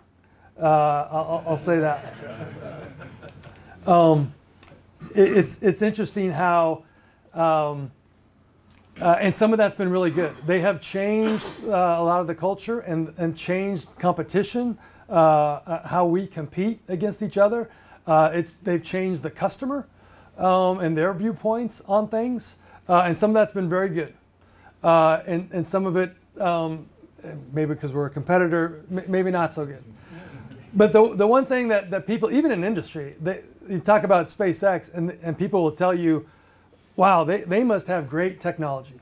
Uh, 0.61 0.65
I'll, 1.11 1.45
I'll, 1.47 1.57
say 1.57 1.79
that. 1.79 2.15
Um, 3.87 4.35
it, 5.15 5.37
it's, 5.37 5.63
it's 5.63 5.83
interesting 5.83 6.33
how 6.33 6.83
um, 7.35 7.93
uh, 9.01 9.17
and 9.21 9.33
some 9.33 9.53
of 9.53 9.59
that's 9.59 9.77
been 9.77 9.91
really 9.91 10.11
good. 10.11 10.35
They 10.45 10.61
have 10.61 10.81
changed 10.81 11.47
uh, 11.63 11.69
a 11.69 12.03
lot 12.03 12.21
of 12.21 12.27
the 12.27 12.35
culture 12.35 12.81
and, 12.81 13.15
and 13.17 13.37
changed 13.37 13.97
competition, 14.01 14.77
uh, 15.09 15.87
how 15.87 16.07
we 16.07 16.27
compete 16.27 16.81
against 16.89 17.23
each 17.23 17.39
other. 17.39 17.71
It's, 18.09 18.55
they've 18.55 18.83
changed 18.83 19.23
the 19.23 19.31
customer 19.31 19.87
um, 20.39 20.81
and 20.81 20.97
their 20.97 21.13
viewpoints 21.13 21.83
on 21.87 22.09
things. 22.09 22.57
Uh, 22.89 23.03
and 23.03 23.17
some 23.17 23.31
of 23.31 23.35
that's 23.35 23.53
been 23.53 23.69
very 23.69 23.89
good. 23.89 24.15
and, 24.83 25.49
and 25.53 25.69
some 25.69 25.87
of 25.87 25.97
it, 25.97 26.15
um, 26.41 26.89
maybe 27.53 27.75
because 27.75 27.93
we're 27.93 28.07
a 28.07 28.11
competitor, 28.11 28.85
maybe 28.89 29.31
not 29.31 29.53
so 29.53 29.67
good. 29.67 29.83
But 30.75 30.93
the, 30.93 31.15
the 31.15 31.27
one 31.27 31.47
thing 31.47 31.69
that, 31.69 31.91
that 31.91 32.07
people, 32.07 32.31
even 32.31 32.53
in 32.53 32.63
industry, 32.63 33.17
they, 33.21 33.43
you 33.69 33.81
talk 33.81 34.05
about 34.05 34.27
SpaceX, 34.27 34.93
and, 34.93 35.19
and 35.23 35.37
people 35.37 35.63
will 35.63 35.73
tell 35.73 35.95
you, 35.95 36.29
wow, 36.97 37.25
they, 37.25 37.43
they 37.43 37.65
must 37.65 37.87
have 37.87 38.09
great 38.09 38.41
technology 38.41 39.01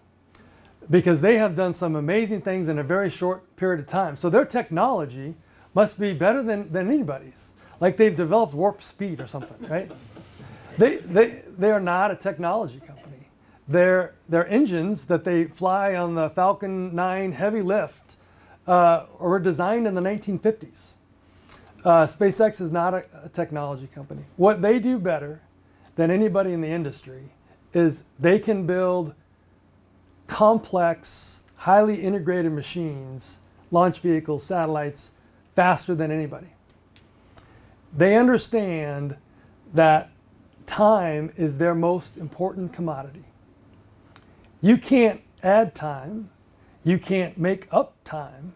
because 0.89 1.21
they 1.21 1.37
have 1.37 1.57
done 1.57 1.73
some 1.73 1.97
amazing 1.97 2.41
things 2.41 2.69
in 2.69 2.79
a 2.79 2.83
very 2.83 3.11
short 3.11 3.57
period 3.57 3.81
of 3.81 3.87
time. 3.87 4.17
So 4.17 4.31
their 4.31 4.45
technology 4.45 5.35
must 5.75 5.99
be 5.99 6.13
better 6.13 6.43
than, 6.43 6.71
than 6.73 6.89
anybody's. 6.89 7.53
Like 7.81 7.97
they've 7.97 8.15
developed 8.15 8.55
warp 8.55 8.83
speed 8.83 9.21
or 9.21 9.27
something, 9.27 9.69
right? 9.69 9.91
They, 10.79 10.97
they, 10.99 11.43
they 11.59 11.71
are 11.71 11.81
not 11.81 12.11
a 12.11 12.17
technology 12.17 12.81
company. 12.81 13.29
Their, 13.69 14.15
their 14.29 14.47
engines 14.49 15.05
that 15.05 15.25
they 15.25 15.45
fly 15.45 15.95
on 15.95 16.15
the 16.15 16.31
Falcon 16.31 16.95
9 16.95 17.33
heavy 17.33 17.63
lift 17.63 18.17
uh, 18.67 19.07
were 19.21 19.39
designed 19.39 19.87
in 19.87 19.95
the 19.95 20.01
1950s. 20.01 20.93
Uh, 21.85 22.05
SpaceX 22.05 22.61
is 22.61 22.71
not 22.71 22.95
a, 22.95 23.05
a 23.25 23.29
technology 23.29 23.89
company. 23.95 24.25
What 24.37 24.61
they 24.61 24.79
do 24.79 24.99
better 24.99 25.41
than 25.97 26.11
anybody 26.11 26.53
in 26.53 26.61
the 26.61 26.69
industry 26.69 27.31
is 27.73 28.05
they 28.19 28.39
can 28.39 28.67
build 28.67 29.15
complex, 30.27 31.43
highly 31.57 32.03
integrated 32.03 32.53
machines, 32.53 33.39
launch 33.71 34.01
vehicles, 34.01 34.43
satellites, 34.43 35.13
faster 35.55 35.95
than 35.95 36.11
anybody. 36.11 36.49
They 37.97 38.17
understand 38.17 39.17
that 39.75 40.11
time 40.67 41.33
is 41.37 41.59
their 41.59 41.75
most 41.75 42.17
important 42.17 42.73
commodity. 42.73 43.25
You 44.61 44.77
can't 44.77 45.21
add 45.43 45.75
time, 45.75 46.31
you 46.85 46.99
can't 46.99 47.39
make 47.39 47.69
up 47.71 47.95
time. 48.05 48.53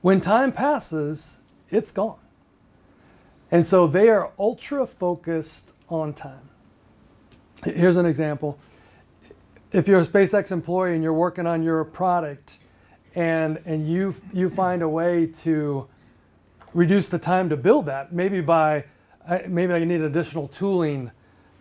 When 0.00 0.20
time 0.20 0.52
passes, 0.52 1.40
it's 1.70 1.90
gone. 1.90 2.18
And 3.50 3.66
so 3.66 3.86
they 3.86 4.08
are 4.08 4.32
ultra 4.38 4.86
focused 4.86 5.72
on 5.88 6.12
time. 6.12 6.48
Here's 7.64 7.96
an 7.96 8.06
example. 8.06 8.58
If 9.72 9.88
you're 9.88 10.00
a 10.00 10.06
SpaceX 10.06 10.50
employee 10.52 10.94
and 10.94 11.02
you're 11.02 11.12
working 11.12 11.46
on 11.46 11.62
your 11.62 11.84
product 11.84 12.58
and 13.14 13.60
and 13.64 13.88
you 13.88 14.14
you 14.32 14.50
find 14.50 14.82
a 14.82 14.88
way 14.88 15.26
to 15.26 15.88
reduce 16.72 17.08
the 17.08 17.18
time 17.18 17.48
to 17.48 17.56
build 17.56 17.86
that. 17.86 18.12
Maybe 18.12 18.40
by 18.40 18.84
maybe 19.46 19.72
I 19.72 19.84
need 19.84 20.00
additional 20.00 20.48
tooling 20.48 21.10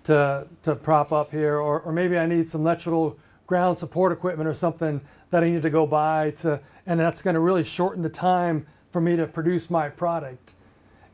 to 0.06 0.47
to 0.64 0.76
prop 0.76 1.12
up 1.12 1.32
here, 1.32 1.58
or, 1.58 1.82
or 1.82 1.91
maybe 1.91 2.18
I 2.18 2.26
need 2.26 2.49
some 2.49 2.62
electrical 2.62 3.18
ground 3.47 3.78
support 3.80 4.12
equipment 4.12 4.47
or 4.47 4.54
something 4.54 5.01
that 5.30 5.43
I 5.43 5.49
need 5.49 5.62
to 5.62 5.70
go 5.70 5.86
buy 5.86 6.32
to, 6.38 6.62
and 6.86 6.99
that's 6.99 7.22
going 7.22 7.34
to 7.34 7.39
really 7.39 7.64
shorten 7.64 8.01
the 8.01 8.10
time 8.10 8.66
for 8.91 9.01
me 9.01 9.16
to 9.16 9.28
produce 9.28 9.70
my 9.70 9.89
product. 9.89 10.54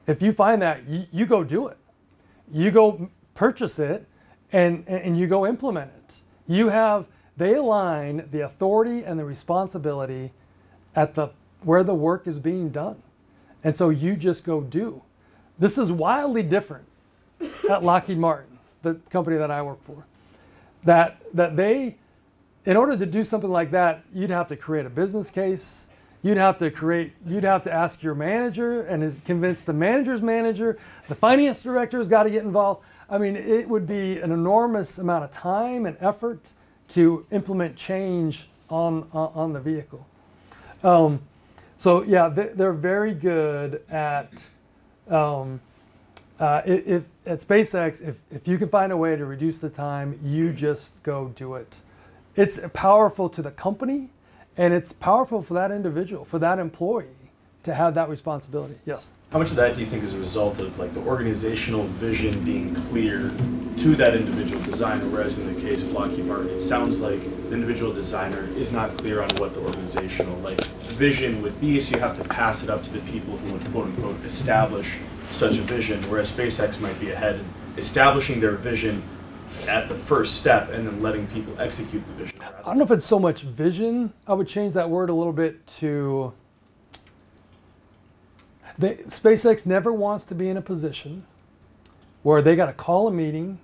If 0.07 0.21
you 0.21 0.33
find 0.33 0.61
that, 0.61 0.87
you, 0.87 1.05
you 1.11 1.25
go 1.25 1.43
do 1.43 1.67
it. 1.67 1.77
You 2.51 2.71
go 2.71 3.09
purchase 3.35 3.79
it, 3.79 4.07
and 4.51 4.83
and 4.87 5.17
you 5.17 5.27
go 5.27 5.45
implement 5.45 5.91
it. 5.95 6.21
You 6.47 6.69
have 6.69 7.05
they 7.37 7.55
align 7.55 8.27
the 8.31 8.41
authority 8.41 9.03
and 9.03 9.17
the 9.19 9.25
responsibility 9.25 10.31
at 10.95 11.13
the 11.13 11.29
where 11.63 11.83
the 11.83 11.93
work 11.93 12.27
is 12.27 12.39
being 12.39 12.69
done. 12.69 13.01
And 13.63 13.75
so 13.75 13.89
you 13.89 14.15
just 14.15 14.43
go 14.43 14.61
do. 14.61 15.01
This 15.57 15.77
is 15.77 15.91
wildly 15.91 16.43
different 16.43 16.85
at 17.69 17.83
Lockheed 17.83 18.17
Martin, 18.17 18.48
the 18.81 18.95
company 19.09 19.37
that 19.37 19.51
I 19.51 19.61
work 19.61 19.83
for. 19.83 20.05
That 20.83 21.21
that 21.33 21.55
they 21.55 21.97
in 22.65 22.77
order 22.77 22.97
to 22.97 23.05
do 23.05 23.23
something 23.23 23.49
like 23.49 23.71
that, 23.71 24.03
you'd 24.13 24.29
have 24.29 24.47
to 24.49 24.55
create 24.55 24.85
a 24.85 24.89
business 24.89 25.31
case. 25.31 25.87
You'd 26.21 26.37
have 26.37 26.57
to 26.57 26.69
create 26.69 27.13
you'd 27.25 27.45
have 27.45 27.63
to 27.63 27.73
ask 27.73 28.03
your 28.03 28.13
manager 28.13 28.81
and 28.81 29.01
is 29.01 29.21
convince 29.21 29.61
the 29.61 29.73
manager's 29.73 30.21
manager, 30.21 30.77
the 31.07 31.15
finance 31.15 31.61
director's 31.61 32.09
got 32.09 32.23
to 32.23 32.29
get 32.29 32.43
involved. 32.43 32.83
I 33.09 33.17
mean, 33.17 33.35
it 33.35 33.67
would 33.67 33.87
be 33.87 34.19
an 34.19 34.31
enormous 34.31 34.99
amount 34.99 35.23
of 35.23 35.31
time 35.31 35.85
and 35.85 35.95
effort 35.99 36.53
to 36.89 37.25
implement 37.31 37.75
change 37.75 38.49
on 38.69 39.07
on, 39.13 39.53
the 39.53 39.59
vehicle. 39.59 40.05
Um, 40.83 41.21
so 41.77 42.03
yeah, 42.03 42.27
they, 42.27 42.47
they're 42.47 42.73
very 42.73 43.13
good 43.13 43.81
at 43.89 44.47
um, 45.07 45.61
uh, 46.39 46.61
if 46.65 47.03
at 47.25 47.39
SpaceX. 47.39 48.01
If 48.01 48.21
if 48.31 48.47
you 48.47 48.57
can 48.57 48.69
find 48.69 48.91
a 48.91 48.97
way 48.97 49.15
to 49.15 49.25
reduce 49.25 49.59
the 49.59 49.69
time, 49.69 50.19
you 50.23 50.51
just 50.53 51.01
go 51.03 51.31
do 51.35 51.55
it. 51.55 51.81
It's 52.35 52.59
powerful 52.73 53.29
to 53.29 53.41
the 53.41 53.51
company, 53.51 54.09
and 54.57 54.73
it's 54.73 54.93
powerful 54.93 55.41
for 55.41 55.53
that 55.55 55.71
individual, 55.71 56.25
for 56.25 56.39
that 56.39 56.59
employee, 56.59 57.07
to 57.63 57.73
have 57.73 57.93
that 57.95 58.09
responsibility. 58.09 58.75
Yes. 58.85 59.09
How 59.31 59.37
much 59.37 59.51
of 59.51 59.57
that 59.57 59.75
do 59.75 59.81
you 59.81 59.85
think 59.85 60.03
is 60.03 60.13
a 60.13 60.17
result 60.17 60.59
of 60.59 60.79
like 60.79 60.93
the 60.95 61.01
organizational 61.01 61.83
vision 61.83 62.43
being 62.43 62.73
clear 62.73 63.31
to 63.77 63.95
that 63.95 64.15
individual 64.15 64.63
designer, 64.63 65.05
whereas 65.07 65.37
in 65.37 65.53
the 65.53 65.61
case 65.61 65.83
of 65.83 65.91
Lockheed 65.91 66.25
Martin, 66.25 66.49
it 66.49 66.59
sounds 66.59 66.99
like 66.99 67.21
the 67.47 67.53
individual 67.53 67.93
designer 67.93 68.47
is 68.57 68.71
not 68.71 68.97
clear 68.97 69.21
on 69.21 69.29
what 69.37 69.53
the 69.53 69.59
organizational 69.59 70.35
like 70.39 70.63
vision 70.97 71.41
would 71.43 71.61
be, 71.61 71.79
so 71.79 71.95
you 71.95 72.01
have 72.01 72.17
to 72.21 72.27
pass 72.27 72.63
it 72.63 72.69
up 72.69 72.83
to 72.83 72.89
the 72.89 72.99
people 73.11 73.37
who 73.37 73.53
would 73.53 73.71
quote 73.71 73.85
unquote 73.85 74.25
establish 74.25 74.97
such 75.31 75.57
a 75.57 75.61
vision, 75.61 76.01
whereas 76.09 76.31
SpaceX 76.31 76.79
might 76.79 76.99
be 76.99 77.11
ahead 77.11 77.35
in 77.35 77.45
establishing 77.77 78.39
their 78.39 78.51
vision 78.51 79.01
at 79.67 79.89
the 79.89 79.95
first 79.95 80.35
step 80.35 80.69
and 80.71 80.87
then 80.87 81.01
letting 81.01 81.27
people 81.27 81.53
execute 81.59 82.05
the 82.07 82.13
vision. 82.13 82.37
I 82.41 82.61
don't 82.63 82.77
know 82.77 82.83
if 82.83 82.91
it's 82.91 83.05
so 83.05 83.19
much 83.19 83.41
vision. 83.41 84.13
I 84.27 84.33
would 84.33 84.47
change 84.47 84.73
that 84.73 84.89
word 84.89 85.09
a 85.09 85.13
little 85.13 85.33
bit 85.33 85.65
to. 85.67 86.33
They, 88.77 88.95
SpaceX 88.95 89.65
never 89.65 89.91
wants 89.91 90.23
to 90.25 90.35
be 90.35 90.49
in 90.49 90.57
a 90.57 90.61
position 90.61 91.25
where 92.23 92.41
they 92.41 92.55
got 92.55 92.67
to 92.67 92.73
call 92.73 93.07
a 93.07 93.11
meeting 93.11 93.59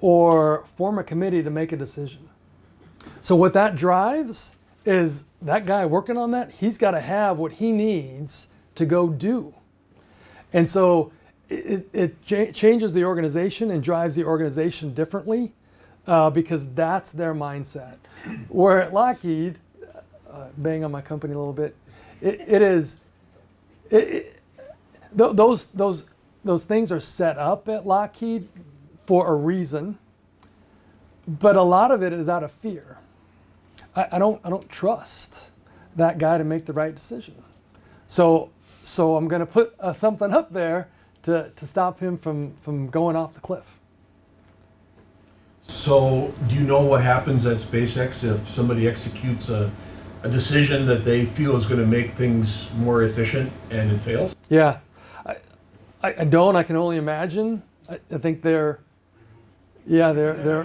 or 0.00 0.64
form 0.76 0.98
a 0.98 1.04
committee 1.04 1.42
to 1.42 1.50
make 1.50 1.72
a 1.72 1.76
decision. 1.76 2.28
So, 3.20 3.36
what 3.36 3.52
that 3.52 3.76
drives 3.76 4.56
is 4.84 5.24
that 5.42 5.66
guy 5.66 5.86
working 5.86 6.16
on 6.16 6.30
that, 6.32 6.52
he's 6.52 6.78
got 6.78 6.92
to 6.92 7.00
have 7.00 7.38
what 7.38 7.52
he 7.52 7.72
needs 7.72 8.48
to 8.74 8.86
go 8.86 9.08
do. 9.08 9.54
And 10.52 10.68
so 10.68 11.12
it, 11.48 11.88
it 11.92 12.22
cha- 12.22 12.52
changes 12.52 12.92
the 12.92 13.04
organization 13.04 13.70
and 13.70 13.82
drives 13.82 14.16
the 14.16 14.24
organization 14.24 14.94
differently 14.94 15.52
uh, 16.06 16.30
because 16.30 16.66
that's 16.74 17.10
their 17.10 17.34
mindset. 17.34 17.96
Where 18.48 18.82
at 18.82 18.92
Lockheed, 18.92 19.58
uh, 20.30 20.48
bang 20.56 20.84
on 20.84 20.90
my 20.90 21.00
company 21.00 21.34
a 21.34 21.38
little 21.38 21.52
bit, 21.52 21.74
it, 22.20 22.40
it 22.46 22.62
is, 22.62 22.98
it, 23.90 24.40
th- 25.16 25.36
those, 25.36 25.66
those, 25.66 26.06
those 26.44 26.64
things 26.64 26.90
are 26.92 27.00
set 27.00 27.38
up 27.38 27.68
at 27.68 27.86
Lockheed 27.86 28.48
for 29.06 29.28
a 29.28 29.34
reason, 29.34 29.98
but 31.26 31.56
a 31.56 31.62
lot 31.62 31.90
of 31.90 32.02
it 32.02 32.12
is 32.12 32.28
out 32.28 32.42
of 32.42 32.52
fear. 32.52 32.98
I, 33.94 34.08
I 34.12 34.18
don't, 34.18 34.40
I 34.44 34.50
don't 34.50 34.68
trust 34.68 35.50
that 35.96 36.18
guy 36.18 36.38
to 36.38 36.44
make 36.44 36.64
the 36.66 36.72
right 36.72 36.94
decision. 36.94 37.34
So, 38.06 38.50
so 38.88 39.16
I'm 39.16 39.28
going 39.28 39.40
to 39.40 39.46
put 39.46 39.74
uh, 39.78 39.92
something 39.92 40.32
up 40.32 40.52
there 40.52 40.88
to, 41.22 41.50
to 41.54 41.66
stop 41.66 42.00
him 42.00 42.16
from, 42.16 42.56
from 42.62 42.88
going 42.88 43.16
off 43.16 43.34
the 43.34 43.40
cliff. 43.40 43.78
So, 45.66 46.34
do 46.48 46.54
you 46.54 46.62
know 46.62 46.80
what 46.80 47.02
happens 47.02 47.44
at 47.44 47.58
SpaceX 47.58 48.24
if 48.24 48.48
somebody 48.48 48.88
executes 48.88 49.50
a, 49.50 49.70
a 50.22 50.28
decision 50.28 50.86
that 50.86 51.04
they 51.04 51.26
feel 51.26 51.56
is 51.56 51.66
going 51.66 51.80
to 51.80 51.86
make 51.86 52.12
things 52.12 52.68
more 52.76 53.02
efficient 53.02 53.52
and 53.70 53.92
it 53.92 54.00
fails? 54.00 54.34
Yeah, 54.48 54.78
I, 55.26 55.36
I, 56.02 56.24
don't. 56.24 56.56
I 56.56 56.62
can 56.62 56.76
only 56.76 56.96
imagine. 56.96 57.62
I, 57.88 58.00
I 58.10 58.16
think 58.16 58.40
they're, 58.40 58.80
yeah, 59.86 60.12
they're 60.12 60.34
they're. 60.34 60.64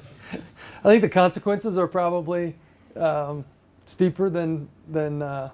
I 0.85 0.89
think 0.89 1.01
the 1.01 1.09
consequences 1.09 1.79
are 1.79 1.89
probably 1.89 2.55
um, 2.97 3.47
steeper 3.87 4.29
than 4.29 4.69
than 4.89 5.23
uh, 5.23 5.51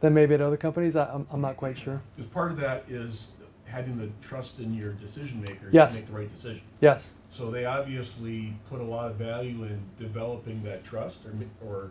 than 0.00 0.14
maybe 0.14 0.34
at 0.34 0.40
other 0.40 0.56
companies. 0.56 0.96
I, 0.96 1.06
I'm, 1.12 1.26
I'm 1.30 1.40
not 1.40 1.56
quite 1.56 1.76
sure. 1.76 2.00
Because 2.16 2.30
part 2.30 2.50
of 2.50 2.58
that 2.58 2.84
is 2.88 3.26
having 3.64 3.98
the 3.98 4.08
trust 4.26 4.58
in 4.58 4.72
your 4.74 4.92
decision 4.92 5.40
makers 5.40 5.72
Yes. 5.72 5.94
to 5.94 6.00
make 6.00 6.06
the 6.08 6.16
right 6.16 6.34
decision. 6.36 6.62
Yes. 6.80 7.10
So 7.30 7.50
they 7.50 7.64
obviously 7.64 8.54
put 8.70 8.80
a 8.80 8.84
lot 8.84 9.10
of 9.10 9.16
value 9.16 9.64
in 9.64 9.80
developing 9.98 10.62
that 10.62 10.84
trust 10.84 11.18
or, 11.26 11.66
or 11.68 11.90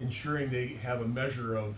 ensuring 0.00 0.50
they 0.50 0.78
have 0.82 1.02
a 1.02 1.06
measure 1.06 1.56
of 1.56 1.74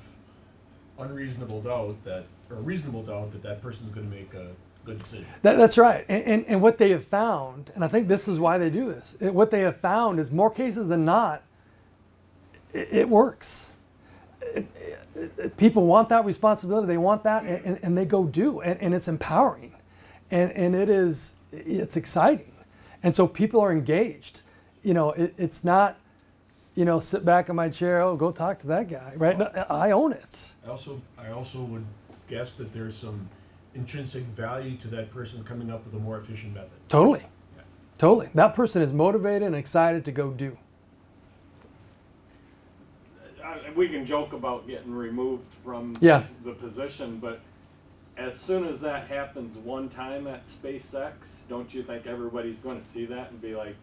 unreasonable 0.98 1.60
doubt 1.62 1.96
that, 2.04 2.24
or 2.50 2.56
reasonable 2.56 3.02
doubt 3.02 3.32
that 3.32 3.42
that 3.42 3.60
person 3.60 3.86
is 3.86 3.94
going 3.94 4.08
to 4.08 4.14
make 4.16 4.32
a 4.34 4.48
good 4.84 4.98
decision. 4.98 5.26
That, 5.42 5.56
that's 5.56 5.76
right. 5.76 6.04
And, 6.08 6.24
and, 6.24 6.44
and 6.46 6.62
what 6.62 6.78
they 6.78 6.90
have 6.90 7.04
found, 7.04 7.72
and 7.74 7.84
I 7.84 7.88
think 7.88 8.06
this 8.08 8.28
is 8.28 8.38
why 8.38 8.58
they 8.58 8.70
do 8.70 8.86
this, 8.90 9.16
it, 9.20 9.34
what 9.34 9.50
they 9.50 9.60
have 9.60 9.78
found 9.78 10.20
is 10.20 10.30
more 10.30 10.50
cases 10.50 10.88
than 10.88 11.04
not, 11.04 11.42
it, 12.72 12.88
it 12.90 13.08
works. 13.08 13.74
It- 14.42 14.66
it- 15.14 15.32
it- 15.36 15.56
people 15.56 15.86
want 15.86 16.08
that 16.08 16.24
responsibility, 16.24 16.86
they 16.86 16.96
want 16.98 17.22
that, 17.24 17.44
and, 17.44 17.64
and, 17.64 17.78
and 17.82 17.98
they 17.98 18.04
go 18.04 18.24
do, 18.24 18.60
and, 18.60 18.80
and 18.80 18.94
it's 18.94 19.08
empowering. 19.08 19.74
And, 20.30 20.52
and 20.52 20.74
it 20.74 20.88
is, 20.88 21.34
it's 21.52 21.96
exciting. 21.96 22.52
And 23.02 23.14
so 23.14 23.26
people 23.26 23.60
are 23.60 23.72
engaged. 23.72 24.42
You 24.82 24.94
know, 24.94 25.10
it, 25.12 25.34
it's 25.36 25.64
not, 25.64 25.98
you 26.74 26.84
know, 26.84 27.00
sit 27.00 27.24
back 27.24 27.48
in 27.48 27.56
my 27.56 27.68
chair, 27.68 28.00
oh, 28.00 28.16
go 28.16 28.30
talk 28.30 28.60
to 28.60 28.66
that 28.68 28.88
guy, 28.88 29.12
right? 29.16 29.36
No, 29.36 29.46
I 29.68 29.90
own 29.90 30.12
it. 30.12 30.52
I 30.64 30.70
also, 30.70 31.02
I 31.18 31.30
also 31.30 31.60
would 31.60 31.84
guess 32.28 32.54
that 32.54 32.72
there's 32.72 32.96
some 32.96 33.28
intrinsic 33.74 34.22
value 34.24 34.76
to 34.78 34.88
that 34.88 35.10
person 35.12 35.42
coming 35.44 35.70
up 35.70 35.84
with 35.84 35.94
a 35.94 35.98
more 35.98 36.18
efficient 36.18 36.54
method. 36.54 36.70
Totally. 36.88 37.24
Totally. 37.98 38.30
That 38.34 38.54
person 38.54 38.80
is 38.80 38.92
motivated 38.92 39.42
and 39.42 39.54
excited 39.56 40.04
to 40.06 40.12
go 40.12 40.30
do. 40.30 40.56
I- 43.50 43.72
we 43.74 43.88
can 43.88 44.06
joke 44.06 44.32
about 44.32 44.66
getting 44.66 44.94
removed 44.94 45.52
from 45.64 45.94
Yeah. 46.00 46.26
the 46.44 46.52
position, 46.52 47.18
but 47.18 47.40
as 48.16 48.38
soon 48.38 48.66
as 48.66 48.80
that 48.82 49.08
happens 49.08 49.56
one 49.56 49.88
time 49.88 50.26
at 50.26 50.46
SpaceX, 50.46 51.36
don't 51.48 51.72
you 51.72 51.82
think 51.82 52.06
everybody's 52.06 52.58
going 52.58 52.80
to 52.80 52.86
see 52.86 53.06
that 53.06 53.30
and 53.30 53.40
be 53.40 53.54
like, 53.56 53.76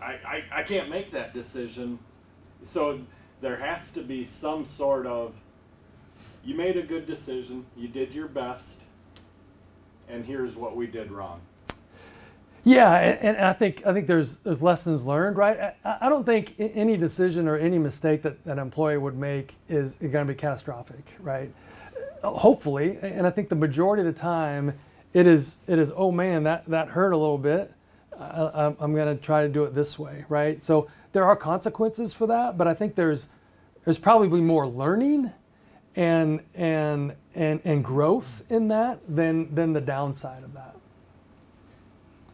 I, 0.00 0.12
I, 0.26 0.44
I 0.52 0.62
can't 0.62 0.88
make 0.88 1.10
that 1.12 1.32
decision. 1.34 1.98
So 2.62 3.00
there 3.40 3.56
has 3.56 3.90
to 3.92 4.02
be 4.02 4.24
some 4.24 4.64
sort 4.64 5.06
of, 5.06 5.34
you 6.44 6.54
made 6.54 6.76
a 6.76 6.82
good 6.82 7.06
decision, 7.06 7.66
you 7.76 7.88
did 7.88 8.14
your 8.14 8.28
best, 8.28 8.80
and 10.08 10.24
here's 10.24 10.54
what 10.54 10.76
we 10.76 10.86
did 10.86 11.10
wrong. 11.10 11.40
Yeah, 12.64 12.94
and, 12.94 13.36
and 13.36 13.46
I 13.46 13.52
think 13.52 13.86
I 13.86 13.92
think 13.92 14.06
there's 14.06 14.38
there's 14.38 14.62
lessons 14.62 15.04
learned, 15.04 15.36
right? 15.36 15.74
I, 15.84 15.98
I 16.02 16.08
don't 16.08 16.24
think 16.24 16.54
any 16.58 16.96
decision 16.96 17.46
or 17.46 17.56
any 17.58 17.78
mistake 17.78 18.22
that 18.22 18.38
an 18.46 18.58
employee 18.58 18.96
would 18.98 19.16
make 19.18 19.56
is 19.68 19.96
going 19.96 20.26
to 20.26 20.32
be 20.32 20.34
catastrophic, 20.34 21.04
right? 21.20 21.52
Uh, 22.22 22.30
Hopefully, 22.30 22.98
and 23.02 23.26
I 23.26 23.30
think 23.30 23.50
the 23.50 23.54
majority 23.56 24.00
of 24.00 24.06
the 24.14 24.18
time, 24.18 24.74
it 25.12 25.26
is 25.26 25.58
it 25.66 25.78
is 25.78 25.92
oh 25.94 26.10
man 26.10 26.44
that 26.44 26.64
that 26.66 26.88
hurt 26.88 27.12
a 27.12 27.16
little 27.18 27.38
bit. 27.38 27.72
I, 28.18 28.50
I'm, 28.54 28.76
I'm 28.80 28.94
going 28.94 29.14
to 29.14 29.22
try 29.22 29.42
to 29.42 29.48
do 29.48 29.64
it 29.64 29.74
this 29.74 29.98
way, 29.98 30.24
right? 30.28 30.62
So 30.64 30.88
there 31.12 31.24
are 31.24 31.36
consequences 31.36 32.14
for 32.14 32.26
that, 32.28 32.56
but 32.56 32.66
I 32.68 32.74
think 32.74 32.94
there's 32.94 33.28
there's 33.84 33.98
probably 33.98 34.40
more 34.40 34.66
learning 34.66 35.32
and 35.96 36.40
and 36.54 37.14
and 37.34 37.60
and 37.64 37.84
growth 37.84 38.42
in 38.48 38.68
that 38.68 39.00
than 39.08 39.54
than 39.54 39.74
the 39.74 39.82
downside 39.82 40.44
of 40.44 40.54
that. 40.54 40.73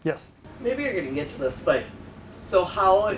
Yes. 0.05 0.29
maybe 0.61 0.83
you're 0.85 0.95
gonna 0.95 1.11
get 1.13 1.29
to 1.31 1.39
this, 1.39 1.61
but 1.61 1.85
so 2.43 2.65
how 2.65 3.15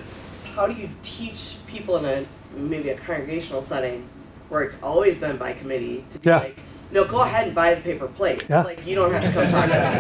how 0.55 0.67
do 0.67 0.75
you 0.75 0.89
teach 1.03 1.57
people 1.67 1.97
in 1.99 2.05
a 2.05 2.25
maybe 2.57 2.91
a 2.91 2.97
congregational 2.97 3.63
setting 3.63 4.09
where 4.49 4.63
it's 4.63 4.81
always 4.83 5.17
been 5.19 5.37
by 5.39 5.53
committee 5.55 6.05
to 6.11 6.19
be 6.19 6.29
Yeah. 6.29 6.39
like, 6.39 6.57
no, 6.91 7.05
go 7.07 7.23
ahead 7.23 7.47
and 7.47 7.55
buy 7.55 7.75
the 7.75 7.81
paper 7.81 8.07
plate. 8.07 8.45
Yeah. 8.51 8.63
Like 8.63 8.85
you 8.87 8.95
don't 8.95 9.11
have 9.13 9.23
to 9.23 9.33
come 9.33 9.49
talk 9.51 9.69
to 9.71 9.77
us. 9.77 9.97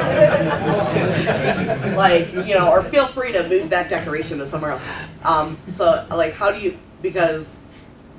like 2.04 2.32
you 2.46 2.54
know, 2.54 2.70
or 2.70 2.82
feel 2.84 3.06
free 3.06 3.32
to 3.32 3.48
move 3.48 3.70
that 3.70 3.88
decoration 3.88 4.38
to 4.38 4.46
somewhere 4.46 4.72
else. 4.72 4.82
Um, 5.24 5.56
so 5.68 6.06
like, 6.10 6.34
how 6.34 6.50
do 6.50 6.58
you? 6.60 6.78
Because 7.00 7.60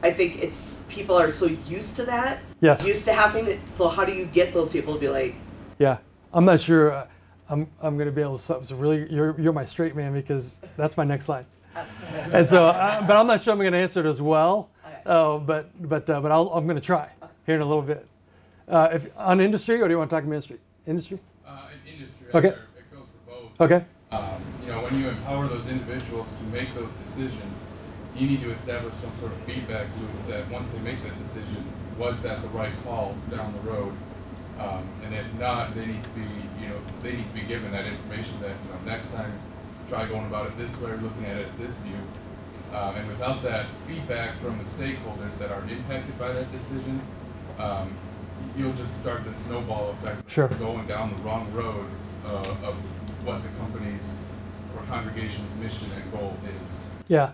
I 0.01 0.11
think 0.11 0.41
it's 0.41 0.82
people 0.89 1.16
are 1.16 1.32
so 1.34 1.45
used 1.68 1.95
to 1.97 2.03
that, 2.05 2.39
Yes. 2.61 2.88
used 2.88 3.05
to 3.05 3.14
having 3.14 3.45
it. 3.47 3.59
So 3.72 3.88
how 3.89 4.05
do 4.05 4.11
you 4.14 4.26
get 4.26 4.53
those 4.53 4.72
people 4.72 4.93
to 4.95 4.99
be 4.99 5.09
like, 5.09 5.36
Yeah, 5.80 5.97
I'm 6.34 6.45
not 6.45 6.59
sure. 6.59 7.07
I'm 7.54 7.68
I'm 7.82 7.95
going 7.97 8.08
to 8.08 8.12
be 8.12 8.22
able 8.22 8.38
to. 8.38 8.43
So 8.43 8.62
so 8.64 8.76
really, 8.76 8.99
you're 9.14 9.39
you're 9.39 9.54
my 9.54 9.64
straight 9.66 9.95
man 9.95 10.12
because 10.14 10.58
that's 10.76 10.97
my 10.97 11.04
next 11.04 11.26
slide. 11.26 11.45
And 12.32 12.47
so, 12.49 12.68
uh, 12.68 13.06
but 13.08 13.16
I'm 13.18 13.28
not 13.28 13.43
sure 13.43 13.54
I'm 13.54 13.60
going 13.60 13.72
to 13.74 13.78
answer 13.78 13.99
it 13.99 14.06
as 14.08 14.22
well. 14.22 14.70
Okay. 14.86 15.01
Uh, 15.06 15.38
but 15.38 15.64
but 15.89 16.10
uh, 16.10 16.20
but 16.22 16.32
I'll, 16.32 16.49
I'm 16.49 16.66
going 16.66 16.76
to 16.84 16.88
try 16.93 17.10
here 17.45 17.56
in 17.56 17.62
a 17.62 17.66
little 17.66 17.82
bit. 17.84 18.08
Uh, 18.68 18.89
if 18.93 19.08
on 19.18 19.39
industry, 19.39 19.82
or 19.82 19.88
do 19.88 19.93
you 19.93 19.97
want 19.97 20.10
to 20.10 20.16
talk 20.16 20.26
ministry? 20.26 20.58
Industry. 20.88 21.20
Uh, 21.45 21.70
industry, 21.86 22.28
Okay. 22.34 22.49
there, 22.49 22.68
it 22.78 22.91
goes 22.91 23.06
for 23.26 23.32
both. 23.32 23.62
Okay. 23.62 23.86
Um, 24.12 24.41
you 24.64 24.72
know, 24.72 24.82
when 24.84 24.99
you 24.99 25.10
empower 25.10 25.47
those 25.47 25.68
individuals 25.68 26.28
to 26.39 26.43
make 26.58 26.74
those 26.74 26.91
decisions, 27.06 27.54
you 28.16 28.28
need 28.28 28.41
to 28.41 28.51
establish 28.51 28.93
some 28.95 29.12
sort 29.20 29.32
of 29.32 29.39
feedback 29.39 29.88
loop 29.99 30.28
that 30.28 30.49
once 30.49 30.70
they 30.72 30.80
make 30.80 31.01
that 31.04 31.16
decision, 31.24 31.64
was 31.97 32.20
that 32.22 32.41
the 32.41 32.47
right 32.49 32.74
call 32.84 33.16
down 33.30 33.54
the 33.54 33.70
road? 33.72 33.93
Um, 34.60 34.88
and 35.04 35.14
if 35.14 35.26
not, 35.39 35.76
they 35.76 35.86
need 35.86 36.04
to 36.04 36.10
be, 36.10 36.28
you 36.62 36.70
know, 36.70 36.80
they 37.01 37.14
need 37.14 37.28
to 37.28 37.34
be 37.34 37.41
given 37.41 37.72
that 37.72 37.86
information 37.86 38.39
that, 38.41 38.49
you 38.49 38.70
know, 38.72 38.80
next 38.86 39.12
time, 39.14 39.32
try 39.89 40.06
going 40.06 40.26
about 40.28 40.47
it 40.47 40.58
this 40.58 40.76
way, 40.80 40.91
or 40.91 40.97
looking 40.97 41.26
at 41.26 41.38
it 41.38 41.58
this 41.58 41.74
view. 41.76 41.97
Um, 42.74 42.95
and 42.95 43.08
without 43.08 43.43
that 43.43 43.68
feedback 43.88 44.39
from 44.41 44.58
the 44.58 44.64
stakeholders 44.64 45.38
that 45.38 45.51
are 45.51 45.62
impacted 45.70 46.18
by 46.18 46.32
that 46.34 46.51
decision, 46.51 47.01
um, 47.60 47.91
you'll 48.58 48.74
just 48.74 48.99
start 48.99 49.24
the 49.26 49.34
snowball 49.34 49.91
effect. 49.91 50.30
Sure. 50.30 50.47
Going 50.47 50.88
down 50.88 51.10
the 51.10 51.22
wrong 51.24 51.51
road 51.54 51.86
uh, 52.26 52.68
of 52.68 52.76
what 53.26 53.43
the 53.43 53.49
company's 53.60 54.18
or 54.76 54.84
congregation's 54.86 55.54
mission 55.62 55.88
and 55.95 56.12
goal 56.12 56.36
is. 56.45 57.08
Yeah, 57.08 57.34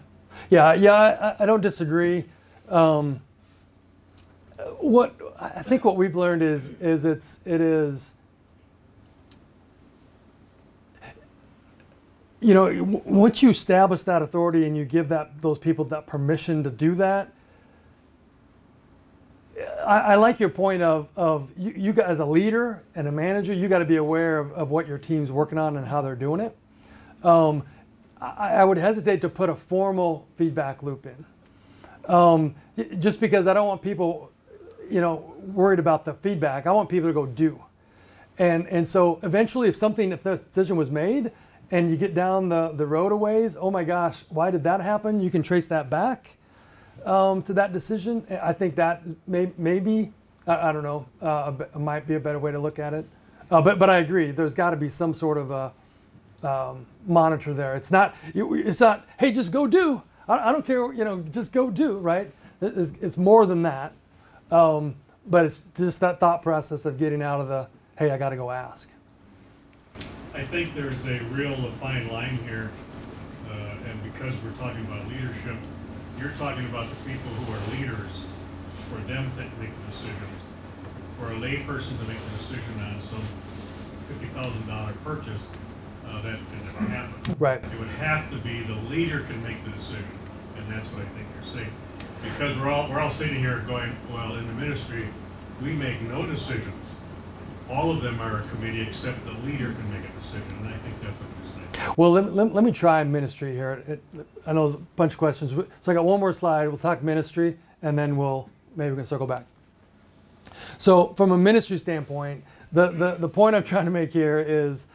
yeah, 0.50 0.74
yeah. 0.74 1.36
I, 1.40 1.44
I 1.44 1.46
don't 1.46 1.62
disagree. 1.62 2.26
Um, 2.68 3.22
what 4.80 5.16
I 5.40 5.62
think 5.62 5.86
what 5.86 5.96
we've 5.96 6.16
learned 6.16 6.42
is 6.42 6.70
is 6.82 7.06
it's 7.06 7.40
it 7.46 7.62
is. 7.62 8.14
You 12.42 12.54
know, 12.54 13.02
once 13.06 13.44
you 13.44 13.50
establish 13.50 14.04
that 14.04 14.22
authority 14.22 14.66
and 14.66 14.78
you 14.78 14.86
give 14.86 15.10
that 15.10 15.42
those 15.42 15.58
people 15.58 15.84
that 15.86 16.08
permission 16.08 16.64
to 16.64 16.70
do 16.70 16.96
that, 16.96 17.34
I, 19.86 20.00
I 20.00 20.16
like 20.16 20.40
your 20.40 20.50
point 20.50 20.82
of, 20.82 21.10
of 21.16 21.52
you, 21.58 21.74
you 21.76 22.02
as 22.02 22.20
a 22.20 22.26
leader 22.26 22.84
and 22.96 23.08
a 23.08 23.12
manager, 23.12 23.54
you 23.54 23.68
got 23.68 23.80
to 23.80 23.86
be 23.86 23.98
aware 23.98 24.40
of, 24.40 24.52
of 24.54 24.72
what 24.72 24.88
your 24.88 24.98
team's 24.98 25.32
working 25.32 25.58
on 25.58 25.78
and 25.78 25.86
how 25.86 26.02
they're 26.02 26.16
doing 26.16 26.40
it. 26.40 26.56
Um, 27.26 27.64
I, 28.22 28.56
I 28.56 28.64
would 28.64 28.78
hesitate 28.78 29.22
to 29.22 29.30
put 29.30 29.50
a 29.50 29.56
formal 29.56 30.28
feedback 30.38 30.84
loop 30.84 31.06
in. 31.06 31.26
Um, 32.14 32.56
just 33.00 33.20
because 33.20 33.48
I 33.48 33.54
don't 33.54 33.68
want 33.68 33.82
people, 33.82 34.32
you 34.90 35.02
know, 35.02 35.34
worried 35.54 35.80
about 35.80 36.06
the 36.06 36.14
feedback. 36.14 36.68
I 36.68 36.72
want 36.72 36.90
people 36.90 37.10
to 37.10 37.14
go 37.14 37.26
do. 37.26 37.64
And, 38.38 38.68
and 38.68 38.88
so 38.88 39.20
eventually, 39.24 39.68
if 39.68 39.76
something, 39.76 40.12
if 40.12 40.24
the 40.24 40.38
decision 40.38 40.78
was 40.78 40.90
made 40.90 41.32
and 41.72 41.92
you 41.92 41.98
get 41.98 42.14
down 42.14 42.50
the, 42.50 42.72
the 42.72 42.86
road 42.86 43.12
a 43.12 43.16
ways, 43.16 43.58
oh 43.60 43.70
my 43.70 43.84
gosh, 43.84 44.24
why 44.30 44.50
did 44.50 44.64
that 44.64 44.82
happen? 44.82 45.20
You 45.20 45.30
can 45.30 45.44
trace 45.44 45.68
that 45.68 45.90
back 45.90 46.38
um, 47.06 47.44
to 47.44 47.54
that 47.54 47.74
decision. 47.74 48.26
I 48.42 48.54
think 48.54 48.76
that 48.76 49.04
may, 49.28 49.52
maybe, 49.58 50.14
I, 50.48 50.70
I 50.70 50.72
don't 50.72 50.84
know, 50.84 51.06
uh, 51.22 51.52
might 51.78 52.08
be 52.08 52.16
a 52.16 52.20
better 52.20 52.40
way 52.40 52.52
to 52.52 52.60
look 52.60 52.80
at 52.80 52.94
it. 52.94 53.06
Uh, 53.52 53.62
but, 53.62 53.78
but 53.78 53.90
I 53.90 53.98
agree, 53.98 54.32
there's 54.32 54.54
got 54.54 54.70
to 54.70 54.78
be 54.78 54.88
some 54.88 55.14
sort 55.14 55.38
of 55.38 55.52
a, 55.52 55.74
um, 56.48 56.86
monitor 57.06 57.54
there. 57.54 57.76
It's 57.76 57.92
not, 57.92 58.16
it's 58.34 58.80
not, 58.80 59.06
hey, 59.20 59.32
just 59.32 59.52
go 59.52 59.68
do. 59.68 60.02
I, 60.28 60.50
I 60.50 60.52
don't 60.52 60.66
care, 60.66 60.94
you 60.94 61.04
know, 61.04 61.22
just 61.32 61.52
go 61.52 61.70
do, 61.70 61.98
right? 61.98 62.32
It's, 62.62 62.94
it's 63.02 63.18
more 63.18 63.46
than 63.46 63.64
that. 63.64 63.94
Um, 64.52 64.96
but 65.28 65.46
it's 65.46 65.62
just 65.78 66.00
that 66.00 66.20
thought 66.20 66.42
process 66.42 66.86
of 66.86 66.98
getting 66.98 67.22
out 67.22 67.40
of 67.40 67.48
the, 67.48 67.68
hey, 67.98 68.12
I 68.12 68.18
got 68.18 68.30
to 68.30 68.36
go 68.36 68.50
ask. 68.50 68.90
I 70.34 70.44
think 70.44 70.74
there's 70.74 71.06
a 71.06 71.20
real 71.32 71.56
fine 71.82 72.08
line 72.08 72.40
here, 72.48 72.72
uh, 73.52 73.90
and 73.90 74.04
because 74.04 74.34
we're 74.44 74.52
talking 74.54 74.86
about 74.86 75.08
leadership, 75.08 75.58
you're 76.20 76.32
talking 76.38 76.66
about 76.66 76.88
the 76.90 76.96
people 77.10 77.30
who 77.32 77.54
are 77.54 77.78
leaders, 77.80 78.12
for 78.90 79.00
them 79.08 79.30
to 79.38 79.44
make 79.62 79.72
the 79.86 79.92
decisions. 79.92 80.40
For 81.20 81.28
a 81.28 81.36
layperson 81.36 81.98
to 82.00 82.06
make 82.08 82.18
the 82.18 82.38
decision 82.38 82.80
on 82.80 83.02
some 83.02 83.22
fifty 84.08 84.28
thousand 84.28 84.66
dollar 84.68 84.94
purchase, 85.04 85.42
uh, 86.08 86.22
that 86.22 86.38
can 86.38 86.66
never 86.66 86.86
happen. 86.86 87.36
Right. 87.38 87.64
It 87.64 87.80
would 87.80 87.90
have 88.00 88.30
to 88.32 88.38
be 88.38 88.62
the 88.62 88.76
leader 88.90 89.20
can 89.22 89.44
make 89.44 89.64
the 89.66 89.72
decision, 89.72 90.06
and 90.58 90.72
that's 90.72 90.88
what 90.88 91.04
I 91.04 91.08
think 91.10 91.28
you're 91.36 91.54
saying. 91.54 91.72
Because 92.24 92.58
we're 92.58 92.70
all, 92.70 92.90
we're 92.90 93.00
all 93.00 93.10
sitting 93.10 93.40
here 93.40 93.60
going, 93.68 93.96
well, 94.12 94.36
in 94.36 94.46
the 94.48 94.54
ministry, 94.54 95.08
we 95.62 95.74
make 95.74 96.02
no 96.02 96.26
decisions. 96.26 96.74
All 97.70 97.92
of 97.92 98.02
them 98.02 98.20
are 98.20 98.40
a 98.40 98.44
committee 98.50 98.82
except 98.82 99.24
the 99.26 99.34
leader 99.46 99.72
can 99.72 99.92
make 99.92 100.04
a 100.04 100.14
decision, 100.22 100.58
and 100.60 100.68
I 100.68 100.78
think 100.78 101.02
that's 101.02 101.14
what 101.14 101.30
you're 101.44 101.84
saying. 101.84 101.94
Well, 101.98 102.12
let, 102.12 102.34
let, 102.34 102.54
let 102.54 102.64
me 102.64 102.72
try 102.72 103.04
ministry 103.04 103.54
here. 103.54 103.84
It, 103.88 104.04
I 104.46 104.54
know 104.54 104.68
there's 104.68 104.74
a 104.76 104.84
bunch 104.96 105.14
of 105.14 105.18
questions. 105.18 105.52
So 105.52 105.92
I 105.92 105.96
got 105.96 106.04
one 106.04 106.20
more 106.20 106.34
slide. 106.34 106.68
We'll 106.68 106.78
talk 106.78 107.04
ministry, 107.04 107.58
and 107.82 107.98
then 107.98 108.18
we'll 108.18 108.50
maybe 108.76 108.92
we 108.92 108.98
can 108.98 109.06
circle 109.06 109.28
back. 109.28 109.46
So 110.78 111.08
from 111.14 111.32
a 111.32 111.38
ministry 111.38 111.78
standpoint, 111.78 112.44
the, 112.72 112.92
the, 112.92 113.16
the 113.16 113.30
point 113.30 113.56
I'm 113.56 113.64
trying 113.64 113.86
to 113.86 113.92
make 113.92 114.14
here 114.14 114.40
is 114.40 114.88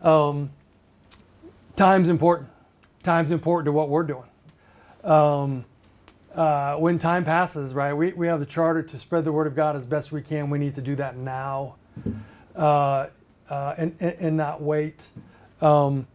um, 0.00 0.50
time's 1.76 2.08
important. 2.08 2.50
Time's 3.02 3.30
important 3.30 3.66
to 3.66 3.72
what 3.72 3.88
we're 3.88 4.04
doing. 4.04 4.28
Um, 5.02 5.64
uh, 6.34 6.76
when 6.76 6.98
time 6.98 7.24
passes, 7.24 7.74
right, 7.74 7.92
we, 7.92 8.12
we 8.12 8.26
have 8.26 8.40
the 8.40 8.46
charter 8.46 8.82
to 8.82 8.98
spread 8.98 9.24
the 9.24 9.32
word 9.32 9.46
of 9.46 9.54
God 9.54 9.76
as 9.76 9.86
best 9.86 10.12
we 10.12 10.22
can. 10.22 10.50
We 10.50 10.58
need 10.58 10.74
to 10.76 10.82
do 10.82 10.94
that 10.96 11.16
now 11.16 11.76
uh, 12.56 13.08
uh, 13.48 13.74
and, 13.76 13.94
and, 14.00 14.16
and 14.18 14.36
not 14.36 14.62
wait. 14.62 15.08
Um, 15.60 16.06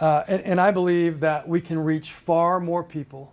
uh, 0.00 0.24
and, 0.28 0.42
and 0.42 0.60
I 0.60 0.70
believe 0.70 1.20
that 1.20 1.48
we 1.48 1.60
can 1.60 1.78
reach 1.78 2.12
far 2.12 2.60
more 2.60 2.82
people 2.82 3.32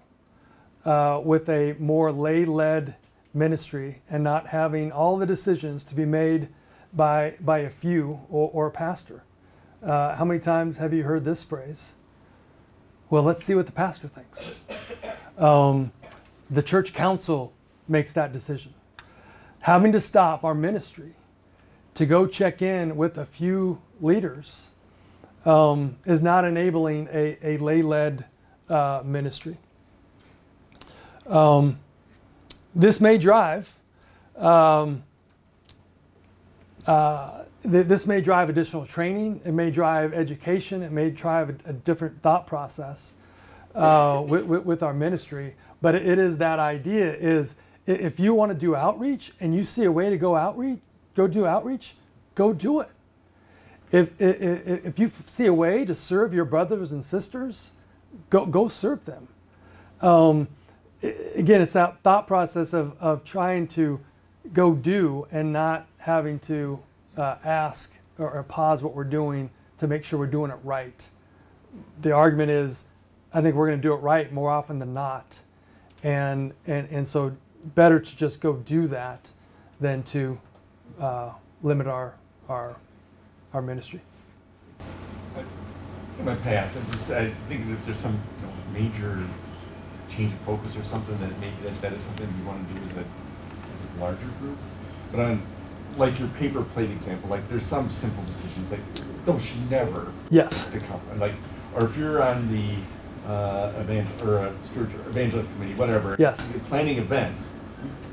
uh, 0.85 1.21
with 1.23 1.49
a 1.49 1.75
more 1.79 2.11
lay 2.11 2.45
led 2.45 2.95
ministry 3.33 4.01
and 4.09 4.23
not 4.23 4.47
having 4.47 4.91
all 4.91 5.17
the 5.17 5.25
decisions 5.25 5.83
to 5.85 5.95
be 5.95 6.05
made 6.05 6.49
by, 6.93 7.35
by 7.39 7.59
a 7.59 7.69
few 7.69 8.19
or, 8.29 8.49
or 8.53 8.67
a 8.67 8.71
pastor. 8.71 9.23
Uh, 9.83 10.15
how 10.15 10.25
many 10.25 10.39
times 10.39 10.77
have 10.77 10.93
you 10.93 11.03
heard 11.03 11.23
this 11.23 11.43
phrase? 11.43 11.93
Well, 13.09 13.23
let's 13.23 13.43
see 13.43 13.55
what 13.55 13.65
the 13.65 13.71
pastor 13.71 14.07
thinks. 14.07 14.55
Um, 15.37 15.91
the 16.49 16.61
church 16.61 16.93
council 16.93 17.53
makes 17.87 18.11
that 18.13 18.33
decision. 18.33 18.73
Having 19.61 19.91
to 19.91 20.01
stop 20.01 20.43
our 20.43 20.55
ministry 20.55 21.13
to 21.95 22.05
go 22.05 22.25
check 22.25 22.61
in 22.61 22.95
with 22.95 23.17
a 23.17 23.25
few 23.25 23.81
leaders 23.99 24.69
um, 25.45 25.97
is 26.05 26.21
not 26.21 26.45
enabling 26.45 27.07
a, 27.11 27.37
a 27.43 27.57
lay 27.57 27.81
led 27.81 28.25
uh, 28.69 29.01
ministry. 29.03 29.57
Um, 31.27 31.79
this 32.73 33.01
may 33.01 33.17
drive. 33.17 33.73
Um, 34.37 35.03
uh, 36.87 37.43
th- 37.63 37.87
this 37.87 38.07
may 38.07 38.21
drive 38.21 38.49
additional 38.49 38.85
training. 38.85 39.41
It 39.43 39.53
may 39.53 39.69
drive 39.71 40.13
education. 40.13 40.81
It 40.81 40.91
may 40.91 41.09
drive 41.09 41.49
a, 41.49 41.69
a 41.69 41.73
different 41.73 42.21
thought 42.21 42.47
process 42.47 43.15
uh, 43.75 44.23
with, 44.25 44.45
with, 44.45 44.65
with 44.65 44.83
our 44.83 44.93
ministry. 44.93 45.55
But 45.81 45.95
it, 45.95 46.19
is 46.19 46.37
that 46.37 46.59
idea: 46.59 47.13
is 47.13 47.55
if 47.85 48.19
you 48.19 48.33
want 48.33 48.51
to 48.51 48.57
do 48.57 48.75
outreach 48.75 49.31
and 49.39 49.55
you 49.55 49.63
see 49.63 49.85
a 49.85 49.91
way 49.91 50.09
to 50.09 50.17
go 50.17 50.35
outreach, 50.35 50.79
go 51.15 51.27
do 51.27 51.45
outreach, 51.45 51.95
go 52.35 52.53
do 52.53 52.81
it. 52.81 52.89
If, 53.91 54.21
if, 54.21 54.85
if 54.85 54.99
you 54.99 55.11
see 55.25 55.47
a 55.47 55.53
way 55.53 55.83
to 55.85 55.95
serve 55.95 56.33
your 56.33 56.45
brothers 56.45 56.91
and 56.91 57.03
sisters, 57.03 57.71
go, 58.29 58.45
go 58.45 58.67
serve 58.67 59.05
them. 59.05 59.27
Um, 60.01 60.47
again, 61.35 61.61
it's 61.61 61.73
that 61.73 62.01
thought 62.03 62.27
process 62.27 62.73
of, 62.73 62.95
of 62.99 63.23
trying 63.23 63.67
to 63.69 63.99
go 64.53 64.73
do 64.73 65.27
and 65.31 65.51
not 65.51 65.87
having 65.97 66.39
to 66.39 66.79
uh, 67.17 67.35
ask 67.43 67.97
or, 68.17 68.29
or 68.31 68.43
pause 68.43 68.83
what 68.83 68.93
we're 68.93 69.03
doing 69.03 69.49
to 69.79 69.87
make 69.87 70.03
sure 70.03 70.19
we're 70.19 70.27
doing 70.27 70.51
it 70.51 70.59
right. 70.63 71.09
The 72.01 72.11
argument 72.11 72.51
is, 72.51 72.85
I 73.33 73.41
think 73.41 73.55
we're 73.55 73.67
going 73.67 73.79
to 73.79 73.87
do 73.87 73.93
it 73.93 73.97
right 73.97 74.31
more 74.31 74.49
often 74.49 74.79
than 74.79 74.93
not. 74.93 75.39
And, 76.03 76.53
and, 76.65 76.87
and 76.89 77.07
so, 77.07 77.35
better 77.75 77.99
to 77.99 78.15
just 78.15 78.39
go 78.39 78.53
do 78.53 78.87
that 78.87 79.31
than 79.81 80.01
to 80.03 80.39
uh, 80.99 81.31
limit 81.61 81.87
our, 81.87 82.15
our, 82.47 82.75
our 83.53 83.61
ministry. 83.61 84.01
in 86.17 86.25
my 86.25 86.35
path. 86.35 86.75
I 86.75 86.91
just 86.91 87.11
I 87.11 87.29
think 87.47 87.67
that 87.69 87.85
there's 87.85 87.97
some 87.97 88.13
you 88.13 88.47
know, 88.47 88.53
major 88.89 89.17
change 90.09 90.33
of 90.33 90.39
focus 90.39 90.75
or 90.75 90.83
something 90.83 91.17
that 91.19 91.29
maybe 91.39 91.55
that, 91.63 91.81
that 91.81 91.93
is 91.93 92.01
something 92.01 92.27
you 92.39 92.45
want 92.47 92.67
to 92.67 92.73
do 92.79 92.85
as 92.87 92.91
a, 92.97 92.99
as 92.99 93.05
a 93.97 94.01
larger 94.01 94.25
group. 94.39 94.57
But 95.11 95.19
on, 95.21 95.41
like 95.97 96.19
your 96.19 96.27
paper 96.29 96.63
plate 96.63 96.91
example, 96.91 97.29
like 97.29 97.47
there's 97.49 97.65
some 97.65 97.89
simple 97.89 98.23
decisions, 98.23 98.71
like 98.71 98.81
those 99.25 99.43
should 99.45 99.69
never 99.71 100.11
Yes. 100.29 100.65
become, 100.67 100.99
and 101.11 101.19
like, 101.19 101.33
or 101.75 101.85
if 101.85 101.97
you're 101.97 102.21
on 102.23 102.49
the, 102.51 102.75
uh, 103.27 103.71
evangel, 103.81 104.29
or 104.29 104.37
a 104.45 104.53
spiritual, 104.63 104.99
evangelical 105.09 105.51
committee, 105.53 105.75
whatever. 105.75 106.15
Yes. 106.19 106.49
you're 106.51 106.61
Planning 106.65 106.97
events, 106.97 107.49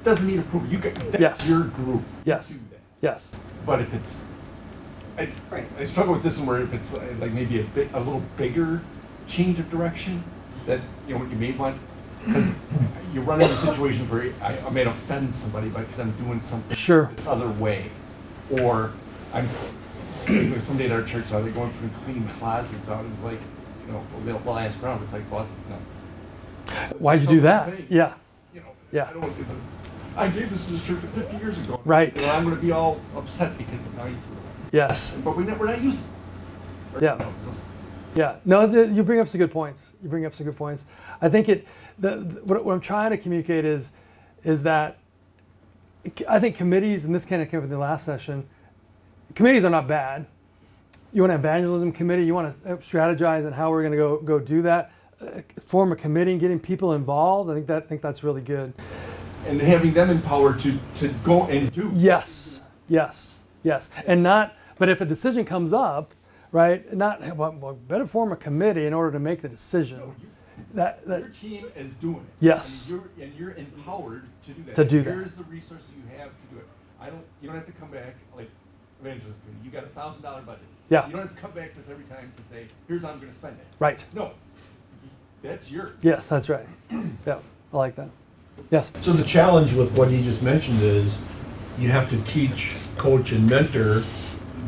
doesn't 0.05 0.27
need 0.27 0.39
approval, 0.39 0.69
you 0.69 0.79
can, 0.79 0.95
Yes. 1.19 1.49
your 1.49 1.65
group. 1.65 2.03
Yes. 2.25 2.49
do 2.51 2.55
that. 2.71 2.81
Yes. 3.01 3.39
But 3.65 3.81
if 3.81 3.93
it's, 3.95 4.25
I, 5.19 5.29
Right. 5.51 5.65
I 5.79 5.85
struggle 5.85 6.15
with 6.15 6.23
this 6.23 6.37
one 6.39 6.47
where 6.47 6.61
if 6.61 6.73
it's 6.73 6.93
uh, 6.93 7.03
like 7.19 7.33
maybe 7.33 7.61
a 7.61 7.65
bit, 7.65 7.89
a 7.95 7.99
little 7.99 8.23
bigger 8.37 8.83
change 9.27 9.59
of 9.59 9.71
direction, 9.71 10.23
that, 10.67 10.81
you 11.09 11.15
know, 11.15 11.21
what 11.21 11.31
you 11.31 11.37
may 11.37 11.53
want, 11.53 11.79
because 12.25 12.55
you 13.15 13.21
run 13.23 13.41
into 13.41 13.57
situations 13.57 14.11
where 14.11 14.33
I, 14.43 14.59
I 14.59 14.71
may 14.71 14.85
offend 14.85 15.33
somebody 15.35 15.69
because 15.69 15.99
I'm 15.99 16.11
doing 16.13 16.41
something 16.41 16.77
Sure. 16.77 17.11
this 17.17 17.27
other 17.27 17.49
way. 17.51 17.87
Or 18.51 18.93
I'm, 19.33 19.49
there's 20.27 20.65
somebody 20.65 20.89
at 20.91 20.93
our 20.93 21.03
church, 21.03 21.27
so 21.27 21.43
they're 21.43 21.53
going 21.53 21.73
through 21.75 21.91
cleaning 22.05 22.29
closets 22.39 22.89
out, 22.89 23.05
and 23.05 23.13
it's 23.13 23.23
like, 23.23 23.39
you 23.87 23.93
know, 23.93 24.03
they'll, 24.25 24.39
they'll 24.41 24.57
ask 24.59 24.83
around, 24.83 25.03
it's 25.03 25.13
like, 25.13 25.31
well, 25.31 25.47
no. 25.71 25.77
Why'd 26.99 27.21
you 27.21 27.27
do 27.29 27.41
that? 27.41 27.91
Yeah. 27.91 28.15
You 28.55 28.61
know, 28.61 28.67
Yeah. 28.93 29.07
I 29.09 29.13
don't 29.13 29.23
want 29.23 29.37
to, 29.37 29.45
I 30.17 30.29
gave 30.29 30.51
this 30.51 30.65
to 30.65 30.71
this 30.73 30.85
church 30.87 30.99
fifty 31.15 31.37
years 31.37 31.59
ago. 31.59 31.81
Right. 31.85 32.19
You 32.19 32.27
know, 32.27 32.33
I'm 32.35 32.45
gonna 32.45 32.57
be 32.57 32.73
all 32.73 33.01
upset 33.17 33.57
because 33.59 33.85
of 33.85 33.95
now 33.97 34.07
you 34.07 34.15
threw 34.27 34.37
it. 34.37 34.73
Yes. 34.73 35.15
But 35.23 35.37
we 35.37 35.45
we're 35.45 35.67
not 35.67 35.81
using 35.83 36.03
it. 36.03 36.97
Or, 36.97 37.03
Yeah. 37.03 37.13
you 37.15 37.19
know, 37.21 37.33
just- 37.45 37.61
Yeah, 38.15 38.37
no, 38.47 38.67
the, 38.67 38.89
you 38.89 39.03
bring 39.03 39.21
up 39.21 39.29
some 39.29 39.39
good 39.39 39.51
points. 39.51 39.93
You 40.03 40.09
bring 40.09 40.25
up 40.25 40.35
some 40.35 40.47
good 40.47 40.57
points. 40.57 40.87
I 41.21 41.29
think 41.29 41.49
it. 41.51 41.67
The, 41.99 42.17
the 42.17 42.41
what, 42.45 42.65
what 42.65 42.73
I'm 42.73 42.81
trying 42.81 43.11
to 43.11 43.19
communicate 43.19 43.65
is, 43.67 43.93
is 44.43 44.63
that 44.63 44.97
I 46.27 46.39
think 46.41 46.57
committees, 46.57 47.05
and 47.05 47.15
this 47.15 47.27
kind 47.27 47.43
of 47.43 47.51
came 47.51 47.59
up 47.61 47.65
in 47.65 47.71
the 47.71 47.77
last 47.79 48.07
session. 48.07 48.49
Committees 49.35 49.65
are 49.67 49.71
not 49.71 49.87
bad. 49.87 50.25
You 51.13 51.23
want 51.23 51.33
an 51.33 51.39
evangelism 51.39 51.93
committee. 51.93 52.25
You 52.25 52.35
want 52.35 52.63
to 52.63 52.77
strategize 52.77 53.47
on 53.47 53.53
how 53.53 53.71
we're 53.71 53.83
going 53.83 53.93
to 53.93 53.99
go 53.99 54.19
go 54.19 54.39
do 54.39 54.63
that. 54.63 54.93
Uh, 55.21 55.41
form 55.61 55.93
a 55.93 55.97
committee 55.97 56.33
and 56.33 56.41
getting 56.41 56.61
people 56.61 56.93
involved. 56.93 57.51
I 57.51 57.55
think 57.55 57.67
that 57.69 57.85
I 57.85 57.87
think 57.87 58.03
that's 58.03 58.23
really 58.23 58.43
good. 58.43 58.75
And 59.47 59.61
having 59.61 59.95
them 59.95 60.11
empowered 60.11 60.59
to, 60.61 60.79
to 60.97 61.09
go 61.25 61.45
and 61.45 61.73
do. 61.73 61.91
Yes, 61.95 62.63
yes, 62.89 63.45
yes, 63.63 63.91
and 64.07 64.23
not. 64.23 64.55
But 64.79 64.89
if 64.89 65.01
a 65.01 65.07
decision 65.07 65.45
comes 65.45 65.73
up, 65.73 66.13
right? 66.53 66.93
Not 66.93 67.37
well, 67.37 67.57
well, 67.59 67.75
better 67.75 68.07
form 68.07 68.33
a 68.33 68.37
committee 68.37 68.85
in 68.87 68.93
order 68.93 69.13
to 69.13 69.19
make 69.19 69.41
the 69.41 69.49
decision. 69.49 70.15
That 70.75 71.07
that 71.07 71.21
Your 71.21 71.29
team 71.29 71.67
is 71.77 71.95
doing 71.95 72.17
it. 72.17 72.45
Yes. 72.45 72.91
And 72.91 73.01
you're, 73.01 73.25
and 73.25 73.35
you're 73.35 73.51
empowered 73.53 74.25
to 74.47 74.53
do 74.53 74.63
that. 74.65 74.75
To 74.75 74.85
do 74.85 75.03
that. 75.03 75.15
Here's 75.15 75.35
the 75.35 75.45
resources 75.45 75.87
you 75.97 76.19
have 76.19 76.29
to 76.29 76.55
do 76.55 76.59
it. 76.59 76.67
I 77.01 77.09
don't, 77.09 77.25
you 77.41 77.49
don't 77.49 77.57
have 77.57 77.67
to 77.67 77.73
come 77.73 77.91
back, 77.91 78.17
like, 78.35 78.51
evangelism 79.01 79.35
committee, 79.45 79.65
you 79.65 79.71
got 79.71 79.85
a 79.85 79.89
thousand 79.89 80.23
dollar 80.23 80.43
budget. 80.43 80.65
Yeah. 80.89 81.07
You 81.07 81.13
don't 81.13 81.23
have 81.23 81.35
to 81.35 81.41
come 81.41 81.51
back 81.53 81.75
to 81.75 81.81
us 81.81 81.87
every 81.91 82.05
time 82.05 82.33
to 82.37 82.43
say, 82.55 82.67
here's 82.89 83.03
how 83.03 83.11
I'm 83.11 83.19
gonna 83.19 83.33
spend 83.33 83.57
it. 83.59 83.67
right. 83.79 84.05
No, 84.15 84.31
that's 85.43 85.71
yours. 85.71 85.97
Yes, 86.03 86.29
that's 86.29 86.49
right. 86.49 86.67
Yeah, 87.27 87.39
I 87.73 87.77
like 87.77 87.97
that. 87.97 88.09
Yes. 88.71 88.93
So 89.03 89.13
the 89.13 89.25
challenge 89.25 89.73
with 89.73 89.93
what 89.93 90.11
he 90.11 90.23
just 90.23 90.43
mentioned 90.43 90.81
is 90.83 91.19
you 91.79 91.89
have 91.91 92.09
to 92.11 92.21
teach, 92.23 92.73
coach, 92.97 93.33
and 93.33 93.49
mentor 93.49 94.03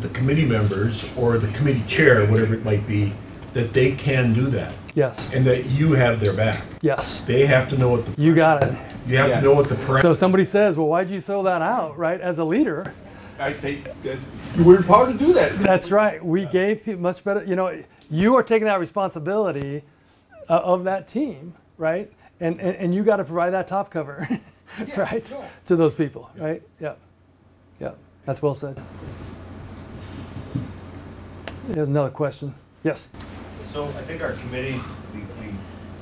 the 0.00 0.08
committee 0.10 0.44
members 0.44 1.08
or 1.16 1.38
the 1.38 1.48
committee 1.56 1.82
chair, 1.88 2.26
whatever 2.26 2.54
it 2.54 2.64
might 2.64 2.86
be, 2.86 3.12
that 3.54 3.72
they 3.72 3.92
can 3.92 4.34
do 4.34 4.46
that 4.48 4.74
Yes. 4.94 5.32
and 5.32 5.44
that 5.46 5.66
you 5.66 5.92
have 5.92 6.20
their 6.20 6.32
back. 6.34 6.64
Yes. 6.82 7.22
They 7.22 7.46
have 7.46 7.68
to 7.70 7.78
know 7.78 7.88
what 7.90 8.04
the, 8.04 8.20
You 8.22 8.34
got 8.34 8.62
it. 8.62 8.76
you 9.06 9.16
have 9.16 9.32
to 9.32 9.40
know 9.40 9.54
what 9.54 9.68
the 9.68 9.74
parameters. 9.76 10.00
So 10.00 10.12
somebody 10.12 10.44
says, 10.44 10.76
"Well, 10.76 10.86
why'd 10.88 11.08
you 11.08 11.20
throw 11.20 11.42
that 11.44 11.62
out?" 11.62 11.96
Right? 11.96 12.20
As 12.20 12.38
a 12.38 12.44
leader, 12.44 12.92
I 13.38 13.52
say, 13.52 13.82
that 14.02 14.18
we're 14.58 14.78
empowered 14.78 15.18
to 15.18 15.26
do 15.26 15.32
that. 15.34 15.58
that's 15.60 15.90
right. 15.90 16.24
We 16.24 16.46
gave 16.46 16.84
people 16.84 17.02
much 17.02 17.22
better. 17.22 17.44
You 17.44 17.56
know, 17.56 17.82
you 18.10 18.34
are 18.34 18.42
taking 18.42 18.66
that 18.66 18.80
responsibility 18.80 19.82
uh, 20.48 20.58
of 20.58 20.84
that 20.84 21.06
team, 21.06 21.54
right? 21.76 22.10
And 22.40 22.60
and, 22.60 22.76
and 22.76 22.94
you 22.94 23.04
got 23.04 23.16
to 23.18 23.24
provide 23.24 23.50
that 23.50 23.68
top 23.68 23.90
cover, 23.90 24.26
right, 24.96 25.30
no. 25.30 25.44
to 25.66 25.76
those 25.76 25.94
people, 25.94 26.30
right? 26.36 26.62
Yeah. 26.80 26.94
Yeah. 27.80 27.92
That's 28.24 28.42
well 28.42 28.54
said. 28.54 28.80
There's 31.68 31.88
another 31.88 32.10
question. 32.10 32.54
Yes. 32.82 33.08
So 33.72 33.84
I 33.84 34.02
think 34.02 34.22
our 34.22 34.32
committees, 34.32 34.80
we, 35.14 35.20
we, 35.20 35.54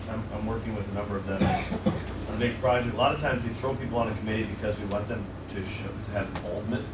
I'm, 0.09 0.22
I'm 0.32 0.47
working 0.47 0.74
with 0.76 0.89
a 0.89 0.95
number 0.95 1.16
of 1.16 1.26
them 1.26 1.43
on 1.43 2.34
a 2.34 2.39
big 2.39 2.59
project. 2.61 2.95
A 2.95 2.97
lot 2.97 3.14
of 3.14 3.20
times 3.20 3.43
we 3.43 3.51
throw 3.55 3.74
people 3.74 3.99
on 3.99 4.09
a 4.09 4.16
committee 4.16 4.45
because 4.45 4.78
we 4.78 4.84
want 4.87 5.09
them 5.09 5.24
to 5.51 5.57
show, 5.66 5.89
to 5.89 6.11
have 6.12 6.26
involvement. 6.28 6.87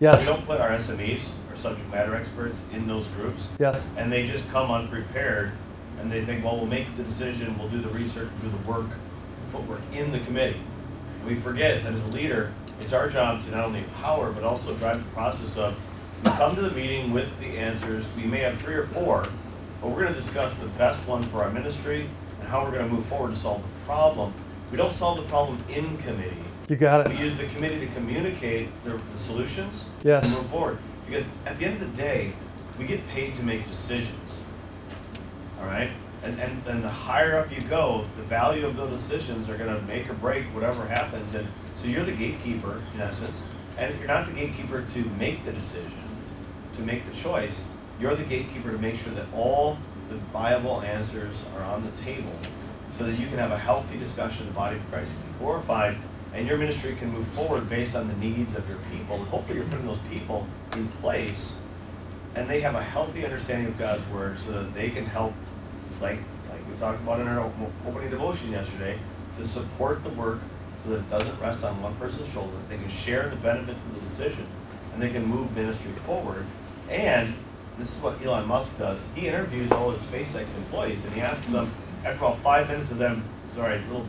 Yes. 0.00 0.28
We 0.28 0.36
don't 0.36 0.46
put 0.46 0.60
our 0.60 0.70
SMEs, 0.70 1.20
our 1.50 1.56
subject 1.56 1.90
matter 1.90 2.14
experts, 2.14 2.56
in 2.72 2.86
those 2.86 3.06
groups. 3.08 3.48
Yes. 3.58 3.86
And 3.96 4.12
they 4.12 4.26
just 4.26 4.48
come 4.50 4.70
unprepared 4.70 5.52
and 6.00 6.12
they 6.12 6.24
think, 6.24 6.44
well, 6.44 6.56
we'll 6.56 6.66
make 6.66 6.94
the 6.96 7.02
decision, 7.02 7.58
we'll 7.58 7.68
do 7.68 7.80
the 7.80 7.88
research, 7.88 8.28
we'll 8.42 8.50
do 8.50 8.58
the 8.58 8.70
work, 8.70 8.86
footwork 9.50 9.80
in 9.92 10.12
the 10.12 10.20
committee. 10.20 10.60
We 11.26 11.36
forget 11.36 11.82
that 11.82 11.94
as 11.94 12.00
a 12.00 12.08
leader, 12.08 12.52
it's 12.80 12.92
our 12.92 13.08
job 13.08 13.44
to 13.44 13.50
not 13.50 13.64
only 13.64 13.80
empower, 13.80 14.30
but 14.30 14.44
also 14.44 14.74
drive 14.74 15.02
the 15.02 15.10
process 15.10 15.56
of, 15.56 15.74
we 16.22 16.30
come 16.32 16.54
to 16.56 16.62
the 16.62 16.70
meeting 16.70 17.12
with 17.12 17.28
the 17.40 17.58
answers, 17.58 18.04
we 18.16 18.24
may 18.24 18.40
have 18.40 18.60
three 18.60 18.74
or 18.74 18.86
four, 18.88 19.26
but 19.80 19.88
we're 19.88 20.04
gonna 20.04 20.14
discuss 20.14 20.52
the 20.54 20.66
best 20.66 21.00
one 21.06 21.26
for 21.30 21.42
our 21.42 21.50
ministry 21.50 22.08
and 22.40 22.48
how 22.48 22.64
we're 22.64 22.72
gonna 22.72 22.88
move 22.88 23.06
forward 23.06 23.34
to 23.34 23.40
solve 23.40 23.62
the 23.62 23.86
problem. 23.86 24.32
We 24.70 24.76
don't 24.76 24.92
solve 24.92 25.16
the 25.16 25.24
problem 25.24 25.62
in 25.68 25.96
committee. 25.98 26.45
You 26.68 26.74
got 26.74 27.08
We 27.08 27.16
use 27.16 27.36
the 27.36 27.46
committee 27.46 27.86
to 27.86 27.92
communicate 27.92 28.68
the, 28.84 28.90
the 28.90 29.18
solutions. 29.20 29.84
Yes. 30.02 30.34
And 30.34 30.42
move 30.42 30.50
forward. 30.50 30.78
Because 31.06 31.24
at 31.44 31.58
the 31.58 31.64
end 31.64 31.80
of 31.80 31.90
the 31.92 31.96
day, 31.96 32.32
we 32.78 32.86
get 32.86 33.06
paid 33.08 33.36
to 33.36 33.42
make 33.42 33.68
decisions. 33.68 34.18
All 35.60 35.66
right? 35.66 35.90
And, 36.24 36.40
and, 36.40 36.66
and 36.66 36.82
the 36.82 36.88
higher 36.88 37.38
up 37.38 37.52
you 37.52 37.60
go, 37.60 38.06
the 38.16 38.24
value 38.24 38.66
of 38.66 38.76
those 38.76 39.00
decisions 39.00 39.48
are 39.48 39.56
gonna 39.56 39.80
make 39.82 40.10
or 40.10 40.14
break 40.14 40.44
whatever 40.46 40.86
happens. 40.86 41.34
And 41.36 41.46
so 41.80 41.86
you're 41.86 42.04
the 42.04 42.12
gatekeeper, 42.12 42.82
in 42.94 43.00
essence. 43.00 43.36
And 43.78 43.96
you're 43.98 44.08
not 44.08 44.26
the 44.26 44.32
gatekeeper 44.32 44.84
to 44.94 45.04
make 45.20 45.44
the 45.44 45.52
decision, 45.52 45.92
to 46.74 46.82
make 46.82 47.08
the 47.08 47.16
choice. 47.16 47.54
You're 48.00 48.16
the 48.16 48.24
gatekeeper 48.24 48.72
to 48.72 48.78
make 48.78 48.98
sure 48.98 49.12
that 49.12 49.26
all 49.32 49.78
the 50.08 50.16
viable 50.16 50.82
answers 50.82 51.36
are 51.54 51.62
on 51.62 51.84
the 51.84 52.02
table 52.02 52.32
so 52.98 53.04
that 53.04 53.18
you 53.18 53.26
can 53.28 53.38
have 53.38 53.52
a 53.52 53.58
healthy 53.58 53.98
discussion, 53.98 54.46
the 54.46 54.52
body 54.52 54.76
of 54.76 54.90
Christ 54.90 55.12
can 55.12 55.32
be 55.32 55.38
glorified, 55.38 55.96
and 56.36 56.46
your 56.46 56.58
ministry 56.58 56.94
can 56.96 57.10
move 57.10 57.26
forward 57.28 57.68
based 57.68 57.96
on 57.96 58.08
the 58.08 58.14
needs 58.14 58.54
of 58.54 58.68
your 58.68 58.78
people. 58.92 59.16
And 59.16 59.26
hopefully 59.28 59.56
you're 59.58 59.66
putting 59.66 59.86
those 59.86 59.98
people 60.10 60.46
in 60.74 60.86
place 60.88 61.58
and 62.34 62.48
they 62.48 62.60
have 62.60 62.74
a 62.74 62.82
healthy 62.82 63.24
understanding 63.24 63.68
of 63.68 63.78
God's 63.78 64.06
word 64.08 64.36
so 64.44 64.52
that 64.52 64.74
they 64.74 64.90
can 64.90 65.06
help, 65.06 65.32
like, 66.02 66.18
like 66.50 66.68
we 66.68 66.76
talked 66.78 67.00
about 67.00 67.20
in 67.20 67.26
our 67.26 67.50
opening 67.86 68.10
devotion 68.10 68.52
yesterday, 68.52 68.98
to 69.38 69.48
support 69.48 70.04
the 70.04 70.10
work 70.10 70.40
so 70.84 70.90
that 70.90 70.98
it 70.98 71.10
doesn't 71.10 71.40
rest 71.40 71.64
on 71.64 71.80
one 71.80 71.94
person's 71.94 72.30
shoulder. 72.34 72.52
They 72.68 72.76
can 72.76 72.90
share 72.90 73.30
the 73.30 73.36
benefits 73.36 73.78
of 73.78 73.94
the 73.94 74.00
decision 74.06 74.46
and 74.92 75.02
they 75.02 75.08
can 75.08 75.24
move 75.24 75.56
ministry 75.56 75.92
forward. 76.04 76.44
And 76.90 77.32
this 77.78 77.96
is 77.96 78.02
what 78.02 78.22
Elon 78.22 78.46
Musk 78.46 78.76
does. 78.78 79.00
He 79.14 79.26
interviews 79.26 79.72
all 79.72 79.90
his 79.90 80.02
SpaceX 80.02 80.54
employees 80.54 81.02
and 81.02 81.14
he 81.14 81.22
asks 81.22 81.46
them, 81.46 81.70
after 82.04 82.18
about 82.18 82.38
five 82.40 82.68
minutes 82.68 82.90
of 82.90 82.98
them, 82.98 83.24
sorry, 83.54 83.76
a 83.78 83.80
little, 83.86 84.06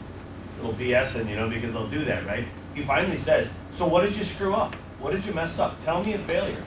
little 0.57 0.73
BSing, 0.73 1.29
you 1.29 1.35
know, 1.35 1.49
because 1.49 1.73
they'll 1.73 1.87
do 1.87 2.05
that, 2.05 2.25
right? 2.25 2.45
He 2.73 2.83
finally 2.83 3.17
says, 3.17 3.47
so 3.71 3.87
what 3.87 4.01
did 4.01 4.15
you 4.15 4.25
screw 4.25 4.53
up? 4.53 4.75
What 4.99 5.11
did 5.11 5.25
you 5.25 5.33
mess 5.33 5.59
up? 5.59 5.83
Tell 5.83 6.03
me 6.03 6.13
a 6.13 6.19
failure. 6.19 6.63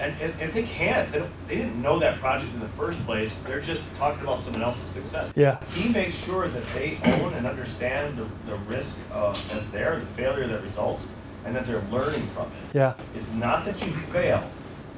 And, 0.00 0.14
and, 0.20 0.32
and 0.40 0.52
they 0.52 0.62
can't. 0.62 1.10
They, 1.10 1.18
don't, 1.18 1.48
they 1.48 1.56
didn't 1.56 1.80
know 1.82 1.98
that 1.98 2.20
project 2.20 2.52
in 2.54 2.60
the 2.60 2.68
first 2.68 3.04
place. 3.04 3.36
They're 3.44 3.60
just 3.60 3.82
talking 3.96 4.22
about 4.22 4.38
someone 4.38 4.62
else's 4.62 4.88
success. 4.90 5.32
Yeah. 5.34 5.62
He 5.74 5.88
makes 5.88 6.14
sure 6.16 6.46
that 6.46 6.64
they 6.68 7.00
own 7.04 7.32
and 7.34 7.46
understand 7.46 8.16
the, 8.16 8.28
the 8.48 8.56
risk 8.58 8.94
uh, 9.12 9.36
that's 9.50 9.68
there, 9.70 9.98
the 9.98 10.06
failure 10.06 10.46
that 10.46 10.62
results, 10.62 11.06
and 11.44 11.54
that 11.56 11.66
they're 11.66 11.82
learning 11.90 12.28
from 12.28 12.46
it. 12.46 12.76
Yeah. 12.76 12.94
It's 13.16 13.32
not 13.34 13.64
that 13.64 13.84
you 13.84 13.92
fail. 13.92 14.48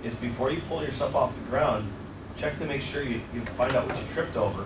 It's 0.04 0.16
before 0.16 0.50
you 0.50 0.60
pull 0.68 0.82
yourself 0.82 1.14
off 1.14 1.34
the 1.34 1.50
ground, 1.50 1.90
check 2.36 2.58
to 2.58 2.66
make 2.66 2.82
sure 2.82 3.02
you, 3.02 3.20
you 3.32 3.40
find 3.42 3.74
out 3.74 3.86
what 3.86 3.98
you 3.98 4.04
tripped 4.12 4.36
over, 4.36 4.64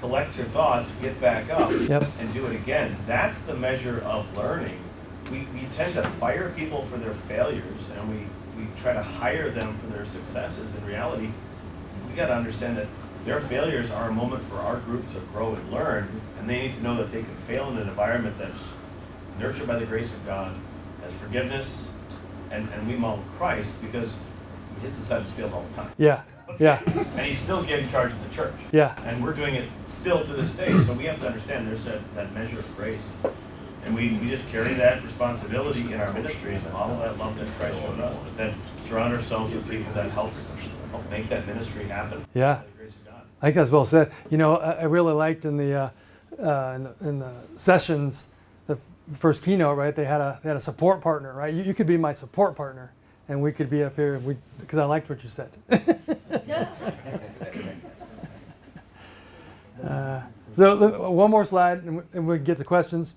collect 0.00 0.36
your 0.36 0.46
thoughts, 0.46 0.90
get 1.00 1.20
back 1.20 1.50
up, 1.50 1.70
Yep. 1.70 2.04
and 2.20 2.32
do 2.34 2.46
it 2.46 2.54
again. 2.54 2.96
That's 3.06 3.38
the 3.40 3.54
measure 3.54 4.02
of 4.04 4.36
learning. 4.36 4.78
We, 5.30 5.40
we 5.54 5.66
tend 5.76 5.94
to 5.94 6.02
fire 6.02 6.50
people 6.54 6.84
for 6.86 6.98
their 6.98 7.14
failures, 7.14 7.80
and 7.98 8.08
we, 8.08 8.26
we 8.56 8.68
try 8.80 8.92
to 8.92 9.02
hire 9.02 9.50
them 9.50 9.76
for 9.78 9.86
their 9.88 10.06
successes. 10.06 10.66
In 10.78 10.86
reality, 10.86 11.30
we 12.08 12.14
got 12.14 12.26
to 12.26 12.34
understand 12.34 12.76
that 12.76 12.86
their 13.24 13.40
failures 13.40 13.90
are 13.90 14.08
a 14.08 14.12
moment 14.12 14.44
for 14.44 14.56
our 14.58 14.76
group 14.76 15.10
to 15.14 15.18
grow 15.32 15.54
and 15.54 15.72
learn, 15.72 16.08
and 16.38 16.48
they 16.48 16.60
need 16.68 16.74
to 16.76 16.82
know 16.82 16.96
that 16.98 17.10
they 17.10 17.22
can 17.22 17.34
fail 17.48 17.68
in 17.70 17.78
an 17.78 17.88
environment 17.88 18.38
that's 18.38 18.54
nurtured 19.40 19.66
by 19.66 19.76
the 19.76 19.86
grace 19.86 20.10
of 20.12 20.24
God, 20.24 20.54
has 21.02 21.12
forgiveness, 21.14 21.88
and, 22.52 22.68
and 22.72 22.86
we 22.86 22.94
model 22.94 23.24
Christ 23.36 23.72
because 23.82 24.10
we 24.76 24.82
hit 24.82 24.94
the 24.96 25.02
side 25.04 25.22
of 25.22 25.26
the 25.26 25.32
field 25.32 25.52
all 25.52 25.64
the 25.70 25.82
time. 25.82 25.90
Yeah. 25.98 26.22
Yeah. 26.58 26.80
And 26.86 27.26
he's 27.26 27.38
still 27.38 27.62
getting 27.64 27.88
charge 27.88 28.12
of 28.12 28.28
the 28.28 28.34
church. 28.34 28.54
Yeah. 28.72 28.94
And 29.04 29.22
we're 29.22 29.34
doing 29.34 29.54
it 29.56 29.68
still 29.88 30.24
to 30.24 30.32
this 30.32 30.52
day, 30.52 30.78
so 30.84 30.92
we 30.94 31.04
have 31.04 31.20
to 31.20 31.26
understand 31.26 31.68
there's 31.68 31.84
that, 31.84 32.14
that 32.14 32.32
measure 32.32 32.58
of 32.60 32.76
grace. 32.76 33.02
And 33.84 33.94
we, 33.94 34.16
we 34.18 34.30
just 34.30 34.48
carry 34.48 34.74
that 34.74 35.04
responsibility 35.04 35.92
in 35.92 36.00
our 36.00 36.12
ministry 36.12 36.54
and 36.54 36.72
model 36.72 36.98
that 36.98 37.18
love 37.18 37.36
that 37.38 37.46
Christ 37.58 37.78
showed 37.80 38.00
us, 38.00 38.16
but 38.22 38.36
then 38.36 38.54
surround 38.88 39.14
ourselves 39.14 39.52
with 39.54 39.68
people 39.68 39.92
that 39.94 40.10
help, 40.10 40.32
help 40.90 41.10
make 41.10 41.28
that 41.28 41.46
ministry 41.46 41.84
happen. 41.84 42.24
Yeah. 42.34 42.54
By 42.54 42.60
the 42.64 42.70
grace 42.78 42.90
of 42.90 43.04
God. 43.06 43.22
I 43.42 43.46
think 43.46 43.56
that's 43.56 43.70
well 43.70 43.84
said. 43.84 44.12
You 44.30 44.38
know, 44.38 44.56
I, 44.56 44.72
I 44.72 44.84
really 44.84 45.12
liked 45.12 45.44
in 45.44 45.56
the, 45.56 45.74
uh, 45.74 45.90
uh, 46.42 46.72
in 46.76 46.82
the 46.84 46.94
in 47.08 47.18
the 47.18 47.32
sessions, 47.54 48.28
the 48.66 48.74
f- 48.74 49.18
first 49.18 49.42
keynote, 49.42 49.76
right? 49.78 49.94
They 49.94 50.04
had 50.04 50.20
a 50.20 50.38
they 50.42 50.48
had 50.50 50.56
a 50.56 50.60
support 50.60 51.00
partner, 51.00 51.32
right? 51.32 51.52
You, 51.54 51.62
you 51.62 51.72
could 51.74 51.86
be 51.86 51.96
my 51.96 52.12
support 52.12 52.56
partner, 52.56 52.92
and 53.28 53.42
we 53.42 53.52
could 53.52 53.68
be 53.68 53.82
up 53.82 53.96
here. 53.96 54.18
We 54.18 54.36
because 54.60 54.78
I 54.78 54.84
liked 54.84 55.08
what 55.08 55.22
you 55.22 55.30
said. 55.30 55.50
uh, 59.84 60.20
so 60.52 61.10
one 61.10 61.30
more 61.30 61.44
slide, 61.44 61.82
and 61.84 61.96
we, 61.98 62.02
and 62.14 62.26
we 62.26 62.38
get 62.38 62.56
to 62.58 62.64
questions. 62.64 63.14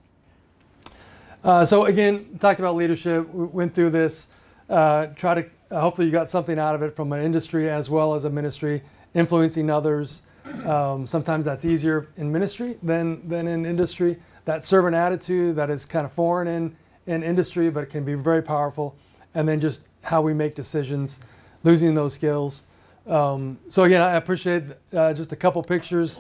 Uh, 1.44 1.64
so 1.66 1.86
again, 1.86 2.38
talked 2.40 2.60
about 2.60 2.76
leadership. 2.76 3.34
We 3.34 3.46
went 3.46 3.74
through 3.74 3.92
this. 3.92 4.28
Uh, 4.70 5.08
try 5.16 5.36
to 5.36 5.46
uh, 5.72 5.82
hopefully 5.82 6.08
you 6.08 6.12
got 6.12 6.30
something 6.30 6.60
out 6.60 6.76
of 6.76 6.82
it 6.82 6.96
from 6.96 7.14
an 7.14 7.24
industry 7.24 7.70
as 7.70 7.90
well 7.90 8.14
as 8.14 8.26
a 8.26 8.30
ministry, 8.30 8.82
influencing 9.14 9.70
others. 9.70 10.22
Um, 10.66 11.06
sometimes 11.06 11.46
that's 11.46 11.64
easier 11.64 12.10
in 12.18 12.32
ministry 12.32 12.78
than 12.82 13.28
than 13.28 13.48
in 13.48 13.66
industry. 13.66 14.18
That 14.46 14.66
servant 14.66 14.96
attitude 14.96 15.56
that 15.58 15.70
is 15.70 15.86
kind 15.86 16.06
of 16.06 16.12
foreign 16.12 16.48
in 16.48 16.76
in 17.06 17.24
industry, 17.24 17.70
but 17.70 17.84
it 17.84 17.90
can 17.90 18.04
be 18.04 18.16
very 18.16 18.42
powerful. 18.42 18.96
And 19.36 19.48
then 19.48 19.60
just 19.60 19.82
how 20.02 20.22
we 20.22 20.34
make 20.34 20.56
decisions, 20.56 21.20
losing 21.64 21.94
those 21.96 22.14
skills. 22.14 22.64
Um, 23.08 23.58
so 23.70 23.84
again, 23.84 24.02
I 24.02 24.16
appreciate 24.16 24.64
uh, 24.94 25.14
just 25.14 25.32
a 25.32 25.36
couple 25.36 25.62
pictures. 25.64 26.20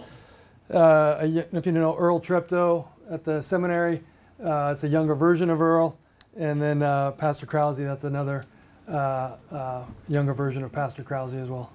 Uh, 0.69 1.17
if 1.21 1.65
you 1.65 1.71
know 1.71 1.95
Earle 1.97 2.19
Treptow 2.19 2.86
at 3.09 3.23
the 3.23 3.41
seminary, 3.41 4.01
uh, 4.43 4.69
it's 4.71 4.84
a 4.84 4.88
younger 4.88 5.15
version 5.15 5.49
of 5.49 5.61
Earle, 5.61 5.97
and 6.38 6.61
then 6.61 6.82
uh, 6.82 7.11
Pastor 7.11 7.45
Krause, 7.45 7.77
that's 7.77 8.03
another 8.03 8.45
uh, 8.88 9.36
uh, 9.51 9.86
younger 10.07 10.34
version 10.34 10.63
of 10.63 10.71
Pastor 10.71 11.03
Krause 11.03 11.34
as 11.34 11.49
well. 11.49 11.71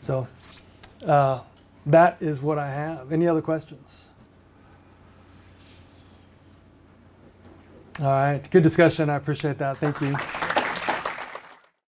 So 0.00 0.26
that 1.86 2.16
is 2.20 2.42
what 2.42 2.58
I 2.58 2.70
have. 2.70 3.12
Any 3.12 3.26
other 3.26 3.42
questions? 3.42 4.06
All 8.00 8.06
right, 8.06 8.50
good 8.50 8.62
discussion. 8.62 9.10
I 9.10 9.16
appreciate 9.16 9.58
that. 9.58 9.76
Thank 9.78 10.00
you. 10.00 10.16